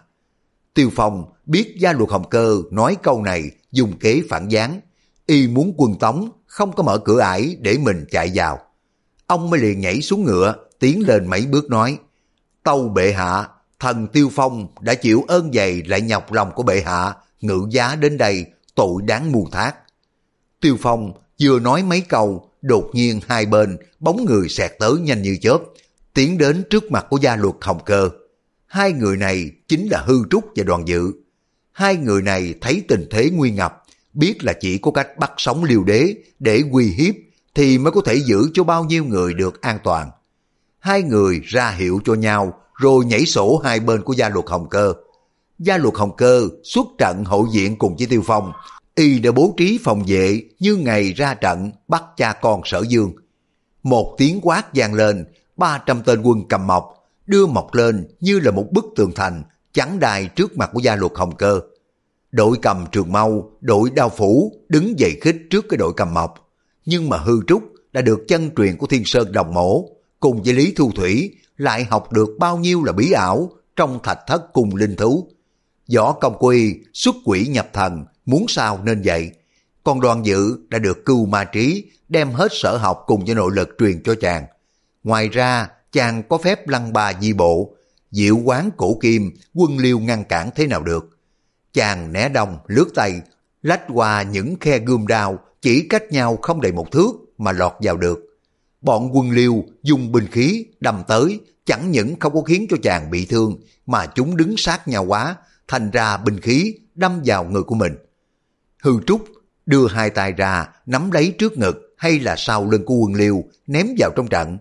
Tiêu 0.74 0.90
Phong 0.96 1.26
biết 1.46 1.76
gia 1.80 1.94
luật 1.94 2.10
hồng 2.10 2.30
cơ 2.30 2.58
nói 2.72 2.98
câu 3.04 3.24
này 3.24 3.52
dùng 3.72 4.00
kế 4.00 4.22
phản 4.30 4.48
gián, 4.48 4.82
y 5.26 5.48
muốn 5.48 5.74
quân 5.78 5.96
Tống 6.00 6.30
không 6.46 6.72
có 6.76 6.84
mở 6.84 6.98
cửa 6.98 7.20
ải 7.20 7.58
để 7.60 7.78
mình 7.78 8.06
chạy 8.12 8.32
vào. 8.34 8.60
Ông 9.30 9.50
mới 9.50 9.60
liền 9.60 9.80
nhảy 9.80 10.02
xuống 10.02 10.24
ngựa, 10.24 10.56
tiến 10.80 11.08
lên 11.08 11.28
mấy 11.28 11.46
bước 11.46 11.70
nói, 11.70 11.98
Tâu 12.64 12.90
bệ 12.90 13.14
hạ, 13.14 13.48
thần 13.80 14.08
Tiêu 14.08 14.30
Phong 14.36 14.68
đã 14.82 14.94
chịu 14.94 15.24
ơn 15.28 15.54
dày 15.54 15.84
lại 15.84 16.02
nhọc 16.02 16.32
lòng 16.32 16.52
của 16.56 16.64
bệ 16.64 16.82
hạ, 16.86 17.14
ngự 17.42 17.68
giá 17.72 17.96
đến 17.96 18.18
đây, 18.18 18.46
tội 18.76 19.02
đáng 19.02 19.32
mù 19.32 19.48
thác. 19.52 19.76
Tiêu 20.62 20.78
Phong 20.80 21.14
vừa 21.42 21.60
nói 21.60 21.84
mấy 21.84 22.02
câu, 22.02 22.50
đột 22.62 22.90
nhiên 22.94 23.20
hai 23.28 23.46
bên, 23.46 23.78
bóng 24.00 24.26
người 24.26 24.50
xẹt 24.50 24.72
tới 24.80 24.94
nhanh 25.02 25.22
như 25.22 25.38
chớp, 25.42 25.60
tiến 26.14 26.38
đến 26.38 26.64
trước 26.70 26.92
mặt 26.92 27.06
của 27.10 27.18
gia 27.18 27.36
luật 27.36 27.56
hồng 27.62 27.80
cơ. 27.86 28.10
Hai 28.66 28.92
người 28.92 29.18
này 29.18 29.52
chính 29.68 29.88
là 29.88 30.04
Hư 30.08 30.16
Trúc 30.30 30.46
và 30.56 30.64
Đoàn 30.64 30.88
Dự. 30.88 31.12
Hai 31.72 31.96
người 31.96 32.22
này 32.22 32.54
thấy 32.62 32.84
tình 32.88 33.08
thế 33.12 33.30
nguy 33.34 33.52
ngập, 33.52 33.84
biết 34.14 34.44
là 34.44 34.54
chỉ 34.54 34.78
có 34.78 34.92
cách 34.92 35.18
bắt 35.18 35.32
sống 35.38 35.64
liều 35.64 35.84
đế 35.84 36.14
để 36.40 36.64
uy 36.72 36.86
hiếp 36.86 37.16
thì 37.60 37.78
mới 37.78 37.92
có 37.92 38.02
thể 38.06 38.16
giữ 38.16 38.50
cho 38.54 38.64
bao 38.64 38.84
nhiêu 38.84 39.04
người 39.06 39.34
được 39.34 39.62
an 39.62 39.80
toàn. 39.84 40.12
Hai 40.80 41.02
người 41.02 41.42
ra 41.44 41.70
hiệu 41.70 42.00
cho 42.06 42.14
nhau 42.14 42.54
rồi 42.74 43.06
nhảy 43.06 43.26
sổ 43.26 43.62
hai 43.64 43.80
bên 43.80 44.02
của 44.02 44.14
gia 44.14 44.30
luật 44.30 44.46
Hồng 44.48 44.70
Cơ. 44.70 44.94
Gia 45.60 45.78
luật 45.78 45.96
Hồng 45.96 46.16
Cơ 46.18 46.48
xuất 46.64 46.88
trận 46.98 47.24
hậu 47.26 47.48
diện 47.52 47.76
cùng 47.78 47.96
với 47.98 48.08
Tiêu 48.08 48.22
Phong, 48.26 48.52
y 48.96 49.20
đã 49.20 49.32
bố 49.32 49.54
trí 49.58 49.80
phòng 49.84 50.04
vệ 50.08 50.44
như 50.60 50.76
ngày 50.76 51.14
ra 51.14 51.34
trận 51.34 51.72
bắt 51.88 52.04
cha 52.18 52.34
con 52.34 52.62
sở 52.66 52.84
dương. 52.88 53.14
Một 53.84 54.16
tiếng 54.18 54.40
quát 54.42 54.64
vang 54.74 54.94
lên, 54.94 55.26
300 55.58 56.02
tên 56.04 56.22
quân 56.22 56.48
cầm 56.50 56.68
mọc, 56.68 56.94
đưa 57.26 57.46
mọc 57.46 57.74
lên 57.74 58.08
như 58.20 58.40
là 58.40 58.52
một 58.52 58.66
bức 58.72 58.86
tường 58.96 59.12
thành, 59.16 59.44
chắn 59.74 60.00
đài 60.00 60.28
trước 60.28 60.58
mặt 60.58 60.70
của 60.74 60.80
gia 60.80 60.96
luật 60.96 61.12
Hồng 61.16 61.36
Cơ. 61.36 61.60
Đội 62.32 62.58
cầm 62.62 62.86
trường 62.92 63.12
mau, 63.12 63.52
đội 63.62 63.90
đao 63.90 64.10
phủ 64.10 64.54
đứng 64.70 65.00
dậy 65.00 65.18
khích 65.22 65.38
trước 65.50 65.66
cái 65.70 65.78
đội 65.78 65.94
cầm 65.98 66.14
mọc. 66.14 66.49
Nhưng 66.90 67.10
mà 67.10 67.18
hư 67.18 67.34
trúc 67.48 67.64
đã 67.94 68.02
được 68.02 68.20
chân 68.28 68.50
truyền 68.58 68.78
của 68.78 68.88
Thiên 68.88 69.06
Sơn 69.06 69.32
Đồng 69.32 69.54
Mổ, 69.54 69.90
cùng 70.20 70.44
với 70.44 70.54
Lý 70.54 70.74
Thu 70.76 70.92
Thủy 70.92 71.36
lại 71.58 71.84
học 71.84 72.12
được 72.12 72.30
bao 72.40 72.58
nhiêu 72.58 72.84
là 72.84 72.92
bí 72.92 73.12
ảo 73.12 73.52
trong 73.76 74.00
thạch 74.04 74.20
thất 74.28 74.54
cùng 74.54 74.76
linh 74.76 74.96
thú. 74.96 75.28
Võ 75.96 76.14
công 76.14 76.38
quy 76.40 76.76
xuất 76.94 77.16
quỷ 77.26 77.48
nhập 77.48 77.70
thần, 77.74 78.06
muốn 78.26 78.46
sao 78.48 78.80
nên 78.84 79.02
vậy. 79.06 79.32
còn 79.84 80.02
đoàn 80.02 80.26
dự 80.26 80.58
đã 80.70 80.80
được 80.80 81.06
cưu 81.06 81.26
ma 81.26 81.44
trí, 81.44 81.92
đem 82.10 82.32
hết 82.32 82.52
sở 82.52 82.78
học 82.78 83.04
cùng 83.08 83.26
với 83.26 83.36
nội 83.36 83.52
lực 83.56 83.70
truyền 83.80 84.04
cho 84.04 84.16
chàng. 84.22 84.46
Ngoài 85.04 85.30
ra, 85.30 85.68
chàng 85.92 86.24
có 86.30 86.38
phép 86.38 86.68
lăng 86.68 86.94
bà 86.94 87.14
di 87.22 87.34
bộ, 87.34 87.76
diệu 88.12 88.38
quán 88.38 88.70
cổ 88.78 88.98
kim, 89.02 89.32
quân 89.56 89.78
liêu 89.78 90.00
ngăn 90.00 90.24
cản 90.24 90.50
thế 90.56 90.68
nào 90.68 90.84
được. 90.84 91.10
Chàng 91.74 92.14
né 92.14 92.30
đông, 92.30 92.58
lướt 92.68 92.88
tay, 92.96 93.22
lách 93.62 93.82
qua 93.94 94.22
những 94.24 94.56
khe 94.60 94.80
gươm 94.80 95.08
đao, 95.08 95.40
chỉ 95.62 95.88
cách 95.90 96.12
nhau 96.12 96.38
không 96.42 96.62
đầy 96.62 96.72
một 96.72 96.92
thước 96.92 97.12
mà 97.38 97.52
lọt 97.52 97.74
vào 97.80 97.98
được. 97.98 98.20
Bọn 98.82 99.10
quân 99.14 99.32
liêu 99.32 99.64
dùng 99.84 100.12
binh 100.12 100.28
khí 100.28 100.66
đâm 100.80 101.04
tới, 101.08 101.40
chẳng 101.66 101.92
những 101.92 102.20
không 102.20 102.34
có 102.34 102.42
khiến 102.42 102.66
cho 102.70 102.78
chàng 102.84 103.12
bị 103.12 103.26
thương, 103.26 103.56
mà 103.86 104.06
chúng 104.06 104.38
đứng 104.38 104.58
sát 104.58 104.88
nhau 104.88 105.06
quá, 105.06 105.36
thành 105.68 105.92
ra 105.92 106.18
binh 106.18 106.40
khí 106.40 106.76
đâm 106.96 107.22
vào 107.26 107.44
người 107.44 107.64
của 107.64 107.76
mình. 107.76 107.94
Hư 108.84 108.92
Trúc 109.08 109.26
đưa 109.66 109.88
hai 109.88 110.10
tay 110.10 110.32
ra, 110.32 110.68
nắm 110.86 111.12
lấy 111.12 111.36
trước 111.38 111.58
ngực 111.58 111.96
hay 111.98 112.20
là 112.20 112.36
sau 112.38 112.70
lưng 112.70 112.86
của 112.86 112.96
quân 112.96 113.14
liêu, 113.14 113.44
ném 113.68 113.88
vào 113.98 114.12
trong 114.16 114.28
trận. 114.28 114.58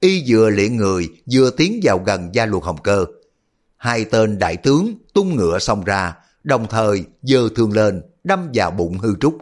Y 0.00 0.24
vừa 0.26 0.50
liện 0.50 0.76
người, 0.76 1.08
vừa 1.32 1.50
tiến 1.50 1.80
vào 1.82 1.98
gần 2.06 2.30
gia 2.32 2.46
luật 2.46 2.62
hồng 2.62 2.82
cơ. 2.82 3.04
Hai 3.76 4.04
tên 4.04 4.38
đại 4.38 4.56
tướng 4.56 4.94
tung 5.14 5.36
ngựa 5.36 5.58
xông 5.58 5.84
ra, 5.84 6.14
đồng 6.44 6.66
thời 6.70 7.04
giơ 7.22 7.48
thương 7.56 7.72
lên, 7.72 8.02
đâm 8.24 8.50
vào 8.54 8.70
bụng 8.70 8.98
Hư 8.98 9.14
Trúc. 9.20 9.38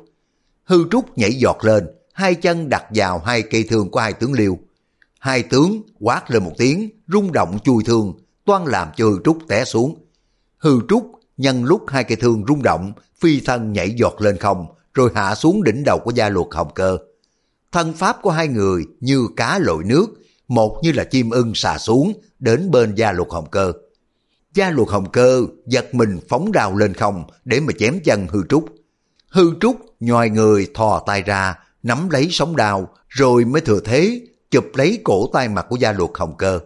Hư 0.71 0.85
Trúc 0.91 1.19
nhảy 1.19 1.33
giọt 1.33 1.57
lên, 1.65 1.87
hai 2.13 2.35
chân 2.35 2.69
đặt 2.69 2.85
vào 2.95 3.19
hai 3.19 3.43
cây 3.43 3.65
thương 3.69 3.91
của 3.91 4.01
hai 4.01 4.13
tướng 4.13 4.33
liêu. 4.33 4.59
Hai 5.19 5.43
tướng 5.43 5.83
quát 6.01 6.31
lên 6.31 6.45
một 6.45 6.53
tiếng, 6.59 6.91
rung 7.09 7.33
động 7.33 7.59
chui 7.65 7.85
thương, 7.85 8.15
toan 8.45 8.65
làm 8.65 8.89
cho 8.97 9.05
Hư 9.05 9.19
Trúc 9.25 9.39
té 9.49 9.65
xuống. 9.65 10.07
Hư 10.59 10.81
Trúc 10.89 11.11
nhân 11.37 11.65
lúc 11.65 11.83
hai 11.89 12.05
cây 12.05 12.17
thương 12.17 12.45
rung 12.49 12.63
động, 12.63 12.93
phi 13.21 13.41
thân 13.41 13.73
nhảy 13.73 13.91
giọt 13.91 14.15
lên 14.21 14.37
không, 14.37 14.67
rồi 14.95 15.11
hạ 15.15 15.35
xuống 15.35 15.63
đỉnh 15.63 15.83
đầu 15.85 15.99
của 15.99 16.13
gia 16.15 16.29
luật 16.29 16.47
hồng 16.51 16.71
cơ. 16.75 16.99
Thân 17.73 17.93
pháp 17.93 18.17
của 18.23 18.31
hai 18.31 18.49
người 18.49 18.85
như 19.01 19.29
cá 19.37 19.59
lội 19.59 19.85
nước, 19.85 20.07
một 20.49 20.81
như 20.83 20.93
là 20.93 21.05
chim 21.05 21.31
ưng 21.31 21.53
xà 21.55 21.79
xuống 21.79 22.13
đến 22.39 22.71
bên 22.71 22.95
gia 22.95 23.13
luật 23.13 23.29
hồng 23.31 23.51
cơ. 23.51 23.73
Gia 24.55 24.71
luật 24.71 24.89
hồng 24.89 25.11
cơ 25.11 25.43
giật 25.67 25.95
mình 25.95 26.19
phóng 26.29 26.53
đào 26.53 26.77
lên 26.77 26.95
không 26.95 27.25
để 27.45 27.61
mà 27.61 27.73
chém 27.79 28.01
chân 28.05 28.27
hư 28.27 28.43
trúc. 28.49 28.65
Hư 29.31 29.55
trúc 29.61 29.77
nhòi 30.01 30.31
người 30.31 30.71
thò 30.75 31.03
tay 31.07 31.23
ra, 31.23 31.59
nắm 31.83 32.11
lấy 32.11 32.29
sóng 32.31 32.57
đào, 32.57 32.89
rồi 33.09 33.45
mới 33.45 33.61
thừa 33.61 33.81
thế 33.85 34.21
chụp 34.51 34.65
lấy 34.75 35.01
cổ 35.05 35.31
tay 35.33 35.49
mặt 35.49 35.67
của 35.69 35.77
gia 35.77 35.93
luật 35.93 36.11
hồng 36.15 36.37
cơ. 36.39 36.61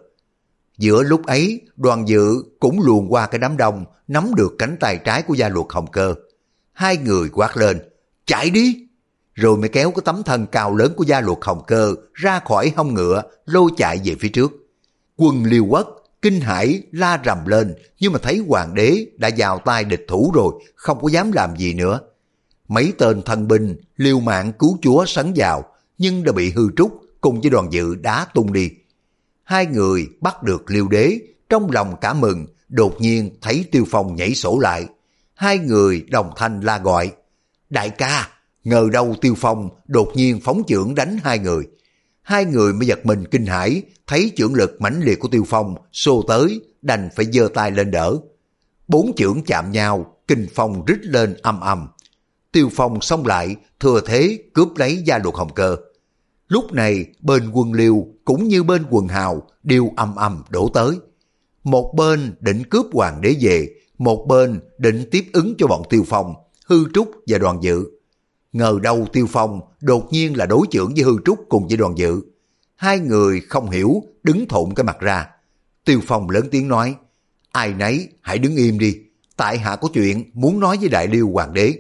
Giữa 0.79 1.03
lúc 1.03 1.27
ấy, 1.27 1.61
đoàn 1.77 2.09
dự 2.09 2.43
cũng 2.61 2.81
luồn 2.81 3.07
qua 3.09 3.27
cái 3.27 3.39
đám 3.39 3.57
đông, 3.57 3.85
nắm 4.09 4.35
được 4.35 4.53
cánh 4.59 4.77
tay 4.81 4.99
trái 5.05 5.23
của 5.23 5.35
gia 5.35 5.49
luật 5.49 5.67
hồng 5.71 5.87
cơ. 5.93 6.15
Hai 6.73 6.97
người 6.97 7.29
quát 7.29 7.57
lên, 7.57 7.79
chạy 8.27 8.51
đi! 8.51 8.87
Rồi 9.35 9.57
mới 9.57 9.69
kéo 9.69 9.91
cái 9.91 10.03
tấm 10.05 10.23
thân 10.23 10.47
cao 10.47 10.75
lớn 10.77 10.93
của 10.97 11.05
gia 11.05 11.21
luật 11.21 11.39
hồng 11.43 11.63
cơ 11.67 11.95
ra 12.13 12.41
khỏi 12.41 12.73
hông 12.77 12.95
ngựa, 12.95 13.23
lôi 13.47 13.71
chạy 13.77 14.01
về 14.05 14.15
phía 14.21 14.29
trước. 14.29 14.53
Quân 15.17 15.45
liêu 15.45 15.67
quốc, 15.67 16.03
kinh 16.23 16.41
hãi 16.41 16.83
la 16.93 17.23
rầm 17.25 17.47
lên, 17.47 17.75
nhưng 17.99 18.13
mà 18.13 18.19
thấy 18.23 18.45
hoàng 18.49 18.75
đế 18.75 19.07
đã 19.17 19.31
vào 19.37 19.59
tay 19.59 19.85
địch 19.85 20.05
thủ 20.09 20.33
rồi, 20.35 20.55
không 20.75 21.01
có 21.03 21.09
dám 21.09 21.33
làm 21.33 21.57
gì 21.57 21.75
nữa. 21.75 22.01
Mấy 22.69 22.93
tên 22.99 23.23
thần 23.23 23.49
binh 23.49 23.77
liều 23.97 24.21
mạng 24.21 24.53
cứu 24.59 24.79
chúa 24.83 25.05
sấn 25.07 25.33
vào, 25.37 25.65
nhưng 25.99 26.25
đã 26.25 26.33
bị 26.33 26.51
hư 26.51 26.63
trúc 26.77 27.01
cùng 27.21 27.41
với 27.41 27.51
đoàn 27.51 27.73
dự 27.73 27.95
đá 27.95 28.27
tung 28.35 28.53
đi. 28.53 28.71
Hai 29.45 29.67
người 29.67 30.07
bắt 30.21 30.43
được 30.43 30.71
liêu 30.71 30.89
đế, 30.89 31.19
trong 31.49 31.71
lòng 31.71 31.95
cả 32.01 32.13
mừng, 32.13 32.47
đột 32.69 33.01
nhiên 33.01 33.31
thấy 33.41 33.65
tiêu 33.73 33.85
phong 33.91 34.17
nhảy 34.17 34.35
sổ 34.35 34.59
lại. 34.59 34.87
Hai 35.35 35.59
người 35.59 36.05
đồng 36.11 36.31
thanh 36.37 36.61
la 36.61 36.79
gọi. 36.79 37.13
Đại 37.71 37.91
ca, 37.91 38.29
ngờ 38.65 38.89
đâu 38.93 39.15
tiêu 39.21 39.35
phong 39.39 39.69
đột 39.87 40.13
nhiên 40.15 40.41
phóng 40.41 40.63
chưởng 40.67 40.95
đánh 40.95 41.19
hai 41.25 41.39
người. 41.39 41.65
Hai 42.23 42.45
người 42.45 42.73
mới 42.73 42.87
giật 42.87 43.07
mình 43.07 43.25
kinh 43.31 43.47
hãi, 43.47 43.83
thấy 44.07 44.33
chưởng 44.37 44.55
lực 44.55 44.81
mãnh 44.81 45.01
liệt 45.01 45.21
của 45.21 45.29
tiêu 45.29 45.45
phong 45.49 45.75
xô 45.93 46.25
tới, 46.29 46.61
đành 46.83 47.09
phải 47.17 47.27
giơ 47.33 47.49
tay 47.55 47.71
lên 47.71 47.91
đỡ. 47.91 48.17
Bốn 48.89 49.13
chưởng 49.17 49.43
chạm 49.47 49.73
nhau, 49.73 50.17
kinh 50.29 50.47
phong 50.55 50.85
rít 50.85 50.99
lên 51.03 51.37
âm 51.43 51.61
âm. 51.61 51.89
Tiêu 52.55 52.69
phong 52.73 53.01
xông 53.01 53.27
lại, 53.27 53.57
thừa 53.81 54.01
thế 54.07 54.39
cướp 54.53 54.69
lấy 54.77 55.03
gia 55.07 55.19
luật 55.19 55.35
hồng 55.35 55.55
cơ. 55.55 55.77
Lúc 56.49 56.73
này 56.73 57.07
bên 57.21 57.51
quân 57.53 57.73
liêu 57.73 58.07
cũng 58.25 58.49
như 58.49 58.63
bên 58.63 58.85
quần 58.91 59.09
hào 59.09 59.49
đều 59.63 59.93
âm 59.97 60.15
âm 60.17 60.43
đổ 60.49 60.69
tới. 60.75 60.97
Một 61.65 61.95
bên 61.97 62.35
định 62.41 62.63
cướp 62.71 62.87
hoàng 62.93 63.21
đế 63.21 63.37
về, 63.41 63.69
một 63.99 64.27
bên 64.29 64.61
định 64.79 65.09
tiếp 65.11 65.25
ứng 65.33 65.55
cho 65.59 65.67
bọn 65.67 65.83
tiêu 65.91 66.05
phong, 66.07 66.35
hư 66.67 66.85
trúc 66.95 67.11
và 67.27 67.39
đoàn 67.39 67.59
dự. 67.63 67.85
Ngờ 68.53 68.79
đâu 68.83 69.07
tiêu 69.13 69.27
phong 69.31 69.61
đột 69.81 70.13
nhiên 70.13 70.37
là 70.37 70.47
đối 70.47 70.67
trưởng 70.71 70.95
với 70.95 71.05
hư 71.05 71.17
trúc 71.25 71.39
cùng 71.49 71.69
với 71.69 71.77
đoàn 71.77 71.99
dự. 71.99 72.21
Hai 72.77 72.99
người 72.99 73.41
không 73.41 73.71
hiểu, 73.71 74.03
đứng 74.23 74.49
thộn 74.49 74.75
cái 74.75 74.85
mặt 74.85 75.01
ra. 75.01 75.27
Tiêu 75.85 76.01
phong 76.07 76.31
lớn 76.31 76.49
tiếng 76.51 76.69
nói, 76.69 76.95
ai 77.53 77.75
nấy 77.75 78.09
hãy 78.21 78.39
đứng 78.39 78.57
im 78.57 78.79
đi, 78.79 78.99
tại 79.37 79.59
hạ 79.59 79.77
có 79.77 79.89
chuyện 79.95 80.31
muốn 80.35 80.61
nói 80.61 80.77
với 80.81 80.89
đại 80.89 81.09
liêu 81.09 81.31
hoàng 81.33 81.53
đế. 81.53 81.75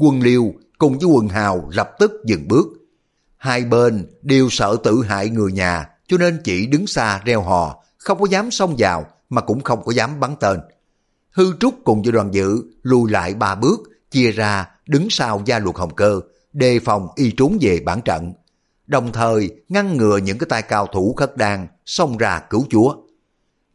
Quân 0.00 0.20
liêu 0.20 0.54
cùng 0.78 0.98
với 0.98 1.06
quần 1.06 1.28
hào 1.28 1.68
lập 1.72 1.90
tức 1.98 2.12
dừng 2.26 2.48
bước, 2.48 2.66
Hai 3.36 3.64
bên 3.64 4.06
đều 4.22 4.48
sợ 4.50 4.76
tự 4.84 5.02
hại 5.02 5.28
người 5.28 5.52
nhà, 5.52 5.86
cho 6.08 6.18
nên 6.18 6.40
chỉ 6.44 6.66
đứng 6.66 6.86
xa 6.86 7.20
reo 7.24 7.42
hò, 7.42 7.82
không 7.98 8.20
có 8.20 8.26
dám 8.30 8.50
xông 8.50 8.74
vào 8.78 9.06
mà 9.28 9.40
cũng 9.40 9.60
không 9.60 9.84
có 9.84 9.92
dám 9.92 10.20
bắn 10.20 10.36
tên. 10.40 10.60
Hư 11.30 11.52
Trúc 11.60 11.74
cùng 11.84 12.02
với 12.02 12.12
đoàn 12.12 12.34
dự 12.34 12.62
lùi 12.82 13.10
lại 13.10 13.34
ba 13.34 13.54
bước, 13.54 13.80
chia 14.10 14.30
ra 14.30 14.70
đứng 14.86 15.10
sau 15.10 15.42
gia 15.44 15.58
luật 15.58 15.76
hồng 15.76 15.94
cơ, 15.94 16.20
đề 16.52 16.80
phòng 16.80 17.08
y 17.16 17.32
trốn 17.36 17.58
về 17.60 17.80
bản 17.80 18.00
trận. 18.04 18.32
Đồng 18.86 19.12
thời 19.12 19.50
ngăn 19.68 19.96
ngừa 19.96 20.16
những 20.16 20.38
cái 20.38 20.46
tay 20.50 20.62
cao 20.62 20.86
thủ 20.86 21.14
khất 21.16 21.36
đan 21.36 21.66
xông 21.86 22.16
ra 22.16 22.40
cứu 22.50 22.66
chúa. 22.70 22.94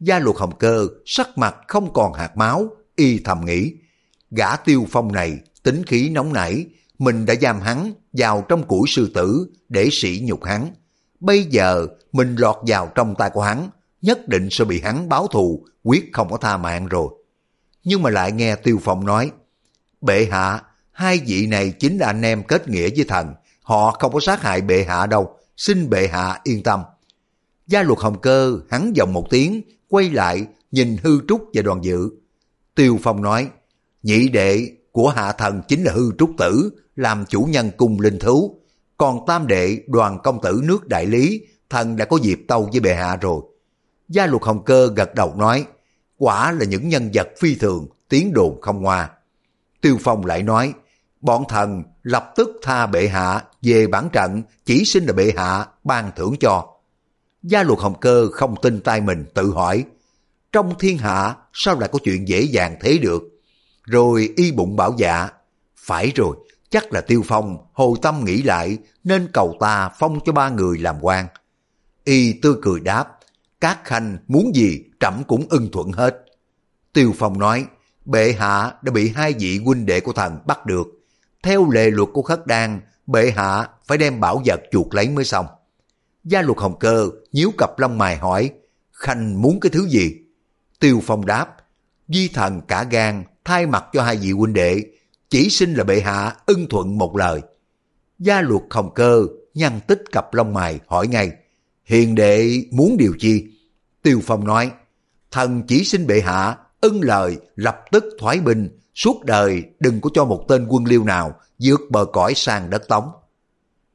Gia 0.00 0.18
luật 0.18 0.36
hồng 0.36 0.58
cơ 0.58 0.86
sắc 1.06 1.38
mặt 1.38 1.56
không 1.68 1.92
còn 1.92 2.12
hạt 2.12 2.36
máu, 2.36 2.68
y 2.96 3.18
thầm 3.18 3.44
nghĩ. 3.44 3.72
Gã 4.30 4.56
tiêu 4.56 4.86
phong 4.90 5.12
này 5.12 5.38
tính 5.64 5.82
khí 5.86 6.08
nóng 6.08 6.32
nảy, 6.32 6.66
mình 6.98 7.26
đã 7.26 7.34
giam 7.40 7.60
hắn 7.60 7.92
vào 8.12 8.44
trong 8.48 8.66
củi 8.66 8.88
sư 8.88 9.10
tử 9.14 9.46
để 9.68 9.88
sỉ 9.92 10.20
nhục 10.24 10.44
hắn. 10.44 10.70
Bây 11.20 11.44
giờ 11.44 11.86
mình 12.12 12.36
lọt 12.36 12.56
vào 12.66 12.92
trong 12.94 13.14
tay 13.14 13.30
của 13.30 13.42
hắn, 13.42 13.70
nhất 14.02 14.28
định 14.28 14.48
sẽ 14.50 14.64
bị 14.64 14.80
hắn 14.80 15.08
báo 15.08 15.26
thù, 15.26 15.66
quyết 15.82 16.10
không 16.12 16.30
có 16.30 16.36
tha 16.36 16.56
mạng 16.56 16.86
rồi. 16.86 17.08
Nhưng 17.84 18.02
mà 18.02 18.10
lại 18.10 18.32
nghe 18.32 18.56
Tiêu 18.56 18.78
Phong 18.82 19.06
nói, 19.06 19.30
bệ 20.00 20.28
hạ, 20.30 20.62
hai 20.92 21.20
vị 21.26 21.46
này 21.46 21.70
chính 21.78 21.98
là 21.98 22.06
anh 22.06 22.22
em 22.22 22.42
kết 22.42 22.68
nghĩa 22.68 22.88
với 22.96 23.04
thần, 23.08 23.34
họ 23.62 23.90
không 23.90 24.12
có 24.12 24.20
sát 24.20 24.42
hại 24.42 24.60
bệ 24.60 24.84
hạ 24.88 25.06
đâu, 25.06 25.38
xin 25.56 25.90
bệ 25.90 26.08
hạ 26.08 26.40
yên 26.44 26.62
tâm. 26.62 26.82
Gia 27.66 27.82
luật 27.82 27.98
hồng 27.98 28.20
cơ 28.20 28.58
hắn 28.70 28.92
dòng 28.96 29.12
một 29.12 29.26
tiếng, 29.30 29.62
quay 29.88 30.10
lại 30.10 30.46
nhìn 30.70 30.96
hư 31.02 31.20
trúc 31.28 31.48
và 31.54 31.62
đoàn 31.62 31.84
dự. 31.84 32.10
Tiêu 32.74 32.98
Phong 33.02 33.22
nói, 33.22 33.50
nhị 34.02 34.28
đệ 34.28 34.68
của 34.94 35.08
hạ 35.08 35.32
thần 35.32 35.62
chính 35.68 35.84
là 35.84 35.92
hư 35.92 36.10
trúc 36.18 36.30
tử, 36.38 36.70
làm 36.96 37.24
chủ 37.28 37.42
nhân 37.42 37.70
cung 37.76 38.00
linh 38.00 38.18
thú. 38.18 38.60
Còn 38.96 39.26
tam 39.26 39.46
đệ 39.46 39.78
đoàn 39.86 40.18
công 40.24 40.42
tử 40.42 40.60
nước 40.64 40.88
đại 40.88 41.06
lý, 41.06 41.40
thần 41.70 41.96
đã 41.96 42.04
có 42.04 42.18
dịp 42.22 42.40
tâu 42.48 42.68
với 42.72 42.80
bệ 42.80 42.94
hạ 42.94 43.16
rồi. 43.16 43.42
Gia 44.08 44.26
luật 44.26 44.42
hồng 44.42 44.64
cơ 44.64 44.90
gật 44.96 45.14
đầu 45.14 45.34
nói, 45.36 45.66
quả 46.18 46.52
là 46.52 46.64
những 46.64 46.88
nhân 46.88 47.10
vật 47.14 47.28
phi 47.38 47.54
thường, 47.54 47.86
tiếng 48.08 48.32
đồn 48.32 48.60
không 48.60 48.82
ngoa. 48.82 49.10
Tiêu 49.80 49.96
Phong 50.00 50.26
lại 50.26 50.42
nói, 50.42 50.74
bọn 51.20 51.44
thần 51.48 51.82
lập 52.02 52.32
tức 52.36 52.50
tha 52.62 52.86
bệ 52.86 53.08
hạ 53.08 53.44
về 53.62 53.86
bản 53.86 54.08
trận, 54.12 54.42
chỉ 54.64 54.84
xin 54.84 55.04
là 55.04 55.12
bệ 55.12 55.32
hạ 55.36 55.66
ban 55.84 56.10
thưởng 56.16 56.34
cho. 56.40 56.66
Gia 57.42 57.62
luật 57.62 57.78
hồng 57.78 58.00
cơ 58.00 58.28
không 58.32 58.54
tin 58.62 58.80
tay 58.80 59.00
mình 59.00 59.24
tự 59.34 59.50
hỏi, 59.50 59.84
trong 60.52 60.74
thiên 60.78 60.98
hạ 60.98 61.34
sao 61.52 61.78
lại 61.78 61.88
có 61.92 61.98
chuyện 62.04 62.28
dễ 62.28 62.40
dàng 62.40 62.76
thế 62.80 62.98
được? 62.98 63.33
Rồi 63.84 64.32
y 64.36 64.52
bụng 64.52 64.76
bảo 64.76 64.94
dạ, 64.98 65.28
phải 65.76 66.12
rồi, 66.14 66.36
chắc 66.70 66.92
là 66.92 67.00
Tiêu 67.00 67.22
Phong 67.24 67.56
hồi 67.72 67.98
tâm 68.02 68.24
nghĩ 68.24 68.42
lại 68.42 68.78
nên 69.04 69.28
cầu 69.32 69.56
ta 69.60 69.90
phong 69.98 70.20
cho 70.24 70.32
ba 70.32 70.48
người 70.48 70.78
làm 70.78 70.96
quan. 71.00 71.26
Y 72.04 72.32
tươi 72.32 72.54
cười 72.62 72.80
đáp, 72.80 73.18
các 73.60 73.84
khanh 73.84 74.18
muốn 74.28 74.54
gì 74.54 74.84
trẫm 75.00 75.22
cũng 75.26 75.46
ưng 75.50 75.70
thuận 75.72 75.92
hết. 75.92 76.24
Tiêu 76.92 77.14
Phong 77.18 77.38
nói, 77.38 77.66
bệ 78.04 78.32
hạ 78.38 78.72
đã 78.82 78.92
bị 78.92 79.08
hai 79.08 79.34
vị 79.38 79.60
huynh 79.64 79.86
đệ 79.86 80.00
của 80.00 80.12
thần 80.12 80.38
bắt 80.46 80.66
được. 80.66 80.86
Theo 81.42 81.70
lệ 81.70 81.90
luật 81.90 82.08
của 82.12 82.22
khất 82.22 82.46
đan, 82.46 82.80
bệ 83.06 83.30
hạ 83.36 83.68
phải 83.86 83.98
đem 83.98 84.20
bảo 84.20 84.42
vật 84.44 84.60
chuột 84.70 84.94
lấy 84.94 85.08
mới 85.08 85.24
xong. 85.24 85.46
Gia 86.24 86.42
luật 86.42 86.58
hồng 86.58 86.78
cơ 86.78 87.08
nhíu 87.32 87.50
cặp 87.58 87.78
lông 87.78 87.98
mày 87.98 88.16
hỏi, 88.16 88.50
khanh 88.92 89.42
muốn 89.42 89.60
cái 89.60 89.70
thứ 89.70 89.88
gì? 89.88 90.14
Tiêu 90.80 91.00
Phong 91.06 91.26
đáp, 91.26 91.56
di 92.08 92.28
thần 92.28 92.60
cả 92.68 92.84
gan 92.90 93.24
thay 93.44 93.66
mặt 93.66 93.84
cho 93.92 94.02
hai 94.02 94.16
vị 94.16 94.32
huynh 94.32 94.52
đệ 94.52 94.84
chỉ 95.30 95.50
xin 95.50 95.74
là 95.74 95.84
bệ 95.84 96.00
hạ 96.00 96.36
ưng 96.46 96.68
thuận 96.68 96.98
một 96.98 97.16
lời. 97.16 97.40
Gia 98.18 98.40
luật 98.40 98.62
hồng 98.70 98.94
cơ 98.94 99.26
nhăn 99.54 99.80
tích 99.86 100.02
cặp 100.12 100.34
lông 100.34 100.52
mày 100.52 100.80
hỏi 100.86 101.06
ngay, 101.06 101.30
hiền 101.84 102.14
đệ 102.14 102.64
muốn 102.70 102.96
điều 102.96 103.12
chi? 103.18 103.44
Tiêu 104.02 104.20
Phong 104.24 104.44
nói, 104.44 104.70
thần 105.30 105.62
chỉ 105.68 105.84
xin 105.84 106.06
bệ 106.06 106.20
hạ 106.20 106.56
ưng 106.80 107.02
lời 107.02 107.36
lập 107.56 107.80
tức 107.92 108.04
thoái 108.18 108.40
binh, 108.40 108.78
suốt 108.94 109.24
đời 109.24 109.62
đừng 109.80 110.00
có 110.00 110.10
cho 110.14 110.24
một 110.24 110.44
tên 110.48 110.66
quân 110.68 110.84
liêu 110.84 111.04
nào 111.04 111.34
vượt 111.58 111.80
bờ 111.90 112.04
cõi 112.04 112.32
sang 112.36 112.70
đất 112.70 112.88
tống. 112.88 113.10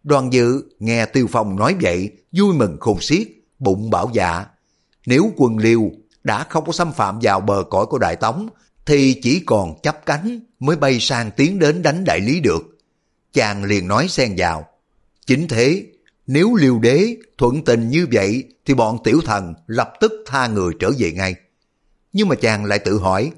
Đoàn 0.04 0.34
dự 0.34 0.64
nghe 0.80 1.06
Tiêu 1.06 1.28
Phong 1.32 1.56
nói 1.56 1.76
vậy, 1.82 2.10
vui 2.32 2.54
mừng 2.54 2.78
khôn 2.80 3.02
xiết, 3.02 3.28
bụng 3.60 3.90
bảo 3.90 4.10
dạ. 4.14 4.46
Nếu 5.06 5.32
quân 5.38 5.58
liêu 5.58 5.92
đã 6.24 6.44
không 6.44 6.66
có 6.66 6.72
xâm 6.72 6.92
phạm 6.92 7.20
vào 7.22 7.40
bờ 7.40 7.64
cõi 7.70 7.86
của 7.86 7.98
Đại 7.98 8.16
Tống, 8.16 8.50
thì 8.90 9.20
chỉ 9.22 9.40
còn 9.46 9.82
chấp 9.84 10.06
cánh 10.06 10.40
mới 10.60 10.76
bay 10.76 11.00
sang 11.00 11.32
tiến 11.32 11.60
đến 11.60 11.82
đánh 11.82 12.04
đại 12.04 12.20
lý 12.20 12.40
được. 12.40 12.78
Chàng 13.34 13.64
liền 13.64 13.88
nói 13.88 14.08
xen 14.08 14.34
vào. 14.38 14.66
Chính 15.28 15.48
thế, 15.48 15.86
nếu 16.28 16.56
liêu 16.56 16.80
đế 16.80 17.18
thuận 17.38 17.64
tình 17.64 17.90
như 17.90 18.08
vậy 18.12 18.44
thì 18.66 18.74
bọn 18.74 18.98
tiểu 19.04 19.22
thần 19.26 19.54
lập 19.68 19.94
tức 20.00 20.12
tha 20.26 20.48
người 20.48 20.74
trở 20.80 20.92
về 20.98 21.12
ngay. 21.12 21.36
Nhưng 22.14 22.28
mà 22.28 22.36
chàng 22.36 22.66
lại 22.66 22.80
tự 22.80 22.98
hỏi, 22.98 23.32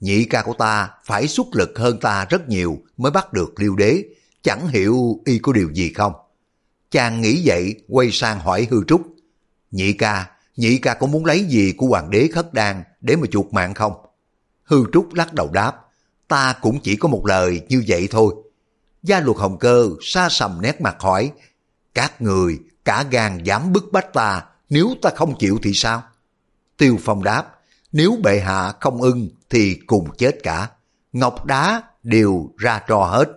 nhị 0.00 0.24
ca 0.24 0.42
của 0.42 0.54
ta 0.54 0.90
phải 1.04 1.28
xuất 1.28 1.46
lực 1.52 1.78
hơn 1.78 2.00
ta 2.00 2.26
rất 2.30 2.48
nhiều 2.48 2.78
mới 2.96 3.12
bắt 3.12 3.32
được 3.32 3.60
liêu 3.60 3.76
đế, 3.76 4.04
chẳng 4.42 4.68
hiểu 4.68 5.20
y 5.24 5.38
có 5.38 5.52
điều 5.52 5.70
gì 5.74 5.92
không. 5.92 6.12
Chàng 6.90 7.20
nghĩ 7.20 7.42
vậy 7.44 7.74
quay 7.88 8.10
sang 8.10 8.40
hỏi 8.40 8.66
hư 8.70 8.84
trúc, 8.84 9.02
nhị 9.70 9.92
ca, 9.92 10.30
nhị 10.56 10.78
ca 10.78 10.94
có 10.94 11.06
muốn 11.06 11.24
lấy 11.24 11.44
gì 11.44 11.72
của 11.76 11.86
hoàng 11.86 12.10
đế 12.10 12.28
khất 12.32 12.54
đan 12.54 12.82
để 13.00 13.16
mà 13.16 13.26
chuột 13.30 13.52
mạng 13.52 13.74
không? 13.74 14.03
Hư 14.64 14.84
trúc 14.92 15.14
lắc 15.14 15.34
đầu 15.34 15.50
đáp, 15.52 15.76
ta 16.28 16.54
cũng 16.62 16.80
chỉ 16.82 16.96
có 16.96 17.08
một 17.08 17.26
lời 17.26 17.60
như 17.68 17.84
vậy 17.88 18.08
thôi. 18.10 18.34
Gia 19.02 19.20
luật 19.20 19.36
hồng 19.36 19.58
cơ 19.58 19.88
xa 20.02 20.28
sầm 20.30 20.62
nét 20.62 20.80
mặt 20.80 20.96
hỏi, 21.00 21.32
các 21.94 22.22
người 22.22 22.58
cả 22.84 23.04
gan 23.10 23.44
dám 23.44 23.72
bức 23.72 23.92
bách 23.92 24.12
ta, 24.12 24.42
nếu 24.70 24.94
ta 25.02 25.10
không 25.16 25.38
chịu 25.38 25.58
thì 25.62 25.72
sao? 25.74 26.02
Tiêu 26.76 26.98
Phong 27.00 27.22
đáp, 27.22 27.44
nếu 27.92 28.16
bệ 28.22 28.40
hạ 28.40 28.72
không 28.80 29.02
ưng 29.02 29.28
thì 29.50 29.74
cùng 29.86 30.08
chết 30.18 30.36
cả. 30.42 30.70
Ngọc 31.12 31.44
đá 31.46 31.82
đều 32.02 32.50
ra 32.56 32.82
trò 32.88 33.04
hết. 33.04 33.28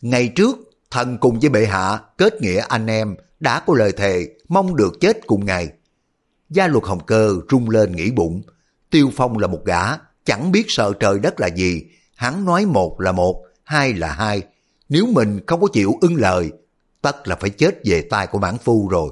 Ngày 0.00 0.28
trước, 0.28 0.58
thần 0.90 1.18
cùng 1.18 1.40
với 1.40 1.50
bệ 1.50 1.66
hạ 1.66 2.00
kết 2.18 2.40
nghĩa 2.40 2.64
anh 2.68 2.86
em 2.86 3.16
đã 3.40 3.60
có 3.66 3.74
lời 3.74 3.92
thề 3.92 4.28
mong 4.48 4.76
được 4.76 4.92
chết 5.00 5.26
cùng 5.26 5.44
ngày. 5.44 5.68
Gia 6.50 6.66
luật 6.66 6.84
hồng 6.84 7.06
cơ 7.06 7.34
rung 7.50 7.70
lên 7.70 7.96
nghĩ 7.96 8.10
bụng. 8.10 8.42
Tiêu 8.90 9.10
Phong 9.16 9.38
là 9.38 9.46
một 9.46 9.60
gã, 9.64 9.82
chẳng 10.24 10.52
biết 10.52 10.64
sợ 10.68 10.92
trời 11.00 11.18
đất 11.18 11.40
là 11.40 11.46
gì. 11.46 11.82
Hắn 12.14 12.44
nói 12.44 12.66
một 12.66 13.00
là 13.00 13.12
một, 13.12 13.44
hai 13.64 13.94
là 13.94 14.12
hai. 14.12 14.42
Nếu 14.88 15.06
mình 15.06 15.40
không 15.46 15.60
có 15.60 15.68
chịu 15.72 15.98
ưng 16.00 16.16
lời, 16.16 16.50
tất 17.02 17.28
là 17.28 17.36
phải 17.36 17.50
chết 17.50 17.74
về 17.84 18.02
tay 18.10 18.26
của 18.26 18.38
mãn 18.38 18.58
phu 18.58 18.88
rồi. 18.88 19.10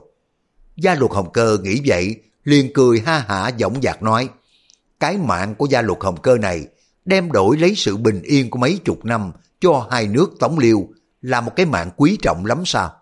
Gia 0.77 0.95
luật 0.95 1.13
hồng 1.13 1.33
cơ 1.33 1.59
nghĩ 1.63 1.81
vậy, 1.87 2.17
liền 2.45 2.73
cười 2.75 3.01
ha 3.01 3.19
hả 3.19 3.49
giọng 3.49 3.83
dạc 3.83 4.03
nói, 4.03 4.29
cái 5.01 5.17
mạng 5.17 5.55
của 5.55 5.67
gia 5.67 5.83
luật 5.83 5.99
hồng 6.01 6.21
cơ 6.23 6.39
này 6.39 6.67
đem 7.05 7.33
đổi 7.33 7.57
lấy 7.57 7.75
sự 7.75 7.97
bình 7.97 8.23
yên 8.23 8.51
của 8.51 8.59
mấy 8.59 8.79
chục 8.85 9.05
năm 9.05 9.33
cho 9.61 9.89
hai 9.91 10.07
nước 10.07 10.31
Tống 10.41 10.59
Liêu 10.59 10.89
là 11.23 11.41
một 11.41 11.53
cái 11.57 11.67
mạng 11.67 11.91
quý 11.97 12.19
trọng 12.23 12.47
lắm 12.47 12.63
sao? 12.67 12.93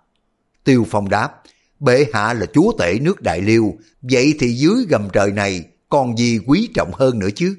Tiêu 0.65 0.87
Phong 0.91 1.09
đáp, 1.09 1.43
bệ 1.81 2.07
hạ 2.13 2.33
là 2.33 2.47
chúa 2.47 2.73
tể 2.79 2.99
nước 3.03 3.23
Đại 3.23 3.41
Liêu, 3.41 3.75
vậy 4.03 4.35
thì 4.41 4.53
dưới 4.53 4.87
gầm 4.89 5.09
trời 5.13 5.33
này 5.33 5.65
còn 5.89 6.19
gì 6.19 6.39
quý 6.47 6.69
trọng 6.75 6.93
hơn 6.93 7.19
nữa 7.19 7.29
chứ? 7.35 7.57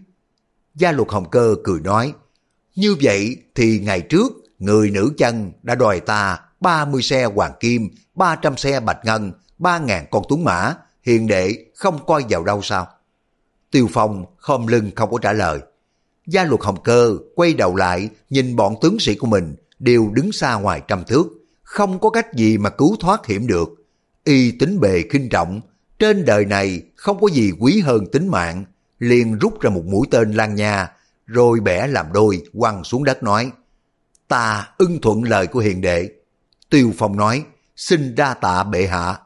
Gia 0.80 0.92
luật 0.92 1.10
hồng 1.10 1.30
cơ 1.30 1.56
cười 1.64 1.80
nói, 1.80 2.14
như 2.76 2.96
vậy 3.02 3.38
thì 3.56 3.80
ngày 3.80 4.02
trước 4.02 4.34
người 4.60 4.92
nữ 4.92 5.14
chân 5.18 5.52
đã 5.64 5.76
đòi 5.76 6.00
ta 6.00 6.40
30 6.60 7.02
xe 7.02 7.26
hoàng 7.26 7.54
kim, 7.60 7.90
300 8.16 8.58
xe 8.58 8.80
bạch 8.80 9.06
ngân, 9.06 9.32
3.000 9.60 10.04
con 10.12 10.24
tuấn 10.30 10.44
mã, 10.44 10.76
hiền 11.04 11.28
đệ 11.28 11.66
không 11.76 12.06
coi 12.06 12.24
vào 12.30 12.44
đâu 12.44 12.62
sao? 12.62 12.88
Tiêu 13.72 13.88
Phong 13.94 14.26
khom 14.38 14.68
lưng 14.68 14.92
không 14.96 15.12
có 15.12 15.18
trả 15.22 15.34
lời. 15.34 15.60
Gia 16.28 16.44
luật 16.44 16.62
hồng 16.62 16.84
cơ 16.84 17.18
quay 17.36 17.54
đầu 17.54 17.76
lại 17.76 18.10
nhìn 18.30 18.56
bọn 18.56 18.76
tướng 18.82 19.00
sĩ 19.00 19.16
của 19.16 19.28
mình 19.28 19.56
đều 19.80 20.10
đứng 20.14 20.32
xa 20.32 20.56
ngoài 20.56 20.82
trăm 20.88 21.04
thước, 21.04 21.28
không 21.64 22.00
có 22.00 22.10
cách 22.10 22.34
gì 22.34 22.58
mà 22.58 22.70
cứu 22.70 22.96
thoát 23.00 23.26
hiểm 23.26 23.48
được. 23.48 23.70
Y 24.24 24.52
tính 24.52 24.80
bề 24.80 25.04
khinh 25.10 25.30
trọng, 25.30 25.62
trên 26.00 26.26
đời 26.26 26.46
này 26.46 26.82
không 26.96 27.20
có 27.22 27.28
gì 27.28 27.52
quý 27.60 27.80
hơn 27.80 28.06
tính 28.12 28.28
mạng, 28.28 28.66
liền 29.00 29.40
rút 29.40 29.62
ra 29.62 29.70
một 29.70 29.84
mũi 29.86 30.08
tên 30.12 30.32
lan 30.32 30.56
nha, 30.56 30.92
rồi 31.26 31.60
bẻ 31.60 31.88
làm 31.88 32.06
đôi 32.14 32.42
quăng 32.54 32.84
xuống 32.84 33.04
đất 33.04 33.24
nói, 33.24 33.52
ta 34.28 34.68
ưng 34.78 35.02
thuận 35.02 35.24
lời 35.24 35.48
của 35.48 35.60
hiền 35.60 35.82
đệ. 35.82 36.10
Tiêu 36.70 36.92
Phong 36.98 37.18
nói, 37.18 37.44
xin 37.76 38.16
đa 38.16 38.34
tạ 38.34 38.64
bệ 38.64 38.88
hạ. 38.88 39.18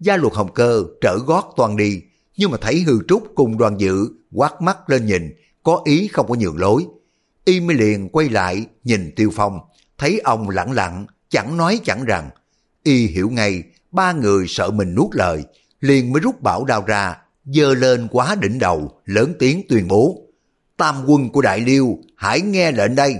Gia 0.00 0.16
luật 0.16 0.32
hồng 0.34 0.54
cơ 0.54 0.84
trở 1.00 1.18
gót 1.26 1.52
toàn 1.56 1.76
đi, 1.76 2.02
nhưng 2.36 2.50
mà 2.50 2.56
thấy 2.60 2.80
hư 2.80 2.98
trúc 3.08 3.32
cùng 3.34 3.58
đoàn 3.58 3.80
dự 3.80 4.08
quát 4.32 4.62
mắt 4.62 4.90
lên 4.90 5.06
nhìn, 5.06 5.34
có 5.62 5.82
ý 5.84 6.08
không 6.08 6.28
có 6.28 6.34
nhường 6.34 6.58
lối. 6.58 6.86
Y 7.44 7.60
mới 7.60 7.76
liền 7.76 8.08
quay 8.08 8.28
lại 8.28 8.66
nhìn 8.84 9.12
Tiêu 9.16 9.30
Phong, 9.34 9.58
thấy 9.98 10.20
ông 10.24 10.50
lặng 10.50 10.72
lặng, 10.72 11.06
chẳng 11.28 11.56
nói 11.56 11.80
chẳng 11.84 12.04
rằng. 12.04 12.30
Y 12.82 13.06
hiểu 13.06 13.30
ngay, 13.30 13.62
ba 13.90 14.12
người 14.12 14.46
sợ 14.48 14.70
mình 14.70 14.94
nuốt 14.94 15.14
lời, 15.14 15.44
liền 15.80 16.12
mới 16.12 16.20
rút 16.20 16.42
bảo 16.42 16.64
đao 16.64 16.84
ra, 16.86 17.16
dơ 17.44 17.74
lên 17.74 18.08
quá 18.10 18.34
đỉnh 18.34 18.58
đầu, 18.58 19.00
lớn 19.04 19.34
tiếng 19.38 19.62
tuyên 19.68 19.88
bố. 19.88 20.22
Tam 20.76 21.04
quân 21.06 21.28
của 21.28 21.42
Đại 21.42 21.60
Liêu, 21.60 21.98
hãy 22.16 22.40
nghe 22.40 22.72
lệnh 22.72 22.94
đây. 22.94 23.16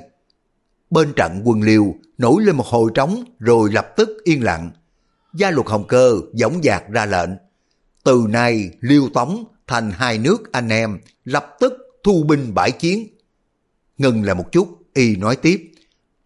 Bên 0.90 1.12
trận 1.16 1.40
quân 1.44 1.62
Liêu 1.62 1.94
nổi 2.18 2.42
lên 2.42 2.56
một 2.56 2.66
hồi 2.66 2.90
trống 2.94 3.24
rồi 3.38 3.72
lập 3.72 3.88
tức 3.96 4.08
yên 4.24 4.44
lặng. 4.44 4.70
Gia 5.34 5.50
luật 5.50 5.66
hồng 5.66 5.86
cơ 5.86 6.14
giống 6.34 6.62
dạc 6.62 6.84
ra 6.90 7.06
lệnh. 7.06 7.30
Từ 8.04 8.26
nay 8.28 8.70
Liêu 8.80 9.08
Tống 9.14 9.44
thành 9.66 9.90
hai 9.90 10.18
nước 10.18 10.52
anh 10.52 10.68
em 10.68 10.98
lập 11.24 11.56
tức 11.60 11.72
thu 12.04 12.24
binh 12.28 12.54
bãi 12.54 12.70
chiến. 12.70 13.06
Ngừng 13.98 14.24
là 14.24 14.34
một 14.34 14.52
chút, 14.52 14.68
y 14.94 15.16
nói 15.16 15.36
tiếp. 15.36 15.72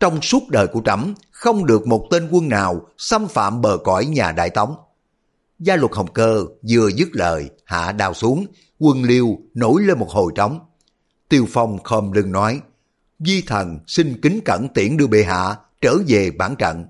Trong 0.00 0.22
suốt 0.22 0.48
đời 0.48 0.66
của 0.66 0.82
trẫm 0.84 1.14
không 1.30 1.66
được 1.66 1.86
một 1.86 2.06
tên 2.10 2.28
quân 2.30 2.48
nào 2.48 2.80
xâm 2.98 3.28
phạm 3.28 3.60
bờ 3.60 3.78
cõi 3.84 4.06
nhà 4.06 4.32
Đại 4.32 4.50
Tống. 4.50 4.74
Gia 5.58 5.76
luật 5.76 5.92
hồng 5.92 6.12
cơ 6.12 6.44
vừa 6.68 6.88
dứt 6.88 7.08
lời, 7.12 7.50
hạ 7.64 7.92
đào 7.92 8.14
xuống, 8.14 8.46
quân 8.78 9.02
liêu 9.02 9.38
nổi 9.54 9.82
lên 9.82 9.98
một 9.98 10.10
hồi 10.10 10.32
trống. 10.36 10.60
Tiêu 11.28 11.46
Phong 11.48 11.78
khom 11.82 12.12
lưng 12.12 12.32
nói, 12.32 12.60
Di 13.18 13.42
thần 13.42 13.78
xin 13.86 14.20
kính 14.20 14.40
cẩn 14.44 14.68
tiễn 14.68 14.96
đưa 14.96 15.06
bệ 15.06 15.22
hạ 15.22 15.56
trở 15.80 15.96
về 16.08 16.30
bản 16.30 16.56
trận. 16.56 16.84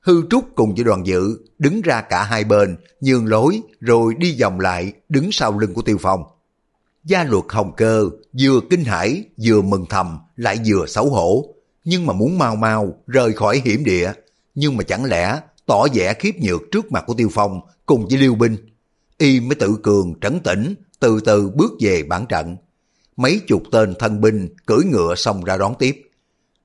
Hư 0.00 0.22
Trúc 0.30 0.44
cùng 0.54 0.74
với 0.74 0.84
đoàn 0.84 1.06
dự 1.06 1.38
đứng 1.58 1.80
ra 1.82 2.00
cả 2.00 2.24
hai 2.24 2.44
bên, 2.44 2.76
nhường 3.00 3.26
lối 3.26 3.60
rồi 3.80 4.14
đi 4.14 4.40
vòng 4.40 4.60
lại 4.60 4.92
đứng 5.08 5.32
sau 5.32 5.58
lưng 5.58 5.74
của 5.74 5.82
Tiêu 5.82 5.96
Phong. 6.00 6.22
Gia 7.04 7.24
luật 7.24 7.44
hồng 7.48 7.72
cơ 7.76 8.04
vừa 8.40 8.60
kinh 8.70 8.84
hãi 8.84 9.24
vừa 9.44 9.62
mừng 9.62 9.86
thầm 9.86 10.18
lại 10.36 10.58
vừa 10.66 10.86
xấu 10.86 11.10
hổ, 11.10 11.54
nhưng 11.84 12.06
mà 12.06 12.12
muốn 12.12 12.38
mau 12.38 12.56
mau 12.56 12.94
rời 13.06 13.32
khỏi 13.32 13.62
hiểm 13.64 13.84
địa, 13.84 14.12
nhưng 14.54 14.76
mà 14.76 14.84
chẳng 14.84 15.04
lẽ 15.04 15.40
tỏ 15.70 15.86
vẻ 15.94 16.14
khiếp 16.14 16.34
nhược 16.40 16.60
trước 16.72 16.92
mặt 16.92 17.04
của 17.06 17.14
Tiêu 17.14 17.28
Phong 17.32 17.60
cùng 17.86 18.06
với 18.08 18.18
Liêu 18.18 18.34
Binh. 18.34 18.56
Y 19.18 19.40
mới 19.40 19.54
tự 19.54 19.76
cường 19.82 20.14
trấn 20.20 20.40
tĩnh, 20.40 20.74
từ 21.00 21.20
từ 21.20 21.50
bước 21.50 21.72
về 21.80 22.02
bản 22.02 22.26
trận. 22.28 22.56
Mấy 23.16 23.40
chục 23.46 23.62
tên 23.72 23.94
thân 23.98 24.20
binh 24.20 24.48
cưỡi 24.66 24.84
ngựa 24.84 25.14
xong 25.14 25.44
ra 25.44 25.56
đón 25.56 25.74
tiếp. 25.78 26.02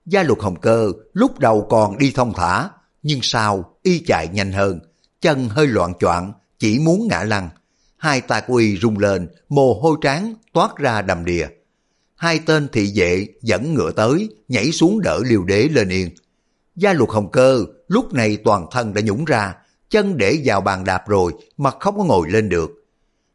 Gia 0.05 0.23
luật 0.23 0.39
hồng 0.39 0.59
cơ 0.61 0.91
lúc 1.13 1.39
đầu 1.39 1.67
còn 1.69 1.97
đi 1.97 2.11
thông 2.11 2.33
thả, 2.33 2.69
nhưng 3.03 3.19
sau 3.21 3.73
y 3.83 3.99
chạy 3.99 4.27
nhanh 4.27 4.51
hơn, 4.51 4.79
chân 5.21 5.49
hơi 5.49 5.67
loạn 5.67 5.93
choạng, 5.99 6.33
chỉ 6.59 6.79
muốn 6.79 7.07
ngã 7.07 7.23
lăn. 7.23 7.49
Hai 7.97 8.21
tay 8.21 8.41
của 8.47 8.55
y 8.55 8.77
rung 8.77 8.99
lên, 8.99 9.27
mồ 9.49 9.73
hôi 9.73 9.97
trán 10.01 10.33
toát 10.53 10.75
ra 10.77 11.01
đầm 11.01 11.25
đìa. 11.25 11.47
Hai 12.15 12.39
tên 12.45 12.67
thị 12.71 12.91
vệ 12.95 13.27
dẫn 13.41 13.73
ngựa 13.73 13.91
tới, 13.91 14.29
nhảy 14.47 14.71
xuống 14.71 15.01
đỡ 15.01 15.19
liều 15.25 15.43
đế 15.43 15.67
lên 15.71 15.89
yên. 15.89 16.09
Gia 16.75 16.93
luật 16.93 17.09
hồng 17.09 17.31
cơ 17.31 17.65
lúc 17.87 18.13
này 18.13 18.37
toàn 18.37 18.65
thân 18.71 18.93
đã 18.93 19.01
nhũng 19.01 19.25
ra, 19.25 19.53
chân 19.89 20.17
để 20.17 20.41
vào 20.45 20.61
bàn 20.61 20.83
đạp 20.83 21.03
rồi 21.07 21.33
mà 21.57 21.71
không 21.79 21.97
có 21.97 22.03
ngồi 22.03 22.29
lên 22.29 22.49
được. 22.49 22.71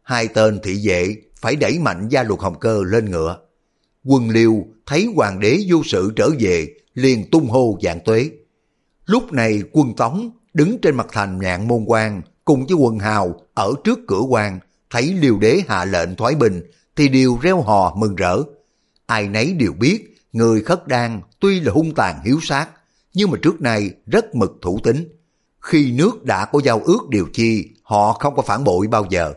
Hai 0.03 0.29
tên 0.29 0.61
thị 0.63 0.81
vệ 0.89 1.17
phải 1.41 1.57
đẩy 1.57 1.79
mạnh 1.79 2.09
gia 2.09 2.23
luật 2.23 2.41
hồng 2.41 2.59
cơ 2.61 2.83
lên 2.87 3.11
ngựa. 3.11 3.37
Quân 4.05 4.31
liêu 4.31 4.67
thấy 4.87 5.09
hoàng 5.15 5.41
đế 5.41 5.59
vô 5.69 5.83
sự 5.85 6.13
trở 6.17 6.31
về, 6.39 6.69
liền 6.95 7.31
tung 7.31 7.49
hô 7.49 7.79
dạng 7.83 8.01
tuế. 8.05 8.31
Lúc 9.07 9.33
này 9.33 9.63
quân 9.73 9.95
Tống 9.97 10.31
đứng 10.55 10.79
trên 10.79 10.97
mặt 10.97 11.07
thành 11.13 11.39
nhạn 11.39 11.69
môn 11.69 11.85
quan 11.87 12.23
cùng 12.45 12.67
với 12.67 12.77
quần 12.77 12.99
hào 12.99 13.41
ở 13.55 13.73
trước 13.85 13.99
cửa 14.09 14.21
quan 14.21 14.61
thấy 14.91 15.15
liều 15.21 15.39
đế 15.39 15.63
hạ 15.69 15.85
lệnh 15.85 16.17
thoái 16.17 16.35
binh 16.35 16.63
thì 16.97 17.09
đều 17.09 17.39
reo 17.43 17.61
hò 17.61 17.95
mừng 17.97 18.17
rỡ. 18.17 18.39
Ai 19.07 19.29
nấy 19.29 19.53
đều 19.53 19.73
biết 19.73 20.17
người 20.33 20.63
khất 20.63 20.89
đan 20.89 21.21
tuy 21.41 21.61
là 21.61 21.73
hung 21.73 21.95
tàn 21.95 22.21
hiếu 22.25 22.39
sát 22.43 22.69
nhưng 23.15 23.31
mà 23.31 23.39
trước 23.43 23.61
nay 23.61 23.91
rất 24.07 24.35
mực 24.35 24.59
thủ 24.63 24.79
tính. 24.83 25.09
Khi 25.61 25.93
nước 25.93 26.25
đã 26.25 26.45
có 26.45 26.61
giao 26.65 26.81
ước 26.85 27.09
điều 27.09 27.27
chi 27.33 27.69
họ 27.83 28.13
không 28.13 28.37
có 28.37 28.43
phản 28.43 28.65
bội 28.65 28.87
bao 28.87 29.07
giờ. 29.11 29.35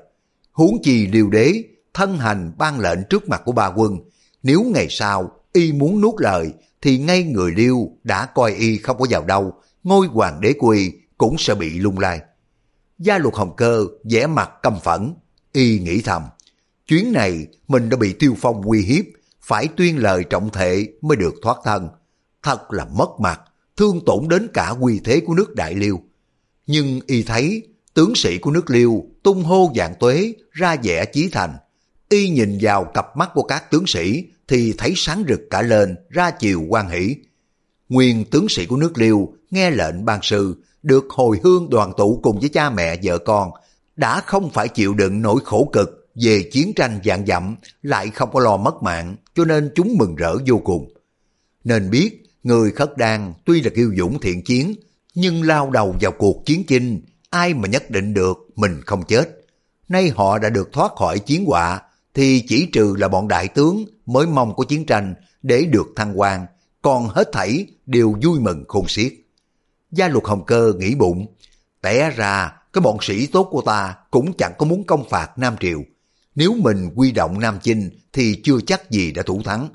Huống 0.51 0.77
chi 0.83 1.07
liều 1.07 1.29
đế 1.29 1.63
thân 1.93 2.17
hành 2.17 2.51
ban 2.57 2.79
lệnh 2.79 2.99
trước 3.09 3.29
mặt 3.29 3.41
của 3.45 3.51
ba 3.51 3.67
quân 3.67 3.97
nếu 4.43 4.63
ngày 4.63 4.87
sau 4.89 5.31
y 5.53 5.71
muốn 5.71 6.01
nuốt 6.01 6.21
lời 6.21 6.53
thì 6.81 6.97
ngay 6.97 7.23
người 7.23 7.51
liêu 7.51 7.91
đã 8.03 8.25
coi 8.25 8.53
y 8.53 8.77
không 8.77 8.97
có 8.97 9.05
vào 9.09 9.23
đâu, 9.25 9.53
ngôi 9.83 10.07
hoàng 10.07 10.41
đế 10.41 10.53
của 10.53 10.69
y 10.69 10.91
cũng 11.17 11.35
sẽ 11.37 11.55
bị 11.55 11.79
lung 11.79 11.99
lai. 11.99 12.21
Gia 12.99 13.17
luật 13.17 13.35
hồng 13.35 13.55
cơ 13.55 13.85
vẻ 14.03 14.27
mặt 14.27 14.51
căm 14.61 14.79
phẫn, 14.79 15.13
y 15.51 15.79
nghĩ 15.79 16.01
thầm, 16.01 16.23
chuyến 16.87 17.13
này 17.13 17.47
mình 17.67 17.89
đã 17.89 17.97
bị 17.97 18.13
tiêu 18.13 18.35
phong 18.41 18.61
uy 18.61 18.81
hiếp, 18.81 19.05
phải 19.41 19.67
tuyên 19.77 19.97
lời 19.97 20.23
trọng 20.23 20.49
thể 20.49 20.87
mới 21.01 21.17
được 21.17 21.33
thoát 21.41 21.57
thân. 21.63 21.89
Thật 22.43 22.73
là 22.73 22.85
mất 22.85 23.09
mặt, 23.19 23.41
thương 23.77 24.05
tổn 24.05 24.27
đến 24.27 24.47
cả 24.53 24.69
quy 24.69 24.99
thế 25.03 25.19
của 25.19 25.33
nước 25.33 25.55
Đại 25.55 25.75
Liêu. 25.75 26.01
Nhưng 26.67 26.99
y 27.07 27.23
thấy, 27.23 27.67
tướng 27.93 28.15
sĩ 28.15 28.37
của 28.37 28.51
nước 28.51 28.69
Liêu 28.69 29.03
tung 29.23 29.43
hô 29.43 29.71
dạng 29.75 29.95
tuế 29.99 30.33
ra 30.51 30.75
vẻ 30.83 31.05
chí 31.05 31.29
thành. 31.31 31.57
Y 32.09 32.29
nhìn 32.29 32.57
vào 32.61 32.85
cặp 32.93 33.17
mắt 33.17 33.29
của 33.33 33.43
các 33.43 33.71
tướng 33.71 33.87
sĩ 33.87 34.23
thì 34.47 34.73
thấy 34.77 34.93
sáng 34.95 35.23
rực 35.29 35.41
cả 35.49 35.61
lên, 35.61 35.95
ra 36.09 36.31
chiều 36.31 36.63
quan 36.69 36.89
hỷ. 36.89 37.15
Nguyên 37.89 38.25
tướng 38.25 38.49
sĩ 38.49 38.65
của 38.65 38.77
nước 38.77 38.97
Liêu 38.97 39.33
nghe 39.51 39.71
lệnh 39.71 40.05
ban 40.05 40.19
sư, 40.23 40.55
được 40.83 41.05
hồi 41.09 41.39
hương 41.43 41.69
đoàn 41.69 41.91
tụ 41.97 42.19
cùng 42.23 42.39
với 42.39 42.49
cha 42.49 42.69
mẹ, 42.69 42.99
vợ 43.03 43.17
con, 43.17 43.51
đã 43.95 44.21
không 44.21 44.49
phải 44.49 44.67
chịu 44.67 44.93
đựng 44.93 45.21
nỗi 45.21 45.39
khổ 45.43 45.69
cực 45.73 46.09
về 46.15 46.49
chiến 46.51 46.73
tranh 46.75 46.99
dạng 47.05 47.25
dặm, 47.25 47.55
lại 47.81 48.09
không 48.09 48.29
có 48.33 48.39
lo 48.39 48.57
mất 48.57 48.83
mạng, 48.83 49.15
cho 49.35 49.45
nên 49.45 49.71
chúng 49.75 49.97
mừng 49.97 50.15
rỡ 50.15 50.35
vô 50.47 50.57
cùng. 50.57 50.93
Nên 51.63 51.89
biết 51.89 52.22
người 52.43 52.71
khất 52.71 52.97
đan 52.97 53.33
tuy 53.45 53.61
là 53.61 53.69
kiêu 53.75 53.93
dũng 53.97 54.19
thiện 54.19 54.43
chiến 54.43 54.75
nhưng 55.15 55.43
lao 55.43 55.69
đầu 55.69 55.95
vào 56.01 56.11
cuộc 56.11 56.45
chiến 56.45 56.63
chinh 56.67 57.01
ai 57.29 57.53
mà 57.53 57.67
nhất 57.67 57.89
định 57.89 58.13
được 58.13 58.37
mình 58.55 58.81
không 58.85 59.03
chết. 59.07 59.45
Nay 59.89 60.11
họ 60.15 60.39
đã 60.39 60.49
được 60.49 60.73
thoát 60.73 60.91
khỏi 60.95 61.19
chiến 61.19 61.45
họa 61.45 61.81
thì 62.13 62.43
chỉ 62.47 62.69
trừ 62.73 62.95
là 62.97 63.07
bọn 63.07 63.27
đại 63.27 63.47
tướng 63.47 63.85
mới 64.05 64.27
mong 64.27 64.55
có 64.55 64.63
chiến 64.63 64.85
tranh 64.85 65.15
để 65.43 65.65
được 65.65 65.87
thăng 65.95 66.19
quan 66.19 66.45
còn 66.81 67.07
hết 67.07 67.29
thảy 67.33 67.65
đều 67.85 68.15
vui 68.23 68.39
mừng 68.39 68.63
khôn 68.67 68.87
xiết. 68.87 69.13
Gia 69.91 70.07
luật 70.07 70.23
hồng 70.23 70.45
cơ 70.45 70.73
nghĩ 70.77 70.95
bụng, 70.95 71.35
té 71.81 72.09
ra 72.09 72.51
cái 72.73 72.81
bọn 72.81 72.97
sĩ 73.01 73.27
tốt 73.27 73.47
của 73.51 73.61
ta 73.61 73.95
cũng 74.11 74.33
chẳng 74.37 74.53
có 74.57 74.65
muốn 74.65 74.83
công 74.83 75.09
phạt 75.09 75.37
Nam 75.37 75.55
Triều. 75.59 75.83
Nếu 76.35 76.53
mình 76.53 76.89
quy 76.95 77.11
động 77.11 77.39
Nam 77.39 77.59
Chinh 77.63 77.89
thì 78.13 78.41
chưa 78.43 78.57
chắc 78.67 78.91
gì 78.91 79.11
đã 79.11 79.23
thủ 79.23 79.41
thắng. 79.45 79.69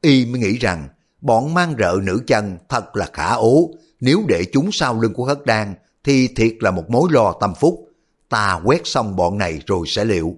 Y 0.00 0.26
mới 0.26 0.40
nghĩ 0.40 0.58
rằng 0.58 0.88
bọn 1.20 1.54
mang 1.54 1.74
rợ 1.78 1.98
nữ 2.02 2.20
chân 2.26 2.58
thật 2.68 2.96
là 2.96 3.08
khả 3.12 3.34
ố. 3.34 3.70
Nếu 4.00 4.22
để 4.28 4.44
chúng 4.52 4.72
sau 4.72 5.00
lưng 5.00 5.14
của 5.14 5.24
Hất 5.24 5.46
Đan 5.46 5.74
thì 6.04 6.28
thiệt 6.36 6.54
là 6.60 6.70
một 6.70 6.90
mối 6.90 7.08
lo 7.12 7.32
tâm 7.40 7.52
phúc. 7.60 7.88
Ta 8.28 8.60
quét 8.64 8.80
xong 8.84 9.16
bọn 9.16 9.38
này 9.38 9.62
rồi 9.66 9.86
sẽ 9.86 10.04
liệu. 10.04 10.36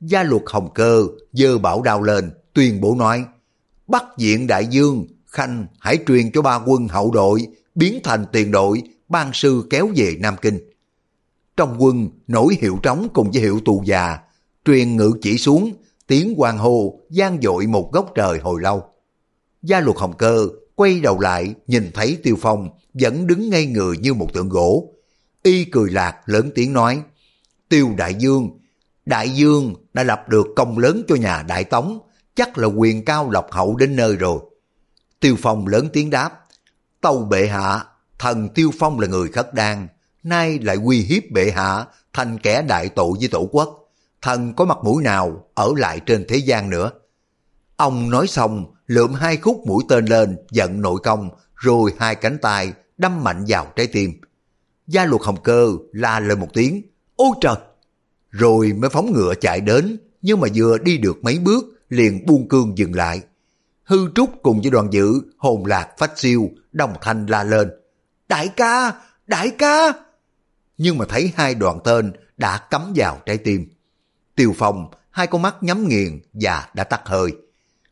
Gia 0.00 0.22
luật 0.22 0.42
hồng 0.46 0.68
cơ 0.74 1.02
dơ 1.32 1.58
bảo 1.58 1.82
đao 1.82 2.02
lên 2.02 2.30
tuyên 2.54 2.80
bố 2.80 2.94
nói 2.94 3.24
Bắt 3.86 4.04
diện 4.18 4.46
đại 4.46 4.66
dương 4.66 5.06
Khanh 5.26 5.66
hãy 5.78 5.98
truyền 6.06 6.30
cho 6.32 6.42
ba 6.42 6.56
quân 6.66 6.88
hậu 6.88 7.10
đội 7.10 7.46
biến 7.74 8.00
thành 8.04 8.24
tiền 8.32 8.50
đội 8.50 8.82
ban 9.08 9.30
sư 9.32 9.66
kéo 9.70 9.88
về 9.96 10.16
Nam 10.20 10.36
Kinh. 10.42 10.58
Trong 11.56 11.76
quân 11.78 12.08
nổi 12.26 12.56
hiệu 12.60 12.78
trống 12.82 13.08
cùng 13.14 13.30
với 13.30 13.42
hiệu 13.42 13.60
tù 13.64 13.82
già, 13.86 14.18
truyền 14.64 14.96
ngự 14.96 15.12
chỉ 15.22 15.38
xuống, 15.38 15.72
tiếng 16.06 16.34
hoàng 16.36 16.58
hồ 16.58 17.00
gian 17.10 17.38
dội 17.42 17.66
một 17.66 17.92
góc 17.92 18.12
trời 18.14 18.38
hồi 18.38 18.60
lâu. 18.62 18.82
Gia 19.62 19.80
luật 19.80 19.96
hồng 19.96 20.16
cơ 20.16 20.48
quay 20.74 21.00
đầu 21.00 21.20
lại 21.20 21.54
nhìn 21.66 21.90
thấy 21.94 22.18
Tiêu 22.22 22.36
Phong 22.40 22.68
vẫn 22.94 23.26
đứng 23.26 23.50
ngay 23.50 23.66
người 23.66 23.96
như 23.96 24.14
một 24.14 24.32
tượng 24.32 24.48
gỗ. 24.48 24.94
Y 25.42 25.64
cười 25.64 25.90
lạc 25.90 26.16
lớn 26.26 26.50
tiếng 26.54 26.72
nói, 26.72 27.02
Tiêu 27.68 27.88
Đại 27.96 28.14
Dương, 28.14 28.58
Đại 29.06 29.30
Dương 29.30 29.74
đã 29.92 30.02
lập 30.02 30.28
được 30.28 30.46
công 30.56 30.78
lớn 30.78 31.02
cho 31.08 31.14
nhà 31.14 31.42
Đại 31.42 31.64
Tống, 31.64 31.98
chắc 32.34 32.58
là 32.58 32.66
quyền 32.66 33.04
cao 33.04 33.30
lộc 33.30 33.52
hậu 33.52 33.76
đến 33.76 33.96
nơi 33.96 34.16
rồi. 34.16 34.40
Tiêu 35.20 35.36
Phong 35.42 35.66
lớn 35.66 35.88
tiếng 35.92 36.10
đáp, 36.10 36.46
Tâu 37.00 37.24
bệ 37.24 37.46
hạ, 37.46 37.84
thần 38.18 38.48
Tiêu 38.48 38.70
Phong 38.78 39.00
là 39.00 39.06
người 39.06 39.28
khất 39.28 39.54
đan, 39.54 39.88
nay 40.22 40.58
lại 40.58 40.76
uy 40.84 41.00
hiếp 41.00 41.30
bệ 41.30 41.50
hạ 41.50 41.86
thành 42.12 42.38
kẻ 42.38 42.62
đại 42.62 42.88
tội 42.88 43.12
với 43.18 43.28
tổ 43.28 43.48
quốc. 43.52 43.92
Thần 44.22 44.54
có 44.54 44.64
mặt 44.64 44.78
mũi 44.84 45.02
nào 45.02 45.44
ở 45.54 45.72
lại 45.76 46.00
trên 46.06 46.24
thế 46.28 46.36
gian 46.36 46.70
nữa. 46.70 46.90
Ông 47.76 48.10
nói 48.10 48.26
xong, 48.26 48.74
lượm 48.90 49.14
hai 49.14 49.36
khúc 49.36 49.62
mũi 49.66 49.84
tên 49.88 50.04
lên, 50.04 50.36
giận 50.50 50.80
nội 50.80 51.00
công, 51.02 51.30
rồi 51.54 51.92
hai 51.98 52.14
cánh 52.14 52.38
tay 52.42 52.72
đâm 52.98 53.24
mạnh 53.24 53.44
vào 53.48 53.72
trái 53.76 53.86
tim. 53.86 54.12
Gia 54.86 55.04
luật 55.04 55.22
hồng 55.22 55.42
cơ 55.42 55.68
la 55.92 56.20
lên 56.20 56.40
một 56.40 56.48
tiếng, 56.52 56.82
ôi 57.16 57.30
trời! 57.40 57.54
Rồi 58.30 58.72
mới 58.72 58.90
phóng 58.90 59.12
ngựa 59.12 59.34
chạy 59.40 59.60
đến, 59.60 59.98
nhưng 60.22 60.40
mà 60.40 60.48
vừa 60.54 60.78
đi 60.78 60.98
được 60.98 61.24
mấy 61.24 61.38
bước, 61.38 61.64
liền 61.88 62.26
buông 62.26 62.48
cương 62.48 62.78
dừng 62.78 62.94
lại. 62.94 63.22
Hư 63.84 64.10
Trúc 64.14 64.30
cùng 64.42 64.60
với 64.60 64.70
đoàn 64.70 64.88
dự 64.92 65.12
hồn 65.36 65.66
lạc 65.66 65.88
phách 65.98 66.18
siêu, 66.18 66.50
đồng 66.72 66.94
thanh 67.00 67.26
la 67.26 67.44
lên. 67.44 67.70
Đại 68.28 68.48
ca! 68.48 68.92
Đại 69.26 69.50
ca! 69.50 69.92
Nhưng 70.78 70.98
mà 70.98 71.04
thấy 71.08 71.32
hai 71.34 71.54
đoàn 71.54 71.78
tên 71.84 72.12
đã 72.36 72.58
cắm 72.70 72.92
vào 72.94 73.20
trái 73.26 73.38
tim. 73.38 73.68
Tiêu 74.34 74.54
Phong, 74.58 74.90
hai 75.10 75.26
con 75.26 75.42
mắt 75.42 75.56
nhắm 75.60 75.88
nghiền 75.88 76.20
và 76.32 76.68
đã 76.74 76.84
tắt 76.84 77.00
hơi. 77.04 77.32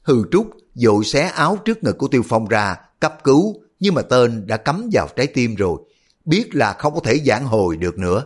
Hư 0.04 0.22
Trúc 0.32 0.50
dội 0.78 1.04
xé 1.04 1.20
áo 1.20 1.58
trước 1.64 1.84
ngực 1.84 1.98
của 1.98 2.08
Tiêu 2.08 2.22
Phong 2.28 2.48
ra, 2.48 2.76
cấp 3.00 3.18
cứu, 3.24 3.62
nhưng 3.80 3.94
mà 3.94 4.02
tên 4.02 4.46
đã 4.46 4.56
cắm 4.56 4.88
vào 4.92 5.08
trái 5.16 5.26
tim 5.26 5.54
rồi. 5.54 5.80
Biết 6.24 6.54
là 6.54 6.72
không 6.72 6.94
có 6.94 7.00
thể 7.04 7.18
giảng 7.26 7.44
hồi 7.44 7.76
được 7.76 7.98
nữa. 7.98 8.24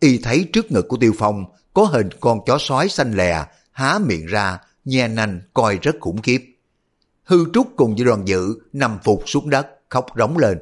Y 0.00 0.18
thấy 0.18 0.48
trước 0.52 0.72
ngực 0.72 0.88
của 0.88 0.96
Tiêu 0.96 1.12
Phong 1.18 1.44
có 1.74 1.84
hình 1.84 2.08
con 2.20 2.40
chó 2.46 2.58
sói 2.60 2.88
xanh 2.88 3.12
lè, 3.12 3.44
há 3.72 3.98
miệng 4.06 4.26
ra, 4.26 4.58
nhe 4.84 5.08
nanh 5.08 5.40
coi 5.54 5.78
rất 5.82 5.96
khủng 6.00 6.22
khiếp. 6.22 6.56
Hư 7.24 7.44
Trúc 7.52 7.66
cùng 7.76 7.94
với 7.94 8.04
đoàn 8.04 8.28
dự 8.28 8.54
nằm 8.72 8.98
phục 9.04 9.22
xuống 9.26 9.50
đất, 9.50 9.66
khóc 9.88 10.06
rống 10.16 10.38
lên. 10.38 10.58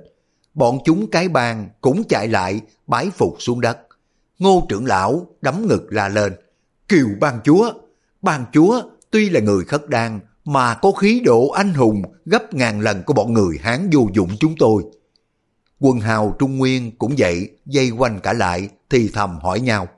Bọn 0.54 0.78
chúng 0.84 1.10
cái 1.10 1.28
bàn 1.28 1.68
cũng 1.80 2.04
chạy 2.08 2.28
lại, 2.28 2.60
bái 2.86 3.10
phục 3.10 3.36
xuống 3.38 3.60
đất. 3.60 3.78
Ngô 4.38 4.66
trưởng 4.68 4.86
lão 4.86 5.26
đấm 5.40 5.66
ngực 5.68 5.86
la 5.90 6.08
lên. 6.08 6.32
Kiều 6.88 7.06
ban 7.20 7.40
chúa, 7.44 7.72
ban 8.22 8.44
chúa 8.52 8.82
tuy 9.10 9.30
là 9.30 9.40
người 9.40 9.64
khất 9.64 9.88
đan 9.88 10.20
mà 10.44 10.74
có 10.74 10.92
khí 10.92 11.20
độ 11.24 11.48
anh 11.48 11.74
hùng 11.74 12.02
gấp 12.24 12.54
ngàn 12.54 12.80
lần 12.80 13.02
của 13.02 13.12
bọn 13.12 13.32
người 13.32 13.58
Hán 13.60 13.90
vô 13.92 14.08
dụng 14.14 14.30
chúng 14.40 14.54
tôi. 14.58 14.82
Quân 15.80 16.00
hào 16.00 16.36
Trung 16.38 16.58
Nguyên 16.58 16.96
cũng 16.98 17.14
vậy, 17.18 17.50
dây 17.66 17.90
quanh 17.90 18.20
cả 18.20 18.32
lại, 18.32 18.68
thì 18.90 19.10
thầm 19.14 19.38
hỏi 19.42 19.60
nhau. 19.60 19.88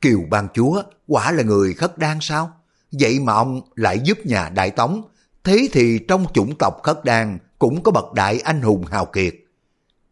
Kiều 0.00 0.20
ban 0.30 0.48
chúa, 0.54 0.82
quả 1.06 1.32
là 1.32 1.42
người 1.42 1.74
khất 1.74 1.98
đan 1.98 2.18
sao? 2.20 2.52
Vậy 2.92 3.20
mà 3.20 3.32
ông 3.32 3.60
lại 3.74 4.00
giúp 4.04 4.18
nhà 4.26 4.48
Đại 4.48 4.70
Tống 4.70 5.02
Thế 5.44 5.68
thì 5.72 5.98
trong 6.08 6.26
chủng 6.34 6.58
tộc 6.58 6.80
khất 6.82 7.04
đan 7.04 7.38
cũng 7.58 7.82
có 7.82 7.90
bậc 7.92 8.12
đại 8.12 8.40
anh 8.40 8.62
hùng 8.62 8.84
hào 8.84 9.06
kiệt. 9.06 9.34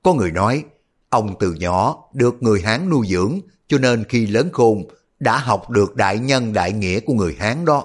Có 0.03 0.15
người 0.15 0.31
nói, 0.31 0.65
ông 1.09 1.35
từ 1.41 1.53
nhỏ 1.53 2.05
được 2.13 2.43
người 2.43 2.63
Hán 2.63 2.91
nuôi 2.91 3.07
dưỡng 3.11 3.41
cho 3.69 3.79
nên 3.79 4.05
khi 4.05 4.27
lớn 4.27 4.49
khôn 4.53 4.83
đã 5.21 5.39
học 5.39 5.71
được 5.71 5.97
đại 5.97 6.19
nhân 6.19 6.53
đại 6.53 6.73
nghĩa 6.73 7.01
của 7.01 7.13
người 7.13 7.37
Hán 7.39 7.65
đó. 7.65 7.85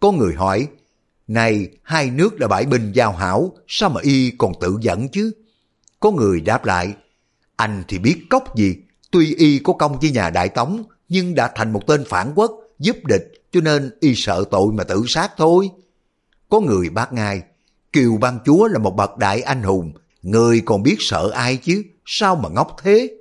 Có 0.00 0.12
người 0.12 0.34
hỏi, 0.34 0.66
này 1.28 1.68
hai 1.82 2.10
nước 2.10 2.40
là 2.40 2.48
bãi 2.48 2.66
binh 2.66 2.92
giao 2.92 3.12
hảo, 3.12 3.52
sao 3.66 3.90
mà 3.90 4.00
y 4.02 4.30
còn 4.30 4.52
tự 4.60 4.78
dẫn 4.80 5.08
chứ? 5.08 5.32
Có 6.00 6.10
người 6.10 6.40
đáp 6.40 6.64
lại, 6.64 6.94
anh 7.56 7.82
thì 7.88 7.98
biết 7.98 8.22
cốc 8.30 8.56
gì, 8.56 8.76
tuy 9.10 9.34
y 9.34 9.58
có 9.58 9.72
công 9.72 9.98
với 10.00 10.10
nhà 10.10 10.30
Đại 10.30 10.48
Tống, 10.48 10.82
nhưng 11.08 11.34
đã 11.34 11.52
thành 11.54 11.72
một 11.72 11.86
tên 11.86 12.04
phản 12.08 12.32
quốc, 12.34 12.52
giúp 12.78 12.96
địch, 13.04 13.32
cho 13.52 13.60
nên 13.60 13.90
y 14.00 14.14
sợ 14.14 14.44
tội 14.50 14.72
mà 14.72 14.84
tự 14.84 15.04
sát 15.06 15.32
thôi. 15.36 15.70
Có 16.48 16.60
người 16.60 16.90
bác 16.90 17.12
ngay, 17.12 17.42
Kiều 17.92 18.16
Ban 18.16 18.38
Chúa 18.44 18.68
là 18.68 18.78
một 18.78 18.96
bậc 18.96 19.18
đại 19.18 19.40
anh 19.40 19.62
hùng, 19.62 19.92
người 20.22 20.60
còn 20.60 20.82
biết 20.82 20.96
sợ 20.98 21.30
ai 21.34 21.56
chứ, 21.56 21.82
sao 22.04 22.36
mà 22.36 22.48
ngốc 22.48 22.76
thế? 22.82 23.16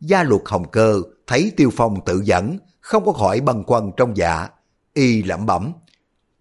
Gia 0.00 0.22
luật 0.22 0.42
hồng 0.44 0.70
cơ 0.70 1.02
thấy 1.26 1.52
Tiêu 1.56 1.70
Phong 1.76 2.04
tự 2.04 2.22
dẫn, 2.24 2.58
không 2.80 3.04
có 3.04 3.12
khỏi 3.12 3.40
băn 3.40 3.64
khoăn 3.64 3.90
trong 3.96 4.16
dạ, 4.16 4.48
y 4.94 5.22
lẩm 5.22 5.46
bẩm. 5.46 5.72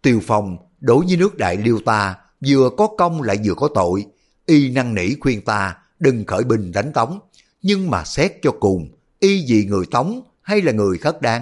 Tiêu 0.01 0.19
Phong 0.23 0.57
đối 0.83 1.05
với 1.05 1.17
nước 1.17 1.37
đại 1.37 1.57
liêu 1.57 1.79
ta 1.85 2.15
vừa 2.47 2.69
có 2.77 2.87
công 2.97 3.21
lại 3.21 3.39
vừa 3.43 3.53
có 3.53 3.69
tội, 3.75 4.05
y 4.45 4.69
năn 4.71 4.95
nỉ 4.95 5.15
khuyên 5.19 5.41
ta 5.41 5.77
đừng 5.99 6.25
khởi 6.25 6.43
binh 6.43 6.71
đánh 6.71 6.93
Tống, 6.93 7.19
nhưng 7.61 7.89
mà 7.89 8.03
xét 8.03 8.31
cho 8.41 8.51
cùng, 8.59 8.89
y 9.19 9.45
vì 9.47 9.65
người 9.65 9.85
Tống 9.91 10.21
hay 10.41 10.61
là 10.61 10.71
người 10.71 10.97
khất 10.97 11.21
đan? 11.21 11.41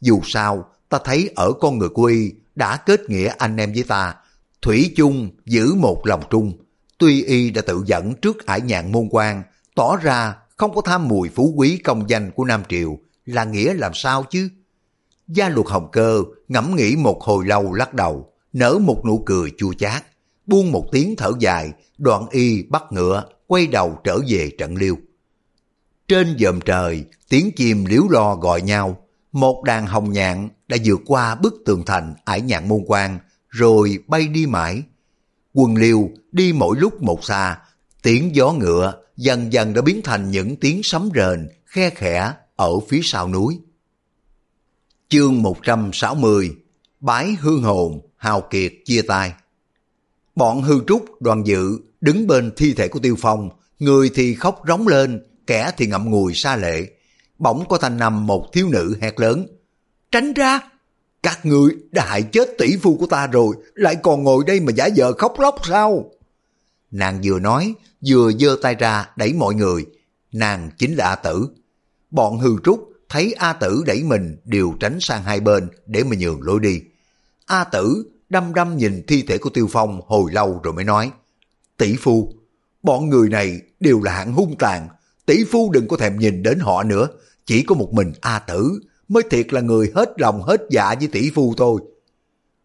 Dù 0.00 0.20
sao, 0.24 0.70
ta 0.88 0.98
thấy 1.04 1.30
ở 1.36 1.52
con 1.52 1.78
người 1.78 1.88
của 1.88 2.04
y 2.04 2.32
đã 2.54 2.76
kết 2.76 3.10
nghĩa 3.10 3.34
anh 3.38 3.56
em 3.56 3.72
với 3.72 3.82
ta, 3.82 4.14
Thủy 4.62 4.92
chung 4.96 5.30
giữ 5.46 5.74
một 5.74 6.06
lòng 6.06 6.22
trung. 6.30 6.52
Tuy 6.98 7.24
y 7.24 7.50
đã 7.50 7.62
tự 7.62 7.82
dẫn 7.86 8.14
trước 8.14 8.46
ải 8.46 8.60
nhạn 8.60 8.92
môn 8.92 9.08
quan, 9.10 9.42
tỏ 9.74 9.96
ra 9.96 10.36
không 10.56 10.74
có 10.74 10.80
tham 10.80 11.08
mùi 11.08 11.28
phú 11.28 11.54
quý 11.56 11.76
công 11.76 12.10
danh 12.10 12.30
của 12.30 12.44
Nam 12.44 12.62
Triều, 12.68 12.98
là 13.26 13.44
nghĩa 13.44 13.74
làm 13.74 13.94
sao 13.94 14.24
chứ? 14.30 14.48
Gia 15.28 15.48
luật 15.48 15.66
hồng 15.66 15.88
cơ 15.92 16.22
ngẫm 16.48 16.76
nghĩ 16.76 16.96
một 16.96 17.22
hồi 17.22 17.46
lâu 17.46 17.72
lắc 17.72 17.94
đầu, 17.94 18.33
nở 18.54 18.78
một 18.78 19.02
nụ 19.06 19.22
cười 19.26 19.52
chua 19.58 19.72
chát, 19.72 20.04
buông 20.46 20.72
một 20.72 20.88
tiếng 20.92 21.16
thở 21.16 21.32
dài, 21.40 21.72
đoạn 21.98 22.26
y 22.30 22.62
bắt 22.62 22.82
ngựa, 22.90 23.24
quay 23.46 23.66
đầu 23.66 23.98
trở 24.04 24.18
về 24.28 24.50
trận 24.58 24.76
liêu. 24.76 24.96
Trên 26.08 26.36
dòm 26.38 26.60
trời, 26.60 27.04
tiếng 27.28 27.50
chim 27.56 27.84
liếu 27.84 28.02
lo 28.10 28.36
gọi 28.36 28.62
nhau, 28.62 29.06
một 29.32 29.62
đàn 29.64 29.86
hồng 29.86 30.12
nhạn 30.12 30.48
đã 30.68 30.76
vượt 30.84 31.00
qua 31.06 31.34
bức 31.34 31.54
tường 31.64 31.82
thành 31.86 32.14
ải 32.24 32.40
nhạn 32.40 32.68
môn 32.68 32.84
quan, 32.86 33.18
rồi 33.48 33.98
bay 34.06 34.28
đi 34.28 34.46
mãi. 34.46 34.82
Quần 35.52 35.76
liêu 35.76 36.10
đi 36.32 36.52
mỗi 36.52 36.76
lúc 36.78 37.02
một 37.02 37.24
xa, 37.24 37.58
tiếng 38.02 38.34
gió 38.34 38.52
ngựa 38.52 39.02
dần 39.16 39.52
dần 39.52 39.74
đã 39.74 39.82
biến 39.82 40.00
thành 40.04 40.30
những 40.30 40.56
tiếng 40.56 40.80
sấm 40.82 41.10
rền, 41.14 41.48
khe 41.64 41.90
khẽ 41.90 42.32
ở 42.56 42.80
phía 42.88 43.00
sau 43.02 43.28
núi. 43.28 43.58
Chương 45.08 45.42
160 45.42 46.50
Bái 47.00 47.36
hương 47.40 47.62
hồn 47.62 48.00
hào 48.24 48.40
kiệt 48.40 48.72
chia 48.84 49.02
tay. 49.02 49.32
Bọn 50.36 50.62
hư 50.62 50.80
trúc 50.86 51.22
đoàn 51.22 51.46
dự 51.46 51.78
đứng 52.00 52.26
bên 52.26 52.52
thi 52.56 52.74
thể 52.74 52.88
của 52.88 52.98
Tiêu 52.98 53.16
Phong, 53.18 53.50
người 53.78 54.10
thì 54.14 54.34
khóc 54.34 54.62
rống 54.68 54.88
lên, 54.88 55.22
kẻ 55.46 55.70
thì 55.76 55.86
ngậm 55.86 56.10
ngùi 56.10 56.34
xa 56.34 56.56
lệ. 56.56 56.86
Bỗng 57.38 57.64
có 57.68 57.78
thanh 57.78 57.96
nằm 57.96 58.26
một 58.26 58.52
thiếu 58.52 58.68
nữ 58.68 58.96
hét 59.00 59.20
lớn. 59.20 59.46
Tránh 60.12 60.32
ra! 60.32 60.60
Các 61.22 61.46
người 61.46 61.70
đã 61.90 62.04
hại 62.06 62.22
chết 62.22 62.48
tỷ 62.58 62.76
phu 62.76 62.96
của 62.96 63.06
ta 63.06 63.26
rồi, 63.26 63.56
lại 63.74 63.96
còn 64.02 64.22
ngồi 64.22 64.44
đây 64.46 64.60
mà 64.60 64.72
giả 64.72 64.88
vờ 64.96 65.12
khóc 65.12 65.34
lóc 65.38 65.54
sao? 65.64 66.10
Nàng 66.90 67.20
vừa 67.24 67.38
nói, 67.38 67.74
vừa 68.06 68.32
giơ 68.32 68.56
tay 68.62 68.74
ra 68.74 69.08
đẩy 69.16 69.32
mọi 69.32 69.54
người. 69.54 69.86
Nàng 70.32 70.70
chính 70.78 70.94
là 70.94 71.08
A 71.08 71.14
Tử. 71.14 71.48
Bọn 72.10 72.38
hư 72.38 72.50
trúc 72.64 72.88
thấy 73.08 73.32
A 73.32 73.52
Tử 73.52 73.82
đẩy 73.86 74.02
mình 74.02 74.36
đều 74.44 74.74
tránh 74.80 74.96
sang 75.00 75.22
hai 75.22 75.40
bên 75.40 75.68
để 75.86 76.04
mà 76.04 76.16
nhường 76.20 76.42
lối 76.42 76.60
đi. 76.60 76.80
A 77.46 77.64
Tử 77.64 78.13
đăm 78.34 78.54
đăm 78.54 78.76
nhìn 78.76 79.02
thi 79.06 79.22
thể 79.22 79.38
của 79.38 79.50
Tiêu 79.50 79.68
Phong 79.70 80.00
hồi 80.06 80.32
lâu 80.32 80.60
rồi 80.64 80.74
mới 80.74 80.84
nói 80.84 81.10
Tỷ 81.76 81.96
phu, 81.96 82.32
bọn 82.82 83.08
người 83.08 83.28
này 83.28 83.60
đều 83.80 84.02
là 84.02 84.12
hạng 84.12 84.32
hung 84.32 84.56
tàn, 84.58 84.88
tỷ 85.26 85.44
phu 85.44 85.70
đừng 85.72 85.88
có 85.88 85.96
thèm 85.96 86.18
nhìn 86.18 86.42
đến 86.42 86.58
họ 86.58 86.82
nữa, 86.82 87.08
chỉ 87.46 87.62
có 87.62 87.74
một 87.74 87.92
mình 87.92 88.12
A 88.20 88.38
Tử 88.38 88.80
mới 89.08 89.22
thiệt 89.30 89.52
là 89.52 89.60
người 89.60 89.92
hết 89.94 90.12
lòng 90.16 90.42
hết 90.42 90.60
dạ 90.70 90.94
với 90.94 91.08
tỷ 91.08 91.30
phu 91.30 91.54
thôi. 91.56 91.80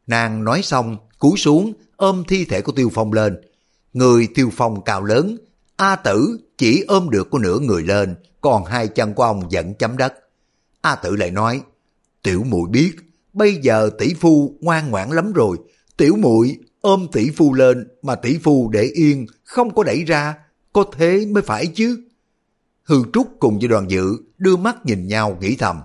Nàng 0.07 0.43
nói 0.43 0.61
xong, 0.61 0.97
cúi 1.19 1.37
xuống, 1.37 1.73
ôm 1.95 2.23
thi 2.27 2.45
thể 2.45 2.61
của 2.61 2.71
Tiêu 2.71 2.89
Phong 2.93 3.13
lên. 3.13 3.41
Người 3.93 4.27
Tiêu 4.35 4.49
Phong 4.53 4.83
cao 4.83 5.03
lớn, 5.03 5.37
A 5.75 5.95
Tử 5.95 6.39
chỉ 6.57 6.83
ôm 6.87 7.09
được 7.09 7.27
có 7.31 7.39
nửa 7.39 7.59
người 7.59 7.83
lên, 7.83 8.15
còn 8.41 8.65
hai 8.65 8.87
chân 8.87 9.13
của 9.13 9.23
ông 9.23 9.49
vẫn 9.51 9.73
chấm 9.73 9.97
đất. 9.97 10.13
A 10.81 10.95
Tử 10.95 11.15
lại 11.15 11.31
nói, 11.31 11.61
tiểu 12.23 12.43
muội 12.43 12.69
biết, 12.69 12.91
bây 13.33 13.55
giờ 13.55 13.89
tỷ 13.97 14.13
phu 14.13 14.57
ngoan 14.61 14.91
ngoãn 14.91 15.09
lắm 15.09 15.33
rồi, 15.33 15.57
tiểu 15.97 16.15
muội 16.15 16.57
ôm 16.81 17.07
tỷ 17.11 17.29
phu 17.29 17.53
lên 17.53 17.87
mà 18.01 18.15
tỷ 18.15 18.37
phu 18.37 18.69
để 18.69 18.83
yên, 18.83 19.25
không 19.43 19.75
có 19.75 19.83
đẩy 19.83 20.03
ra, 20.03 20.35
có 20.73 20.85
thế 20.97 21.25
mới 21.25 21.43
phải 21.43 21.67
chứ. 21.67 22.01
Hư 22.83 23.03
Trúc 23.13 23.27
cùng 23.39 23.59
với 23.59 23.67
đoàn 23.67 23.91
dự 23.91 24.17
đưa 24.37 24.57
mắt 24.57 24.85
nhìn 24.85 25.07
nhau 25.07 25.37
nghĩ 25.41 25.55
thầm, 25.55 25.81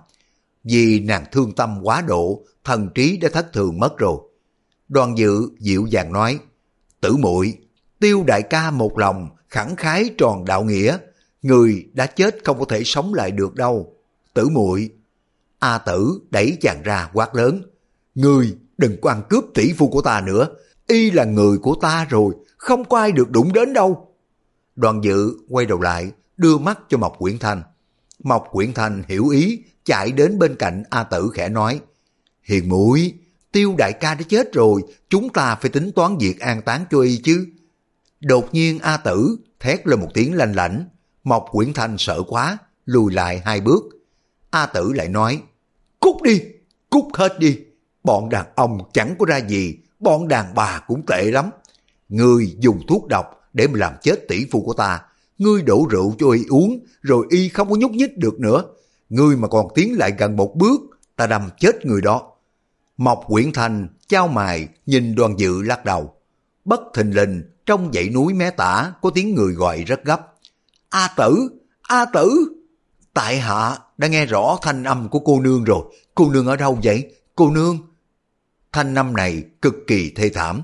vì 0.65 1.01
nàng 1.01 1.25
thương 1.33 1.53
tâm 1.53 1.79
quá 1.83 2.01
độ, 2.01 2.43
thần 2.65 2.89
trí 2.95 3.17
đã 3.17 3.29
thất 3.29 3.53
thường 3.53 3.79
mất 3.79 3.99
rồi. 3.99 4.19
Đoàn 4.89 5.19
dự 5.19 5.49
dịu 5.59 5.87
dàng 5.87 6.13
nói, 6.13 6.39
tử 7.01 7.17
muội 7.17 7.59
tiêu 8.01 8.25
đại 8.27 8.43
ca 8.43 8.71
một 8.71 8.99
lòng, 8.99 9.29
khẳng 9.49 9.77
khái 9.77 10.11
tròn 10.19 10.45
đạo 10.45 10.65
nghĩa, 10.65 10.99
người 11.43 11.87
đã 11.93 12.07
chết 12.07 12.45
không 12.45 12.59
có 12.59 12.65
thể 12.69 12.85
sống 12.85 13.15
lại 13.15 13.31
được 13.31 13.55
đâu. 13.55 13.97
Tử 14.35 14.49
muội 14.49 14.91
A 15.65 15.79
tử 15.79 16.21
đẩy 16.31 16.57
chàng 16.61 16.83
ra 16.83 17.09
quát 17.13 17.35
lớn, 17.35 17.63
người 18.15 18.57
đừng 18.79 18.97
có 19.03 19.11
ăn 19.11 19.23
cướp 19.29 19.45
tỷ 19.55 19.73
phu 19.73 19.89
của 19.89 20.03
ta 20.03 20.21
nữa, 20.21 20.49
y 20.87 21.11
là 21.11 21.25
người 21.25 21.59
của 21.59 21.77
ta 21.83 22.07
rồi, 22.11 22.35
không 22.57 22.85
có 22.85 22.99
ai 22.99 23.13
được 23.13 23.31
đụng 23.31 23.53
đến 23.53 23.73
đâu. 23.73 24.15
Đoàn 24.77 25.05
dự 25.05 25.33
quay 25.49 25.67
đầu 25.67 25.81
lại, 25.81 26.11
đưa 26.37 26.59
mắt 26.59 26.79
cho 26.89 26.99
Mộc 26.99 27.17
Quyển 27.19 27.39
Thanh. 27.39 27.63
Mộc 28.23 28.49
Quyển 28.51 28.73
Thanh 28.75 29.03
hiểu 29.09 29.29
ý, 29.29 29.63
chạy 29.85 30.13
đến 30.13 30.39
bên 30.39 30.57
cạnh 30.57 30.83
A 30.91 31.03
Tử 31.03 31.31
khẽ 31.35 31.49
nói, 31.49 31.81
Hiền 32.43 32.69
mũi, 32.69 33.15
tiêu 33.53 33.75
đại 33.79 33.93
ca 33.93 34.15
đã 34.15 34.23
chết 34.29 34.53
rồi, 34.53 34.83
chúng 35.09 35.29
ta 35.29 35.55
phải 35.55 35.71
tính 35.71 35.91
toán 35.95 36.19
việc 36.19 36.41
an 36.41 36.63
táng 36.63 36.85
cho 36.91 37.01
y 37.01 37.17
chứ. 37.17 37.47
Đột 38.21 38.55
nhiên 38.55 38.79
A 38.79 38.97
Tử 38.97 39.37
thét 39.61 39.87
lên 39.87 40.01
một 40.01 40.09
tiếng 40.15 40.35
lanh 40.35 40.55
lảnh, 40.57 40.85
Mộc 41.25 41.47
Quyển 41.51 41.73
Thanh 41.73 41.97
sợ 41.99 42.23
quá, 42.29 42.59
lùi 42.85 43.13
lại 43.13 43.43
hai 43.45 43.61
bước. 43.61 43.85
A 44.51 44.67
Tử 44.67 44.93
lại 44.93 45.09
nói, 45.09 45.43
cút 46.05 46.23
đi, 46.23 46.41
cút 46.91 47.05
hết 47.15 47.39
đi, 47.39 47.59
bọn 48.05 48.29
đàn 48.29 48.47
ông 48.55 48.79
chẳng 48.93 49.15
có 49.19 49.27
ra 49.27 49.37
gì, 49.37 49.75
bọn 49.99 50.29
đàn 50.29 50.55
bà 50.55 50.81
cũng 50.87 51.03
tệ 51.07 51.23
lắm. 51.23 51.51
Ngươi 52.09 52.57
dùng 52.59 52.81
thuốc 52.89 53.07
độc 53.09 53.51
để 53.53 53.67
mà 53.67 53.79
làm 53.79 53.93
chết 54.03 54.29
tỷ 54.29 54.47
phu 54.51 54.63
của 54.63 54.73
ta, 54.73 55.01
ngươi 55.39 55.63
đổ 55.63 55.87
rượu 55.91 56.15
cho 56.19 56.31
y 56.31 56.45
uống, 56.49 56.85
rồi 57.03 57.27
y 57.31 57.49
không 57.49 57.71
có 57.71 57.77
nhúc 57.77 57.91
nhích 57.91 58.19
được 58.19 58.41
nữa, 58.41 58.65
ngươi 59.09 59.37
mà 59.37 59.49
còn 59.49 59.69
tiến 59.75 59.99
lại 59.99 60.13
gần 60.19 60.37
một 60.37 60.55
bước, 60.57 60.81
ta 61.17 61.27
đâm 61.27 61.51
chết 61.59 61.87
người 61.87 62.01
đó. 62.01 62.33
Mộc 62.97 63.25
Quyển 63.27 63.53
Thành 63.53 63.89
trao 64.09 64.29
mài 64.29 64.69
nhìn 64.87 65.15
đoàn 65.15 65.39
dự 65.39 65.63
lắc 65.63 65.85
đầu. 65.85 66.15
Bất 66.65 66.81
thình 66.95 67.15
lình 67.15 67.43
trong 67.67 67.91
dãy 67.95 68.09
núi 68.09 68.35
mé 68.35 68.51
tả 68.51 68.93
có 69.03 69.11
tiếng 69.11 69.35
người 69.35 69.53
gọi 69.53 69.85
rất 69.85 70.05
gấp. 70.05 70.33
A 70.89 71.09
tử! 71.17 71.49
A 71.83 72.05
tử! 72.05 72.55
Tại 73.15 73.41
hạ 73.41 73.79
đã 73.99 74.09
nghe 74.09 74.27
rõ 74.27 74.59
thanh 74.63 74.85
âm 74.85 75.09
của 75.09 75.19
cô 75.19 75.41
nương 75.41 75.65
rồi. 75.65 75.85
Cô 76.15 76.31
nương 76.31 76.47
ở 76.47 76.57
đâu 76.57 76.79
vậy? 76.83 77.15
Cô 77.35 77.51
nương! 77.51 77.79
Thanh 78.73 78.95
âm 78.95 79.17
này 79.17 79.43
cực 79.63 79.75
kỳ 79.87 80.13
thê 80.17 80.29
thảm. 80.29 80.63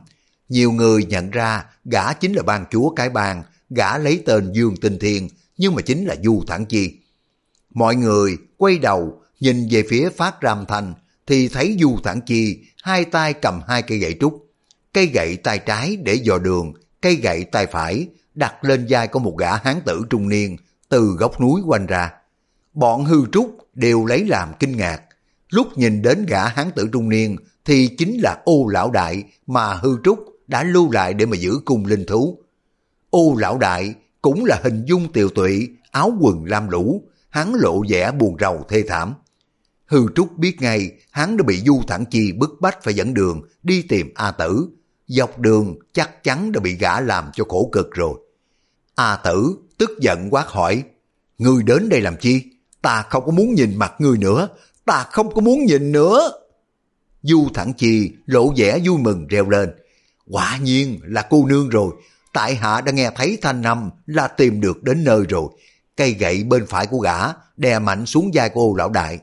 Nhiều 0.48 0.72
người 0.72 1.05
nhận 1.05 1.30
ra 1.30 1.64
gã 1.84 2.12
chính 2.12 2.32
là 2.32 2.42
ban 2.42 2.64
chúa 2.70 2.90
cái 2.90 3.09
bang, 3.11 3.42
gã 3.70 3.98
lấy 3.98 4.22
tên 4.26 4.53
Dương 4.53 4.76
Tinh 4.76 4.98
Thiên, 4.98 5.28
nhưng 5.57 5.74
mà 5.74 5.82
chính 5.82 6.05
là 6.05 6.16
Du 6.24 6.42
thản 6.46 6.66
Chi. 6.66 6.98
Mọi 7.70 7.96
người 7.96 8.36
quay 8.57 8.78
đầu 8.78 9.22
nhìn 9.40 9.68
về 9.70 9.84
phía 9.88 10.11
phát 10.11 10.34
ram 10.42 10.64
thành 10.68 10.94
thì 11.26 11.48
thấy 11.48 11.76
Du 11.80 11.98
thản 12.05 12.20
Chi 12.20 12.64
hai 12.82 13.05
tay 13.05 13.32
cầm 13.32 13.61
hai 13.68 13.82
cây 13.82 13.98
gậy 13.98 14.16
trúc. 14.20 14.46
Cây 14.92 15.07
gậy 15.07 15.36
tay 15.36 15.59
trái 15.59 15.96
để 15.96 16.14
dò 16.14 16.38
đường, 16.38 16.72
cây 17.01 17.14
gậy 17.14 17.44
tay 17.44 17.66
phải 17.66 18.09
đặt 18.34 18.64
lên 18.64 18.86
vai 18.88 19.09
của 19.09 19.18
một 19.18 19.36
gã 19.38 19.57
hán 19.57 19.80
tử 19.84 20.03
trung 20.11 20.28
niên 20.28 20.57
từ 20.88 21.16
góc 21.18 21.40
núi 21.40 21.61
quanh 21.66 21.86
ra. 21.86 22.11
Bọn 22.75 23.05
hư 23.05 23.27
trúc 23.33 23.57
đều 23.75 24.05
lấy 24.05 24.25
làm 24.25 24.53
kinh 24.59 24.77
ngạc. 24.77 25.03
Lúc 25.51 25.79
nhìn 25.79 26.03
đến 26.03 26.27
gã 26.27 26.49
hán 26.49 26.71
tử 26.71 26.89
trung 26.93 27.09
niên 27.09 27.37
thì 27.64 27.89
chính 27.99 28.21
là 28.21 28.43
ô 28.45 28.66
lão 28.66 28.91
đại 28.91 29.25
mà 29.47 29.75
hư 29.75 29.97
trúc 30.05 30.18
đã 30.47 30.64
lưu 30.64 30.91
lại 30.91 31.14
để 31.14 31.27
mà 31.27 31.37
giữ 31.37 31.61
cung 31.64 31.87
linh 31.87 32.07
thú. 32.07 32.39
Ô 33.11 33.35
lão 33.39 33.59
đại 33.59 33.95
cũng 34.23 34.45
là 34.45 34.61
hình 34.64 34.85
dung 34.87 35.12
tiều 35.12 35.29
tụy, 35.29 35.68
áo 35.91 36.12
quần 36.21 36.45
lam 36.45 36.68
lũ, 36.68 37.03
hắn 37.31 37.55
lộ 37.55 37.83
vẻ 37.89 38.12
buồn 38.12 38.37
rầu 38.41 38.64
thê 38.68 38.83
thảm. 38.89 39.14
Hư 39.87 40.07
Trúc 40.14 40.39
biết 40.39 40.61
ngay 40.61 40.91
hắn 41.11 41.37
đã 41.37 41.45
bị 41.47 41.61
Du 41.66 41.81
Thẳng 41.87 42.05
Chi 42.11 42.33
bức 42.33 42.61
bách 42.61 42.83
phải 42.83 42.95
dẫn 42.95 43.14
đường 43.14 43.43
đi 43.62 43.83
tìm 43.83 44.12
A 44.14 44.31
Tử. 44.31 44.68
Dọc 45.07 45.39
đường 45.39 45.79
chắc 45.93 46.25
chắn 46.25 46.53
đã 46.53 46.61
bị 46.61 46.75
gã 46.75 47.01
làm 47.01 47.31
cho 47.35 47.45
khổ 47.49 47.68
cực 47.73 47.91
rồi. 47.95 48.14
A 48.95 49.16
Tử 49.16 49.57
tức 49.79 49.91
giận 50.01 50.29
quát 50.31 50.47
hỏi, 50.47 50.83
Ngươi 51.39 51.62
đến 51.62 51.89
đây 51.89 52.01
làm 52.01 52.16
chi? 52.16 52.43
Ta 52.83 53.03
không 53.11 53.26
có 53.26 53.33
muốn 53.33 53.55
nhìn 53.55 53.76
mặt 53.76 53.95
ngươi 53.99 54.18
nữa, 54.18 54.49
ta 54.85 55.07
không 55.12 55.35
có 55.35 55.41
muốn 55.41 55.64
nhìn 55.64 55.93
nữa. 55.93 56.33
Du 57.22 57.49
Thẳng 57.55 57.72
Chi 57.72 58.12
lộ 58.26 58.53
vẻ 58.57 58.78
vui 58.85 58.99
mừng 58.99 59.26
reo 59.26 59.51
lên. 59.51 59.70
Quả 60.31 60.59
nhiên 60.62 61.01
là 61.03 61.26
cô 61.31 61.47
nương 61.47 61.68
rồi, 61.68 61.93
tại 62.33 62.55
hạ 62.55 62.81
đã 62.81 62.93
nghe 62.93 63.11
thấy 63.16 63.39
thanh 63.43 63.62
năm 63.62 63.91
là 64.07 64.28
tìm 64.28 64.61
được 64.61 64.83
đến 64.83 65.05
nơi 65.05 65.24
rồi, 65.28 65.45
cây 65.97 66.12
gậy 66.12 66.45
bên 66.45 66.66
phải 66.66 66.87
của 66.87 66.99
gã 66.99 67.18
đè 67.57 67.78
mạnh 67.78 68.07
xuống 68.07 68.31
vai 68.35 68.49
của 68.49 68.61
ô 68.61 68.74
lão 68.74 68.89
đại. 68.89 69.18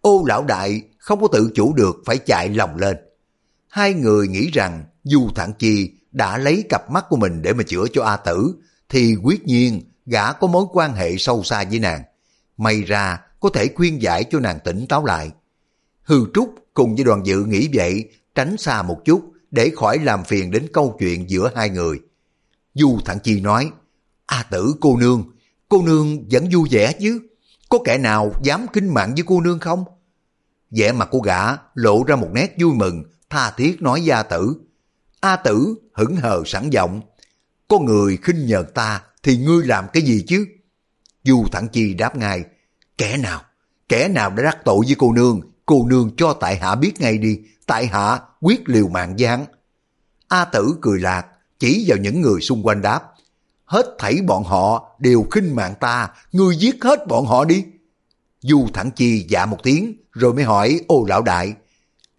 Ô 0.00 0.24
lão 0.26 0.44
đại 0.44 0.82
không 0.98 1.20
có 1.20 1.28
tự 1.32 1.50
chủ 1.54 1.72
được 1.72 1.96
phải 2.06 2.18
chạy 2.18 2.48
lòng 2.48 2.76
lên. 2.76 2.96
Hai 3.68 3.94
người 3.94 4.28
nghĩ 4.28 4.50
rằng 4.50 4.84
Du 5.04 5.28
Thản 5.34 5.52
Chi 5.58 5.90
đã 6.12 6.38
lấy 6.38 6.64
cặp 6.68 6.90
mắt 6.90 7.04
của 7.08 7.16
mình 7.16 7.42
để 7.42 7.52
mà 7.52 7.62
chữa 7.62 7.84
cho 7.92 8.04
A 8.04 8.16
Tử, 8.16 8.54
thì 8.88 9.16
quyết 9.22 9.46
nhiên 9.46 9.82
gã 10.06 10.32
có 10.32 10.46
mối 10.46 10.64
quan 10.72 10.94
hệ 10.94 11.16
sâu 11.18 11.42
xa 11.42 11.64
với 11.70 11.78
nàng. 11.78 12.02
May 12.58 12.82
ra 12.82 13.20
có 13.40 13.48
thể 13.54 13.68
khuyên 13.74 14.02
giải 14.02 14.24
cho 14.30 14.40
nàng 14.40 14.58
tỉnh 14.64 14.86
táo 14.88 15.04
lại. 15.04 15.30
Hư 16.02 16.24
Trúc 16.34 16.54
cùng 16.74 16.94
với 16.94 17.04
đoàn 17.04 17.26
dự 17.26 17.44
nghĩ 17.44 17.68
vậy, 17.74 18.10
tránh 18.34 18.56
xa 18.56 18.82
một 18.82 19.00
chút 19.04 19.32
để 19.50 19.70
khỏi 19.76 19.98
làm 19.98 20.24
phiền 20.24 20.50
đến 20.50 20.66
câu 20.72 20.96
chuyện 20.98 21.30
giữa 21.30 21.50
hai 21.54 21.70
người. 21.70 22.00
Du 22.74 22.98
Thản 23.04 23.18
Chi 23.22 23.40
nói, 23.40 23.70
A 24.26 24.42
Tử 24.42 24.74
cô 24.80 24.96
nương, 24.96 25.24
cô 25.68 25.82
nương 25.82 26.28
vẫn 26.30 26.48
vui 26.52 26.68
vẻ 26.70 26.92
chứ. 26.92 27.20
Có 27.68 27.78
kẻ 27.84 27.98
nào 27.98 28.32
dám 28.42 28.66
kinh 28.72 28.94
mạng 28.94 29.14
với 29.14 29.24
cô 29.26 29.40
nương 29.40 29.58
không? 29.58 29.84
vẻ 30.70 30.92
mặt 30.92 31.08
của 31.10 31.20
gã 31.20 31.42
lộ 31.74 32.04
ra 32.04 32.16
một 32.16 32.28
nét 32.32 32.54
vui 32.58 32.74
mừng, 32.74 33.04
tha 33.30 33.50
thiết 33.50 33.82
nói 33.82 34.04
gia 34.04 34.22
tử. 34.22 34.54
A 35.20 35.36
tử 35.36 35.74
hững 35.92 36.16
hờ 36.16 36.42
sẵn 36.46 36.70
giọng. 36.70 37.00
Có 37.68 37.78
người 37.78 38.18
khinh 38.22 38.46
nhờn 38.46 38.64
ta 38.74 39.02
thì 39.22 39.36
ngươi 39.36 39.66
làm 39.66 39.86
cái 39.92 40.02
gì 40.02 40.24
chứ? 40.28 40.46
Du 41.28 41.46
thẳng 41.52 41.68
chi 41.68 41.94
đáp 41.94 42.16
ngay. 42.16 42.44
Kẻ 42.98 43.16
nào? 43.16 43.40
Kẻ 43.88 44.08
nào 44.08 44.30
đã 44.30 44.42
đắc 44.42 44.58
tội 44.64 44.80
với 44.86 44.96
cô 44.98 45.12
nương? 45.12 45.40
Cô 45.66 45.86
nương 45.86 46.10
cho 46.16 46.32
tại 46.32 46.56
hạ 46.56 46.74
biết 46.74 47.00
ngay 47.00 47.18
đi. 47.18 47.40
Tại 47.66 47.86
hạ 47.86 48.20
quyết 48.40 48.68
liều 48.68 48.88
mạng 48.88 49.18
gián. 49.18 49.44
A 50.28 50.44
tử 50.44 50.74
cười 50.80 51.00
lạc, 51.00 51.26
chỉ 51.58 51.84
vào 51.88 51.98
những 51.98 52.20
người 52.20 52.40
xung 52.40 52.66
quanh 52.66 52.82
đáp 52.82 53.02
hết 53.68 53.86
thảy 53.98 54.18
bọn 54.26 54.44
họ 54.44 54.96
đều 54.98 55.26
khinh 55.30 55.56
mạng 55.56 55.74
ta, 55.80 56.08
ngươi 56.32 56.56
giết 56.56 56.84
hết 56.84 57.06
bọn 57.06 57.26
họ 57.26 57.44
đi. 57.44 57.64
Du 58.40 58.66
Thẳng 58.74 58.90
Chi 58.90 59.26
dạ 59.28 59.46
một 59.46 59.58
tiếng, 59.62 59.96
rồi 60.12 60.34
mới 60.34 60.44
hỏi 60.44 60.80
ô 60.88 61.04
lão 61.08 61.22
đại, 61.22 61.54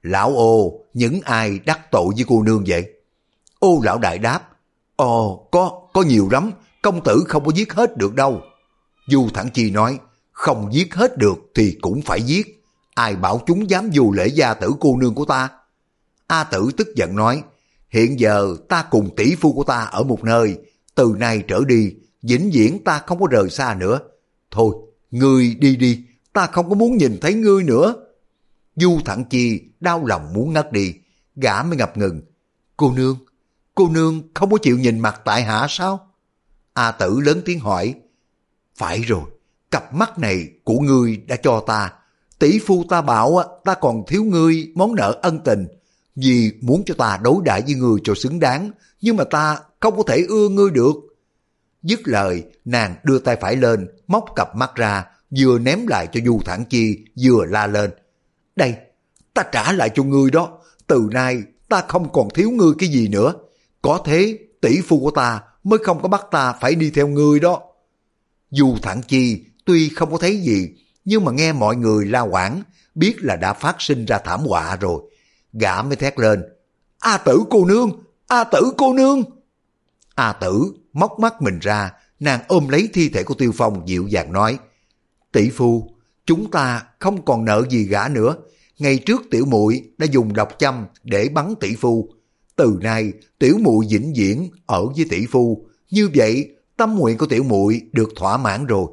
Lão 0.02 0.36
ô, 0.36 0.80
những 0.94 1.20
ai 1.24 1.60
đắc 1.66 1.92
tội 1.92 2.14
với 2.16 2.26
cô 2.28 2.44
nương 2.44 2.64
vậy? 2.68 2.86
Ô 3.60 3.80
lão 3.84 3.98
đại 3.98 4.18
đáp, 4.18 4.50
Ồ, 4.96 5.48
có, 5.52 5.82
có 5.94 6.02
nhiều 6.02 6.30
lắm, 6.32 6.52
công 6.82 7.04
tử 7.04 7.24
không 7.28 7.46
có 7.46 7.52
giết 7.56 7.74
hết 7.74 7.98
được 7.98 8.16
đâu. 8.16 8.42
Du 9.10 9.30
Thẳng 9.34 9.50
Chi 9.54 9.72
nói, 9.72 10.00
không 10.32 10.74
giết 10.74 10.96
hết 10.96 11.18
được 11.18 11.52
thì 11.56 11.78
cũng 11.82 12.02
phải 12.02 12.22
giết. 12.22 12.64
Ai 12.94 13.16
bảo 13.16 13.42
chúng 13.46 13.70
dám 13.70 13.90
dù 13.92 14.12
lễ 14.12 14.28
gia 14.28 14.54
tử 14.54 14.72
cô 14.80 14.98
nương 14.98 15.16
của 15.16 15.26
ta? 15.26 15.50
A 16.28 16.44
Tử 16.44 16.70
tức 16.78 16.88
giận 16.96 17.16
nói, 17.16 17.44
hiện 17.90 18.20
giờ 18.20 18.56
ta 18.70 18.86
cùng 18.92 19.16
tỷ 19.16 19.36
phu 19.36 19.54
của 19.54 19.64
ta 19.64 19.84
ở 19.84 20.04
một 20.04 20.24
nơi, 20.24 20.58
từ 20.96 21.16
nay 21.18 21.44
trở 21.48 21.60
đi, 21.68 21.94
vĩnh 22.22 22.50
viễn 22.54 22.84
ta 22.84 23.02
không 23.08 23.20
có 23.20 23.28
rời 23.32 23.50
xa 23.50 23.76
nữa. 23.80 24.00
Thôi, 24.52 24.76
ngươi 25.12 25.56
đi 25.60 25.76
đi, 25.76 26.04
ta 26.34 26.46
không 26.46 26.70
có 26.70 26.76
muốn 26.76 26.98
nhìn 26.98 27.18
thấy 27.22 27.34
ngươi 27.34 27.64
nữa. 27.64 27.96
Du 28.76 29.00
Thẳng 29.06 29.24
Chi 29.30 29.62
đau 29.80 30.06
lòng 30.06 30.34
muốn 30.34 30.54
ngất 30.54 30.72
đi, 30.72 30.94
gã 31.36 31.64
mới 31.64 31.78
ngập 31.78 31.98
ngừng. 31.98 32.22
Cô 32.78 32.92
nương, 32.92 33.18
cô 33.76 33.90
nương 33.90 34.22
không 34.34 34.52
có 34.52 34.58
chịu 34.58 34.78
nhìn 34.80 35.00
mặt 35.00 35.22
tại 35.26 35.44
hạ 35.44 35.66
sao? 35.70 36.10
A 36.74 36.92
Tử 36.92 37.20
lớn 37.20 37.42
tiếng 37.46 37.60
hỏi. 37.60 37.96
Phải 38.80 39.02
rồi, 39.02 39.24
cặp 39.72 39.94
mắt 39.94 40.20
này 40.20 40.48
của 40.64 40.80
ngươi 40.80 41.18
đã 41.28 41.36
cho 41.36 41.64
ta. 41.68 41.94
Tỷ 42.40 42.60
phu 42.60 42.84
ta 42.90 43.02
bảo 43.02 43.44
ta 43.66 43.74
còn 43.74 44.04
thiếu 44.08 44.24
ngươi 44.24 44.72
món 44.76 44.96
nợ 44.96 45.20
ân 45.22 45.40
tình. 45.40 45.68
Vì 46.16 46.52
muốn 46.62 46.84
cho 46.86 46.94
ta 46.98 47.20
đối 47.24 47.36
đãi 47.46 47.62
với 47.62 47.74
ngươi 47.74 48.00
cho 48.04 48.16
xứng 48.16 48.40
đáng, 48.40 48.72
nhưng 49.02 49.18
mà 49.18 49.24
ta 49.24 49.60
không 49.80 49.98
có 49.98 50.04
thể 50.08 50.26
ưa 50.30 50.50
ngươi 50.50 50.72
được. 50.72 50.94
Dứt 51.84 52.00
lời, 52.04 52.44
nàng 52.66 52.96
đưa 53.04 53.20
tay 53.20 53.38
phải 53.42 53.56
lên, 53.56 53.88
móc 54.08 54.26
cặp 54.36 54.56
mắt 54.56 54.76
ra, 54.76 55.06
vừa 55.38 55.60
ném 55.60 55.88
lại 55.88 56.08
cho 56.12 56.20
Du 56.26 56.40
Thản 56.46 56.66
Chi, 56.66 56.98
vừa 57.24 57.46
la 57.46 57.68
lên. 57.68 57.92
Đây, 58.56 58.76
ta 59.34 59.44
trả 59.52 59.72
lại 59.72 59.90
cho 59.96 60.04
ngươi 60.04 60.32
đó, 60.32 60.60
từ 60.88 61.10
nay 61.12 61.44
ta 61.70 61.84
không 61.88 62.12
còn 62.12 62.30
thiếu 62.30 62.52
ngươi 62.52 62.72
cái 62.80 62.90
gì 62.90 63.08
nữa. 63.08 63.34
Có 63.82 64.02
thế, 64.06 64.38
tỷ 64.62 64.82
phu 64.82 65.00
của 65.00 65.12
ta 65.12 65.42
mới 65.64 65.80
không 65.84 66.02
có 66.02 66.08
bắt 66.08 66.26
ta 66.32 66.54
phải 66.54 66.76
đi 66.76 66.92
theo 66.92 67.08
ngươi 67.08 67.40
đó. 67.40 67.62
Dù 68.52 68.78
Thản 68.82 69.02
Chi 69.08 69.44
tuy 69.66 69.90
không 69.90 70.12
có 70.12 70.18
thấy 70.18 70.38
gì, 70.38 70.70
nhưng 71.06 71.26
mà 71.26 71.32
nghe 71.32 71.54
mọi 71.54 71.76
người 71.76 72.06
la 72.06 72.22
quảng, 72.22 72.64
biết 72.96 73.16
là 73.20 73.36
đã 73.36 73.54
phát 73.54 73.76
sinh 73.80 74.06
ra 74.06 74.18
thảm 74.18 74.40
họa 74.40 74.76
rồi. 74.76 75.02
Gã 75.54 75.82
mới 75.82 75.96
thét 75.96 76.20
lên, 76.20 76.44
A 77.00 77.18
tử 77.18 77.44
cô 77.50 77.66
nương, 77.66 77.92
A 78.28 78.44
tử 78.44 78.72
cô 78.78 78.94
nương. 78.94 79.24
A 80.16 80.34
tử 80.34 80.74
móc 80.94 81.20
mắt 81.20 81.42
mình 81.42 81.60
ra, 81.60 81.92
nàng 82.20 82.40
ôm 82.48 82.70
lấy 82.70 82.90
thi 82.94 83.10
thể 83.10 83.24
của 83.24 83.34
Tiêu 83.34 83.52
Phong 83.56 83.88
dịu 83.88 84.08
dàng 84.08 84.34
nói, 84.34 84.58
tỷ 85.32 85.50
phu, 85.50 85.92
chúng 86.26 86.52
ta 86.52 86.84
không 87.00 87.26
còn 87.26 87.46
nợ 87.46 87.66
gì 87.70 87.84
gã 87.84 88.08
nữa. 88.08 88.36
Ngày 88.80 88.98
trước 88.98 89.22
tiểu 89.32 89.46
muội 89.46 89.84
đã 89.98 90.08
dùng 90.12 90.34
độc 90.34 90.50
châm 90.60 90.86
để 91.04 91.30
bắn 91.30 91.54
tỷ 91.60 91.76
phu. 91.76 92.10
Từ 92.56 92.80
nay 92.82 93.14
tiểu 93.40 93.58
muội 93.62 93.86
vĩnh 93.90 94.14
viễn 94.18 94.50
ở 94.66 94.86
với 94.86 95.06
tỷ 95.10 95.26
phu. 95.26 95.66
Như 95.92 96.10
vậy 96.16 96.50
tâm 96.80 96.96
nguyện 96.96 97.18
của 97.18 97.26
tiểu 97.26 97.44
muội 97.44 97.82
được 97.92 98.10
thỏa 98.16 98.38
mãn 98.38 98.66
rồi. 98.66 98.86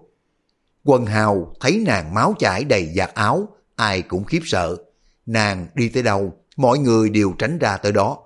Quần 0.84 1.06
hào 1.06 1.54
thấy 1.60 1.82
nàng 1.86 2.14
máu 2.14 2.34
chảy 2.38 2.64
đầy 2.64 2.92
giặt 2.96 3.14
áo, 3.14 3.48
ai 3.76 4.02
cũng 4.02 4.24
khiếp 4.24 4.40
sợ. 4.44 4.76
Nàng 5.26 5.66
đi 5.74 5.88
tới 5.88 6.02
đâu, 6.02 6.32
mọi 6.56 6.78
người 6.78 7.10
đều 7.10 7.34
tránh 7.38 7.58
ra 7.58 7.76
tới 7.76 7.92
đó. 7.92 8.18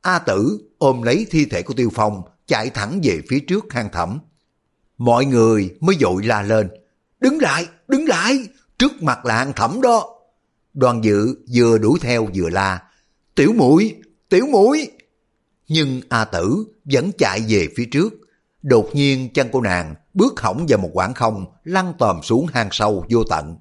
A 0.00 0.18
tử 0.18 0.70
ôm 0.78 1.02
lấy 1.02 1.26
thi 1.30 1.44
thể 1.44 1.62
của 1.62 1.74
Tiêu 1.74 1.90
Phong, 1.94 2.22
chạy 2.46 2.70
thẳng 2.70 3.00
về 3.02 3.22
phía 3.28 3.40
trước 3.40 3.64
hang 3.70 3.88
thẳm. 3.92 4.18
Mọi 4.98 5.24
người 5.24 5.76
mới 5.80 5.96
dội 6.00 6.22
la 6.24 6.42
lên. 6.42 6.68
Đứng 7.20 7.38
lại, 7.40 7.66
đứng 7.88 8.06
lại, 8.08 8.48
trước 8.78 9.02
mặt 9.02 9.24
là 9.24 9.36
hang 9.36 9.52
thẳm 9.52 9.80
đó. 9.80 10.06
Đoàn 10.74 11.04
dự 11.04 11.34
vừa 11.54 11.78
đuổi 11.78 11.98
theo 12.02 12.28
vừa 12.34 12.48
la. 12.48 12.82
Tiểu 13.34 13.52
mũi, 13.56 13.94
tiểu 14.28 14.46
mũi. 14.46 14.90
Nhưng 15.68 16.00
A 16.08 16.24
tử 16.24 16.64
vẫn 16.84 17.10
chạy 17.18 17.44
về 17.48 17.68
phía 17.76 17.84
trước. 17.92 18.14
Đột 18.68 18.90
nhiên 18.92 19.28
chân 19.34 19.48
cô 19.52 19.60
nàng 19.60 19.94
bước 20.14 20.40
hỏng 20.40 20.66
vào 20.68 20.78
một 20.78 20.90
quảng 20.92 21.14
không, 21.14 21.46
lăn 21.64 21.92
tòm 21.98 22.22
xuống 22.22 22.46
hang 22.46 22.68
sâu 22.72 23.04
vô 23.10 23.24
tận. 23.30 23.56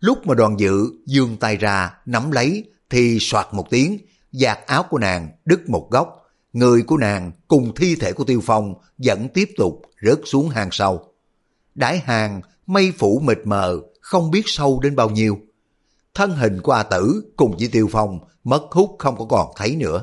Lúc 0.00 0.26
mà 0.26 0.34
đoàn 0.34 0.60
dự 0.60 0.86
dương 1.06 1.36
tay 1.36 1.56
ra, 1.56 1.94
nắm 2.06 2.30
lấy, 2.30 2.64
thì 2.90 3.18
soạt 3.20 3.46
một 3.52 3.70
tiếng, 3.70 3.98
giạt 4.32 4.58
áo 4.66 4.82
của 4.90 4.98
nàng 4.98 5.28
đứt 5.44 5.68
một 5.68 5.88
góc. 5.90 6.22
Người 6.52 6.82
của 6.82 6.96
nàng 6.96 7.32
cùng 7.48 7.74
thi 7.76 7.96
thể 7.96 8.12
của 8.12 8.24
Tiêu 8.24 8.40
Phong 8.44 8.74
vẫn 8.98 9.28
tiếp 9.28 9.48
tục 9.56 9.82
rớt 10.02 10.20
xuống 10.24 10.48
hang 10.48 10.68
sâu. 10.72 11.12
Đái 11.74 11.98
hàng, 11.98 12.40
mây 12.66 12.92
phủ 12.98 13.20
mịt 13.24 13.38
mờ, 13.44 13.80
không 14.00 14.30
biết 14.30 14.42
sâu 14.46 14.80
đến 14.80 14.96
bao 14.96 15.10
nhiêu. 15.10 15.38
Thân 16.14 16.30
hình 16.30 16.60
của 16.62 16.72
A 16.72 16.82
Tử 16.82 17.32
cùng 17.36 17.56
với 17.58 17.68
Tiêu 17.72 17.88
Phong 17.92 18.18
mất 18.44 18.62
hút 18.70 18.96
không 18.98 19.16
có 19.16 19.24
còn 19.24 19.52
thấy 19.56 19.76
nữa. 19.76 20.02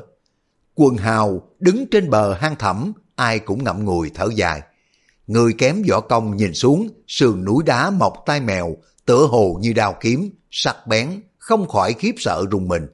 Quần 0.74 0.96
hào 0.96 1.42
đứng 1.58 1.86
trên 1.90 2.10
bờ 2.10 2.34
hang 2.34 2.56
thẳm, 2.56 2.92
ai 3.16 3.38
cũng 3.38 3.64
ngậm 3.64 3.84
ngùi 3.84 4.10
thở 4.14 4.28
dài. 4.34 4.62
Người 5.26 5.52
kém 5.52 5.82
võ 5.90 6.00
công 6.00 6.36
nhìn 6.36 6.54
xuống, 6.54 6.88
sườn 7.08 7.44
núi 7.44 7.62
đá 7.66 7.90
mọc 7.90 8.22
tai 8.26 8.40
mèo, 8.40 8.76
tựa 9.06 9.26
hồ 9.26 9.58
như 9.60 9.72
đao 9.72 9.96
kiếm, 10.00 10.30
sắc 10.50 10.86
bén, 10.86 11.20
không 11.38 11.68
khỏi 11.68 11.92
khiếp 11.92 12.14
sợ 12.18 12.44
rùng 12.50 12.68
mình. 12.68 12.86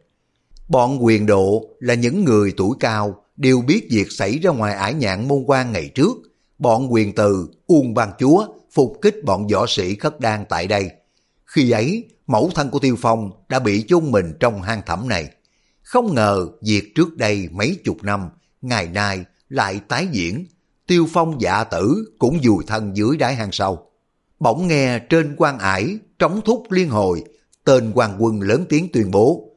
Bọn 0.68 1.04
quyền 1.04 1.26
độ 1.26 1.66
là 1.80 1.94
những 1.94 2.24
người 2.24 2.52
tuổi 2.56 2.76
cao, 2.80 3.24
đều 3.36 3.60
biết 3.60 3.86
việc 3.90 4.12
xảy 4.12 4.38
ra 4.38 4.50
ngoài 4.50 4.74
ải 4.74 4.94
nhạn 4.94 5.28
môn 5.28 5.44
quan 5.46 5.72
ngày 5.72 5.90
trước. 5.94 6.16
Bọn 6.58 6.92
quyền 6.92 7.14
từ, 7.14 7.48
uông 7.66 7.94
ban 7.94 8.10
chúa, 8.18 8.46
phục 8.72 8.92
kích 9.02 9.24
bọn 9.24 9.46
võ 9.46 9.66
sĩ 9.68 9.94
khất 9.94 10.20
đan 10.20 10.44
tại 10.48 10.66
đây. 10.66 10.90
Khi 11.44 11.70
ấy, 11.70 12.04
mẫu 12.26 12.50
thân 12.54 12.70
của 12.70 12.78
Tiêu 12.78 12.96
Phong 13.00 13.30
đã 13.48 13.58
bị 13.58 13.84
chôn 13.88 14.10
mình 14.10 14.34
trong 14.40 14.62
hang 14.62 14.82
thẳm 14.86 15.08
này. 15.08 15.30
Không 15.82 16.14
ngờ 16.14 16.46
việc 16.62 16.94
trước 16.94 17.16
đây 17.16 17.48
mấy 17.52 17.76
chục 17.84 17.96
năm, 18.02 18.28
ngày 18.62 18.86
nay 18.86 19.24
lại 19.52 19.80
tái 19.88 20.08
diễn, 20.12 20.46
Tiêu 20.86 21.06
Phong 21.12 21.40
dạ 21.40 21.64
tử 21.64 22.14
cũng 22.18 22.42
dùi 22.42 22.64
thân 22.66 22.96
dưới 22.96 23.16
đáy 23.16 23.34
hang 23.34 23.52
sâu. 23.52 23.90
Bỗng 24.40 24.68
nghe 24.68 24.98
trên 24.98 25.34
quan 25.36 25.58
ải 25.58 25.98
trống 26.18 26.40
thúc 26.44 26.62
liên 26.70 26.88
hồi, 26.88 27.24
tên 27.64 27.92
quan 27.94 28.16
quân 28.18 28.40
lớn 28.40 28.64
tiếng 28.68 28.88
tuyên 28.92 29.10
bố. 29.10 29.50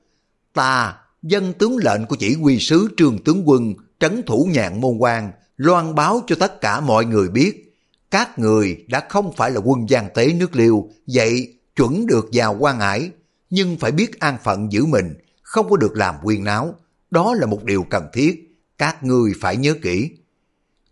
Ta, 0.54 0.98
dân 1.24 1.54
tướng 1.54 1.78
lệnh 1.78 2.06
của 2.06 2.16
chỉ 2.16 2.34
huy 2.34 2.60
sứ 2.60 2.88
trường 2.98 3.24
tướng 3.24 3.50
quân, 3.50 3.74
trấn 4.00 4.24
thủ 4.26 4.50
nhạn 4.52 4.82
môn 4.82 4.98
quan, 4.98 5.32
loan 5.58 5.96
báo 5.96 6.22
cho 6.28 6.36
tất 6.39 6.62
cả 6.62 6.80
mọi 6.80 7.06
người 7.06 7.30
biết. 7.30 7.76
Các 8.12 8.39
người 8.39 8.86
đã 8.88 9.04
không 9.10 9.34
phải 9.38 9.52
là 9.52 9.60
quân 9.60 9.89
gian 9.89 10.10
tế 10.14 10.34
nước 10.34 10.56
liêu, 10.56 10.89
vậy 11.08 11.54
chuẩn 11.76 12.08
được 12.08 12.30
vào 12.34 12.58
quan 12.60 12.80
ải, 12.80 13.10
nhưng 13.50 13.78
phải 13.78 13.91
biết 13.91 14.20
an 14.20 14.38
phận 14.43 14.72
giữ 14.72 14.86
mình, 14.86 15.14
không 15.41 15.70
có 15.70 15.78
được 15.78 15.96
làm 15.96 16.16
quyên 16.24 16.43
náo. 16.43 16.76
Đó 17.12 17.34
là 17.34 17.46
một 17.46 17.64
điều 17.64 17.84
cần 17.89 18.08
thiết, 18.14 18.45
các 18.78 19.03
ngươi 19.03 19.34
phải 19.41 19.57
nhớ 19.57 19.76
kỹ. 19.82 20.09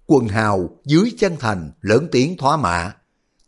Quần 0.06 0.28
hào 0.28 0.70
dưới 0.86 1.14
chân 1.20 1.36
thành 1.40 1.72
lớn 1.82 2.08
tiếng 2.12 2.38
thoá 2.38 2.58
mạ. 2.58 2.96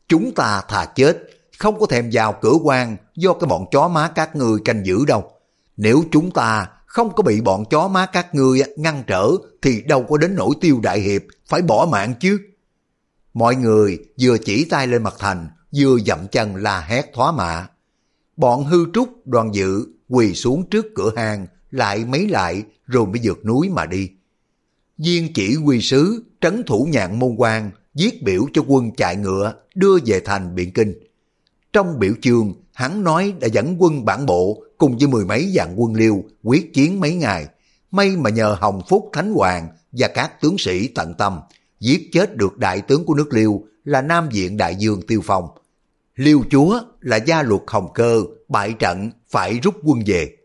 Chúng 0.07 0.31
ta 0.35 0.61
thà 0.67 0.85
chết, 0.85 1.17
không 1.57 1.79
có 1.79 1.85
thèm 1.85 2.09
vào 2.13 2.35
cửa 2.41 2.53
quan 2.63 2.97
do 3.15 3.33
cái 3.33 3.47
bọn 3.47 3.65
chó 3.71 3.87
má 3.87 4.11
các 4.15 4.35
ngươi 4.35 4.59
canh 4.65 4.85
giữ 4.85 5.05
đâu. 5.05 5.31
Nếu 5.77 6.03
chúng 6.11 6.31
ta 6.31 6.67
không 6.85 7.15
có 7.15 7.23
bị 7.23 7.41
bọn 7.41 7.65
chó 7.69 7.87
má 7.87 8.05
các 8.05 8.35
ngươi 8.35 8.61
ngăn 8.77 9.03
trở 9.07 9.31
thì 9.61 9.81
đâu 9.81 10.05
có 10.09 10.17
đến 10.17 10.35
nỗi 10.35 10.55
tiêu 10.61 10.79
đại 10.83 10.99
hiệp 10.99 11.21
phải 11.47 11.61
bỏ 11.61 11.87
mạng 11.91 12.13
chứ. 12.19 12.39
Mọi 13.33 13.55
người 13.55 13.99
vừa 14.21 14.37
chỉ 14.37 14.65
tay 14.65 14.87
lên 14.87 15.03
mặt 15.03 15.13
thành 15.19 15.47
vừa 15.75 15.99
dậm 15.99 16.27
chân 16.27 16.55
la 16.55 16.79
hét 16.79 17.13
thoá 17.13 17.31
mạ. 17.31 17.67
Bọn 18.37 18.65
hư 18.65 18.85
trúc 18.93 19.27
đoàn 19.27 19.55
dự 19.55 19.85
quỳ 20.09 20.33
xuống 20.33 20.69
trước 20.69 20.85
cửa 20.95 21.11
hàng, 21.15 21.47
lại 21.71 22.05
mấy 22.05 22.27
lại 22.27 22.63
rồi 22.85 23.05
mới 23.05 23.19
vượt 23.23 23.45
núi 23.45 23.69
mà 23.69 23.85
đi. 23.85 24.09
Viên 24.97 25.33
chỉ 25.33 25.55
quy 25.65 25.81
sứ, 25.81 26.23
trấn 26.41 26.63
thủ 26.63 26.87
nhạn 26.91 27.19
môn 27.19 27.35
quan, 27.37 27.71
viết 27.93 28.23
biểu 28.23 28.45
cho 28.53 28.61
quân 28.67 28.91
chạy 28.97 29.15
ngựa, 29.15 29.53
đưa 29.75 29.97
về 30.05 30.19
thành 30.19 30.55
Biện 30.55 30.73
Kinh. 30.73 30.93
Trong 31.73 31.99
biểu 31.99 32.13
chương, 32.21 32.53
hắn 32.73 33.03
nói 33.03 33.33
đã 33.39 33.47
dẫn 33.47 33.75
quân 33.79 34.05
bản 34.05 34.25
bộ 34.25 34.63
cùng 34.77 34.97
với 34.97 35.07
mười 35.07 35.25
mấy 35.25 35.51
vạn 35.53 35.73
quân 35.75 35.93
liêu 35.93 36.23
quyết 36.43 36.73
chiến 36.73 36.99
mấy 36.99 37.15
ngày. 37.15 37.47
May 37.91 38.17
mà 38.17 38.29
nhờ 38.29 38.57
Hồng 38.59 38.81
Phúc 38.89 39.09
Thánh 39.13 39.33
Hoàng 39.33 39.67
và 39.91 40.07
các 40.07 40.41
tướng 40.41 40.57
sĩ 40.57 40.87
tận 40.87 41.13
tâm, 41.17 41.39
giết 41.79 42.09
chết 42.11 42.35
được 42.35 42.57
đại 42.57 42.81
tướng 42.81 43.05
của 43.05 43.13
nước 43.13 43.33
liêu 43.33 43.63
là 43.83 44.01
Nam 44.01 44.29
Diện 44.31 44.57
Đại 44.57 44.75
Dương 44.75 45.01
Tiêu 45.07 45.21
Phong, 45.23 45.47
Liêu 46.15 46.43
chúa 46.49 46.81
là 47.01 47.17
gia 47.17 47.43
luật 47.43 47.61
hồng 47.67 47.87
cơ, 47.93 48.23
bại 48.47 48.73
trận 48.79 49.11
phải 49.29 49.59
rút 49.59 49.75
quân 49.83 49.99
về. 50.05 50.35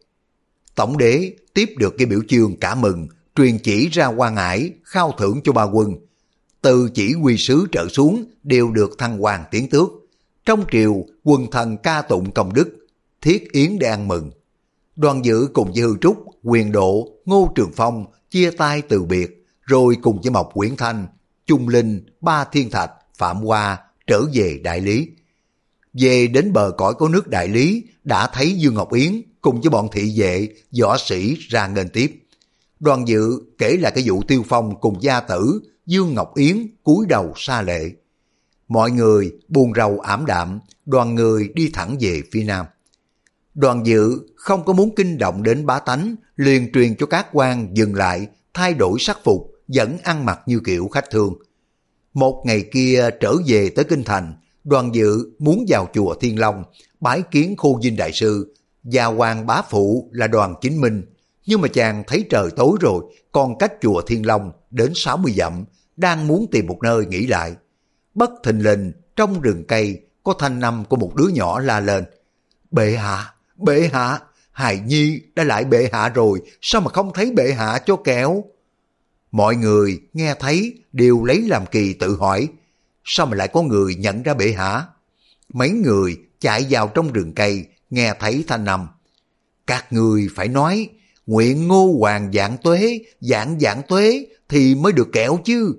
Tổng 0.74 0.98
đế 0.98 1.32
tiếp 1.54 1.68
được 1.78 1.94
cái 1.98 2.06
biểu 2.06 2.20
chương 2.28 2.56
cả 2.56 2.74
mừng, 2.74 3.08
truyền 3.40 3.58
chỉ 3.58 3.88
ra 3.88 4.06
quan 4.06 4.36
ải, 4.36 4.72
khao 4.84 5.14
thưởng 5.18 5.40
cho 5.44 5.52
ba 5.52 5.62
quân. 5.62 5.94
Từ 6.62 6.90
chỉ 6.94 7.12
huy 7.12 7.36
sứ 7.36 7.66
trở 7.72 7.88
xuống 7.88 8.24
đều 8.42 8.70
được 8.70 8.98
thăng 8.98 9.18
hoàng 9.18 9.44
tiến 9.50 9.70
tước. 9.70 9.88
Trong 10.46 10.64
triều, 10.72 11.04
quần 11.24 11.50
thần 11.50 11.76
ca 11.76 12.02
tụng 12.02 12.32
công 12.32 12.52
đức, 12.52 12.86
thiết 13.20 13.52
yến 13.52 13.78
để 13.78 13.88
ăn 13.88 14.08
mừng. 14.08 14.30
Đoàn 14.96 15.24
dự 15.24 15.48
cùng 15.52 15.72
với 15.72 15.82
Hư 15.82 15.96
Trúc, 16.00 16.24
Quyền 16.42 16.72
Độ, 16.72 17.08
Ngô 17.24 17.52
Trường 17.54 17.72
Phong 17.76 18.06
chia 18.30 18.50
tay 18.50 18.82
từ 18.82 19.02
biệt, 19.02 19.46
rồi 19.62 19.96
cùng 20.02 20.20
với 20.20 20.30
Mộc 20.30 20.50
Quyển 20.54 20.76
Thanh, 20.76 21.06
Trung 21.46 21.68
Linh, 21.68 22.06
Ba 22.20 22.44
Thiên 22.44 22.70
Thạch, 22.70 22.90
Phạm 23.18 23.36
Hoa 23.36 23.78
trở 24.06 24.22
về 24.34 24.60
đại 24.64 24.80
lý. 24.80 25.08
Về 25.92 26.26
đến 26.26 26.52
bờ 26.52 26.70
cõi 26.78 26.94
có 26.94 27.08
nước 27.08 27.28
đại 27.28 27.48
lý, 27.48 27.84
đã 28.04 28.26
thấy 28.32 28.52
Dương 28.52 28.74
Ngọc 28.74 28.92
Yến 28.92 29.22
cùng 29.40 29.60
với 29.60 29.70
bọn 29.70 29.88
thị 29.92 30.14
vệ, 30.16 30.48
võ 30.80 30.96
sĩ 30.98 31.36
ra 31.48 31.66
nghênh 31.66 31.88
tiếp. 31.88 32.19
Đoàn 32.80 33.08
dự 33.08 33.40
kể 33.58 33.76
lại 33.76 33.92
cái 33.94 34.04
vụ 34.06 34.22
tiêu 34.28 34.42
phong 34.48 34.80
cùng 34.80 35.02
gia 35.02 35.20
tử, 35.20 35.60
Dương 35.86 36.14
Ngọc 36.14 36.34
Yến 36.34 36.66
cúi 36.82 37.06
đầu 37.06 37.32
xa 37.36 37.62
lệ. 37.62 37.90
Mọi 38.68 38.90
người 38.90 39.32
buồn 39.48 39.72
rầu 39.76 40.00
ảm 40.00 40.26
đạm, 40.26 40.60
đoàn 40.86 41.14
người 41.14 41.48
đi 41.54 41.70
thẳng 41.72 41.96
về 42.00 42.22
phía 42.32 42.44
nam. 42.44 42.66
Đoàn 43.54 43.86
dự 43.86 44.20
không 44.36 44.64
có 44.64 44.72
muốn 44.72 44.94
kinh 44.94 45.18
động 45.18 45.42
đến 45.42 45.66
bá 45.66 45.78
tánh, 45.78 46.16
liền 46.36 46.72
truyền 46.72 46.96
cho 46.96 47.06
các 47.06 47.26
quan 47.32 47.68
dừng 47.76 47.94
lại, 47.94 48.26
thay 48.54 48.74
đổi 48.74 48.98
sắc 49.00 49.18
phục, 49.24 49.50
vẫn 49.68 49.98
ăn 50.02 50.24
mặc 50.24 50.40
như 50.46 50.60
kiểu 50.64 50.88
khách 50.88 51.10
thương. 51.10 51.34
Một 52.14 52.42
ngày 52.46 52.64
kia 52.72 53.10
trở 53.20 53.34
về 53.46 53.70
tới 53.70 53.84
Kinh 53.84 54.04
Thành, 54.04 54.34
đoàn 54.64 54.94
dự 54.94 55.30
muốn 55.38 55.64
vào 55.68 55.88
chùa 55.94 56.14
Thiên 56.14 56.38
Long, 56.38 56.64
bái 57.00 57.22
kiến 57.30 57.54
khu 57.58 57.80
dinh 57.82 57.96
đại 57.96 58.12
sư, 58.12 58.54
và 58.82 59.04
hoàng 59.04 59.46
bá 59.46 59.62
phụ 59.70 60.10
là 60.12 60.26
đoàn 60.26 60.54
chính 60.60 60.80
minh. 60.80 61.02
Nhưng 61.50 61.60
mà 61.60 61.68
chàng 61.68 62.04
thấy 62.06 62.26
trời 62.30 62.50
tối 62.56 62.76
rồi, 62.80 63.04
còn 63.32 63.58
cách 63.58 63.72
chùa 63.80 64.02
Thiên 64.06 64.26
Long 64.26 64.52
đến 64.70 64.92
60 64.94 65.32
dặm, 65.36 65.64
đang 65.96 66.26
muốn 66.26 66.46
tìm 66.52 66.66
một 66.66 66.78
nơi 66.82 67.06
nghỉ 67.06 67.26
lại. 67.26 67.54
Bất 68.14 68.30
thình 68.44 68.62
lình, 68.62 68.92
trong 69.16 69.40
rừng 69.40 69.64
cây 69.68 70.00
có 70.24 70.34
thanh 70.38 70.60
năm 70.60 70.84
của 70.84 70.96
một 70.96 71.14
đứa 71.14 71.28
nhỏ 71.28 71.60
la 71.60 71.80
lên. 71.80 72.04
Bệ 72.70 72.96
hạ, 72.96 73.34
bệ 73.56 73.90
hạ, 73.92 74.18
hài 74.52 74.80
nhi 74.80 75.20
đã 75.34 75.44
lại 75.44 75.64
bệ 75.64 75.88
hạ 75.92 76.08
rồi, 76.08 76.40
sao 76.60 76.80
mà 76.80 76.90
không 76.90 77.12
thấy 77.14 77.30
bệ 77.30 77.52
hạ 77.52 77.78
cho 77.86 77.96
kẹo? 77.96 78.44
Mọi 79.32 79.56
người 79.56 80.00
nghe 80.12 80.34
thấy 80.40 80.74
đều 80.92 81.24
lấy 81.24 81.42
làm 81.48 81.66
kỳ 81.66 81.92
tự 81.92 82.16
hỏi, 82.16 82.48
sao 83.04 83.26
mà 83.26 83.36
lại 83.36 83.48
có 83.48 83.62
người 83.62 83.94
nhận 83.94 84.22
ra 84.22 84.34
bệ 84.34 84.52
hạ? 84.52 84.86
Mấy 85.52 85.70
người 85.70 86.16
chạy 86.40 86.66
vào 86.70 86.88
trong 86.88 87.12
rừng 87.12 87.32
cây, 87.34 87.66
nghe 87.90 88.14
thấy 88.20 88.44
thanh 88.46 88.64
năm. 88.64 88.88
Các 89.66 89.92
người 89.92 90.28
phải 90.34 90.48
nói, 90.48 90.88
nguyện 91.30 91.68
ngô 91.68 91.96
hoàng 91.98 92.32
dạng 92.32 92.56
tuế, 92.62 93.00
dạng 93.20 93.60
dạng 93.60 93.82
tuế 93.88 94.26
thì 94.48 94.74
mới 94.74 94.92
được 94.92 95.08
kẹo 95.12 95.38
chứ. 95.44 95.74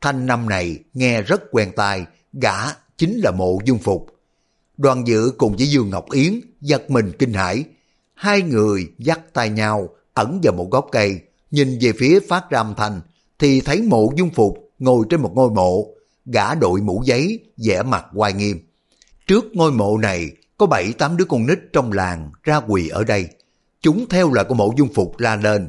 Thanh 0.00 0.26
năm 0.26 0.48
này 0.48 0.78
nghe 0.94 1.22
rất 1.22 1.42
quen 1.50 1.72
tai, 1.76 2.04
gã 2.32 2.54
chính 2.96 3.20
là 3.24 3.30
mộ 3.30 3.58
dung 3.64 3.78
phục. 3.78 4.06
Đoàn 4.76 5.06
dự 5.06 5.32
cùng 5.38 5.56
với 5.56 5.66
Dương 5.66 5.90
Ngọc 5.90 6.10
Yến 6.10 6.40
giật 6.60 6.90
mình 6.90 7.12
kinh 7.18 7.32
hãi. 7.32 7.64
Hai 8.14 8.42
người 8.42 8.86
dắt 8.98 9.20
tay 9.32 9.50
nhau 9.50 9.88
ẩn 10.14 10.40
vào 10.42 10.52
một 10.52 10.70
gốc 10.70 10.88
cây, 10.92 11.20
nhìn 11.50 11.78
về 11.80 11.92
phía 11.98 12.20
phát 12.20 12.50
ra 12.50 12.60
âm 12.60 12.74
thanh, 12.76 13.00
thì 13.38 13.60
thấy 13.60 13.82
mộ 13.82 14.12
dung 14.16 14.30
phục 14.30 14.70
ngồi 14.78 15.06
trên 15.10 15.20
một 15.20 15.32
ngôi 15.34 15.50
mộ, 15.50 15.86
gã 16.26 16.54
đội 16.54 16.80
mũ 16.80 17.02
giấy, 17.06 17.38
vẻ 17.66 17.82
mặt 17.82 18.06
oai 18.14 18.32
nghiêm. 18.32 18.58
Trước 19.26 19.44
ngôi 19.52 19.72
mộ 19.72 19.98
này 19.98 20.30
có 20.58 20.66
bảy 20.66 20.92
tám 20.92 21.16
đứa 21.16 21.24
con 21.24 21.46
nít 21.46 21.58
trong 21.72 21.92
làng 21.92 22.30
ra 22.42 22.60
quỳ 22.68 22.88
ở 22.88 23.04
đây. 23.04 23.28
Chúng 23.80 24.08
theo 24.08 24.32
lời 24.32 24.44
của 24.44 24.54
mộ 24.54 24.72
dung 24.76 24.88
phục 24.94 25.18
la 25.18 25.36
lên. 25.36 25.68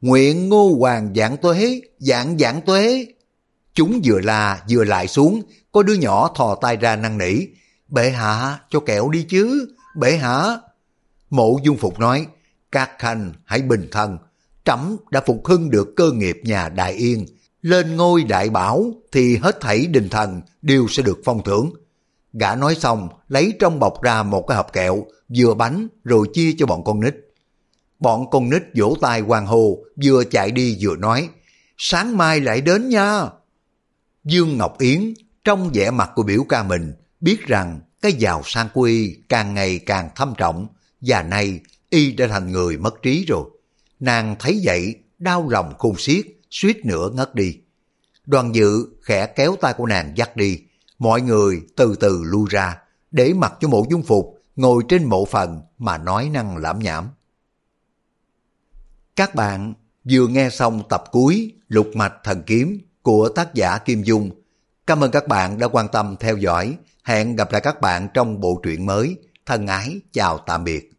Nguyện 0.00 0.48
ngô 0.48 0.76
hoàng 0.78 1.12
dạng 1.16 1.36
tuế, 1.36 1.80
dạng 1.98 2.38
dạng 2.38 2.60
tuế. 2.62 3.06
Chúng 3.74 4.00
vừa 4.04 4.20
la 4.20 4.64
vừa 4.70 4.84
lại 4.84 5.08
xuống, 5.08 5.42
có 5.72 5.82
đứa 5.82 5.94
nhỏ 5.94 6.30
thò 6.36 6.54
tay 6.54 6.76
ra 6.76 6.96
năn 6.96 7.18
nỉ. 7.18 7.46
Bệ 7.88 8.10
hạ, 8.10 8.58
cho 8.70 8.80
kẹo 8.80 9.08
đi 9.08 9.22
chứ, 9.22 9.74
bệ 9.96 10.16
hạ. 10.16 10.58
Mộ 11.30 11.58
dung 11.64 11.76
phục 11.76 11.98
nói, 11.98 12.26
các 12.72 12.90
khanh 12.98 13.32
hãy 13.44 13.62
bình 13.62 13.88
thân. 13.92 14.18
Trẫm 14.64 14.96
đã 15.10 15.20
phục 15.26 15.46
hưng 15.46 15.70
được 15.70 15.88
cơ 15.96 16.10
nghiệp 16.12 16.40
nhà 16.44 16.68
Đại 16.68 16.92
Yên. 16.92 17.26
Lên 17.62 17.96
ngôi 17.96 18.24
đại 18.24 18.50
bảo 18.50 18.90
thì 19.12 19.36
hết 19.36 19.60
thảy 19.60 19.86
đình 19.86 20.08
thần 20.08 20.40
đều 20.62 20.86
sẽ 20.88 21.02
được 21.02 21.18
phong 21.24 21.44
thưởng. 21.44 21.70
Gã 22.32 22.54
nói 22.54 22.74
xong, 22.74 23.08
lấy 23.28 23.52
trong 23.58 23.78
bọc 23.78 24.02
ra 24.02 24.22
một 24.22 24.44
cái 24.48 24.56
hộp 24.56 24.72
kẹo, 24.72 25.04
vừa 25.36 25.54
bánh 25.54 25.88
rồi 26.04 26.26
chia 26.32 26.52
cho 26.58 26.66
bọn 26.66 26.84
con 26.84 27.00
nít. 27.00 27.14
Bọn 28.04 28.30
con 28.30 28.50
nít 28.50 28.62
vỗ 28.74 28.96
tay 29.00 29.20
hoàng 29.20 29.46
hồ, 29.46 29.78
vừa 30.04 30.24
chạy 30.24 30.50
đi 30.50 30.78
vừa 30.80 30.96
nói, 30.96 31.28
sáng 31.76 32.16
mai 32.16 32.40
lại 32.40 32.60
đến 32.60 32.88
nha. 32.88 33.22
Dương 34.24 34.58
Ngọc 34.58 34.78
Yến, 34.78 35.14
trong 35.44 35.70
vẻ 35.74 35.90
mặt 35.90 36.10
của 36.14 36.22
biểu 36.22 36.44
ca 36.48 36.62
mình, 36.62 36.92
biết 37.20 37.46
rằng 37.46 37.80
cái 38.02 38.12
giàu 38.12 38.42
sang 38.44 38.68
quy 38.74 39.16
càng 39.28 39.54
ngày 39.54 39.78
càng 39.78 40.08
thâm 40.16 40.34
trọng, 40.36 40.66
và 41.00 41.22
nay 41.22 41.60
y 41.90 42.12
đã 42.12 42.26
thành 42.26 42.52
người 42.52 42.76
mất 42.76 43.02
trí 43.02 43.24
rồi. 43.28 43.44
Nàng 44.00 44.36
thấy 44.38 44.60
vậy, 44.64 44.94
đau 45.18 45.48
lòng 45.48 45.74
khôn 45.78 45.96
xiết, 45.98 46.26
suýt 46.50 46.84
nữa 46.84 47.10
ngất 47.14 47.34
đi. 47.34 47.58
Đoàn 48.26 48.54
dự 48.54 48.86
khẽ 49.02 49.26
kéo 49.26 49.56
tay 49.60 49.74
của 49.76 49.86
nàng 49.86 50.12
dắt 50.16 50.36
đi, 50.36 50.58
mọi 50.98 51.20
người 51.20 51.60
từ 51.76 51.96
từ 52.00 52.22
lui 52.24 52.46
ra, 52.50 52.76
để 53.10 53.32
mặc 53.32 53.52
cho 53.60 53.68
mộ 53.68 53.86
dung 53.90 54.02
phục 54.02 54.42
ngồi 54.56 54.82
trên 54.88 55.04
mộ 55.04 55.24
phần 55.24 55.60
mà 55.78 55.98
nói 55.98 56.30
năng 56.32 56.56
lãm 56.56 56.78
nhảm. 56.78 57.08
Các 59.16 59.34
bạn 59.34 59.74
vừa 60.10 60.26
nghe 60.26 60.50
xong 60.50 60.82
tập 60.88 61.04
cuối 61.10 61.52
Lục 61.68 61.86
Mạch 61.94 62.14
Thần 62.24 62.42
Kiếm 62.46 62.80
của 63.02 63.28
tác 63.28 63.54
giả 63.54 63.78
Kim 63.78 64.02
Dung. 64.02 64.30
Cảm 64.86 65.00
ơn 65.00 65.10
các 65.10 65.28
bạn 65.28 65.58
đã 65.58 65.68
quan 65.68 65.88
tâm 65.88 66.16
theo 66.20 66.36
dõi. 66.36 66.76
Hẹn 67.04 67.36
gặp 67.36 67.52
lại 67.52 67.60
các 67.60 67.80
bạn 67.80 68.08
trong 68.14 68.40
bộ 68.40 68.60
truyện 68.62 68.86
mới. 68.86 69.16
Thân 69.46 69.66
ái, 69.66 70.00
chào 70.12 70.38
tạm 70.38 70.64
biệt. 70.64 70.93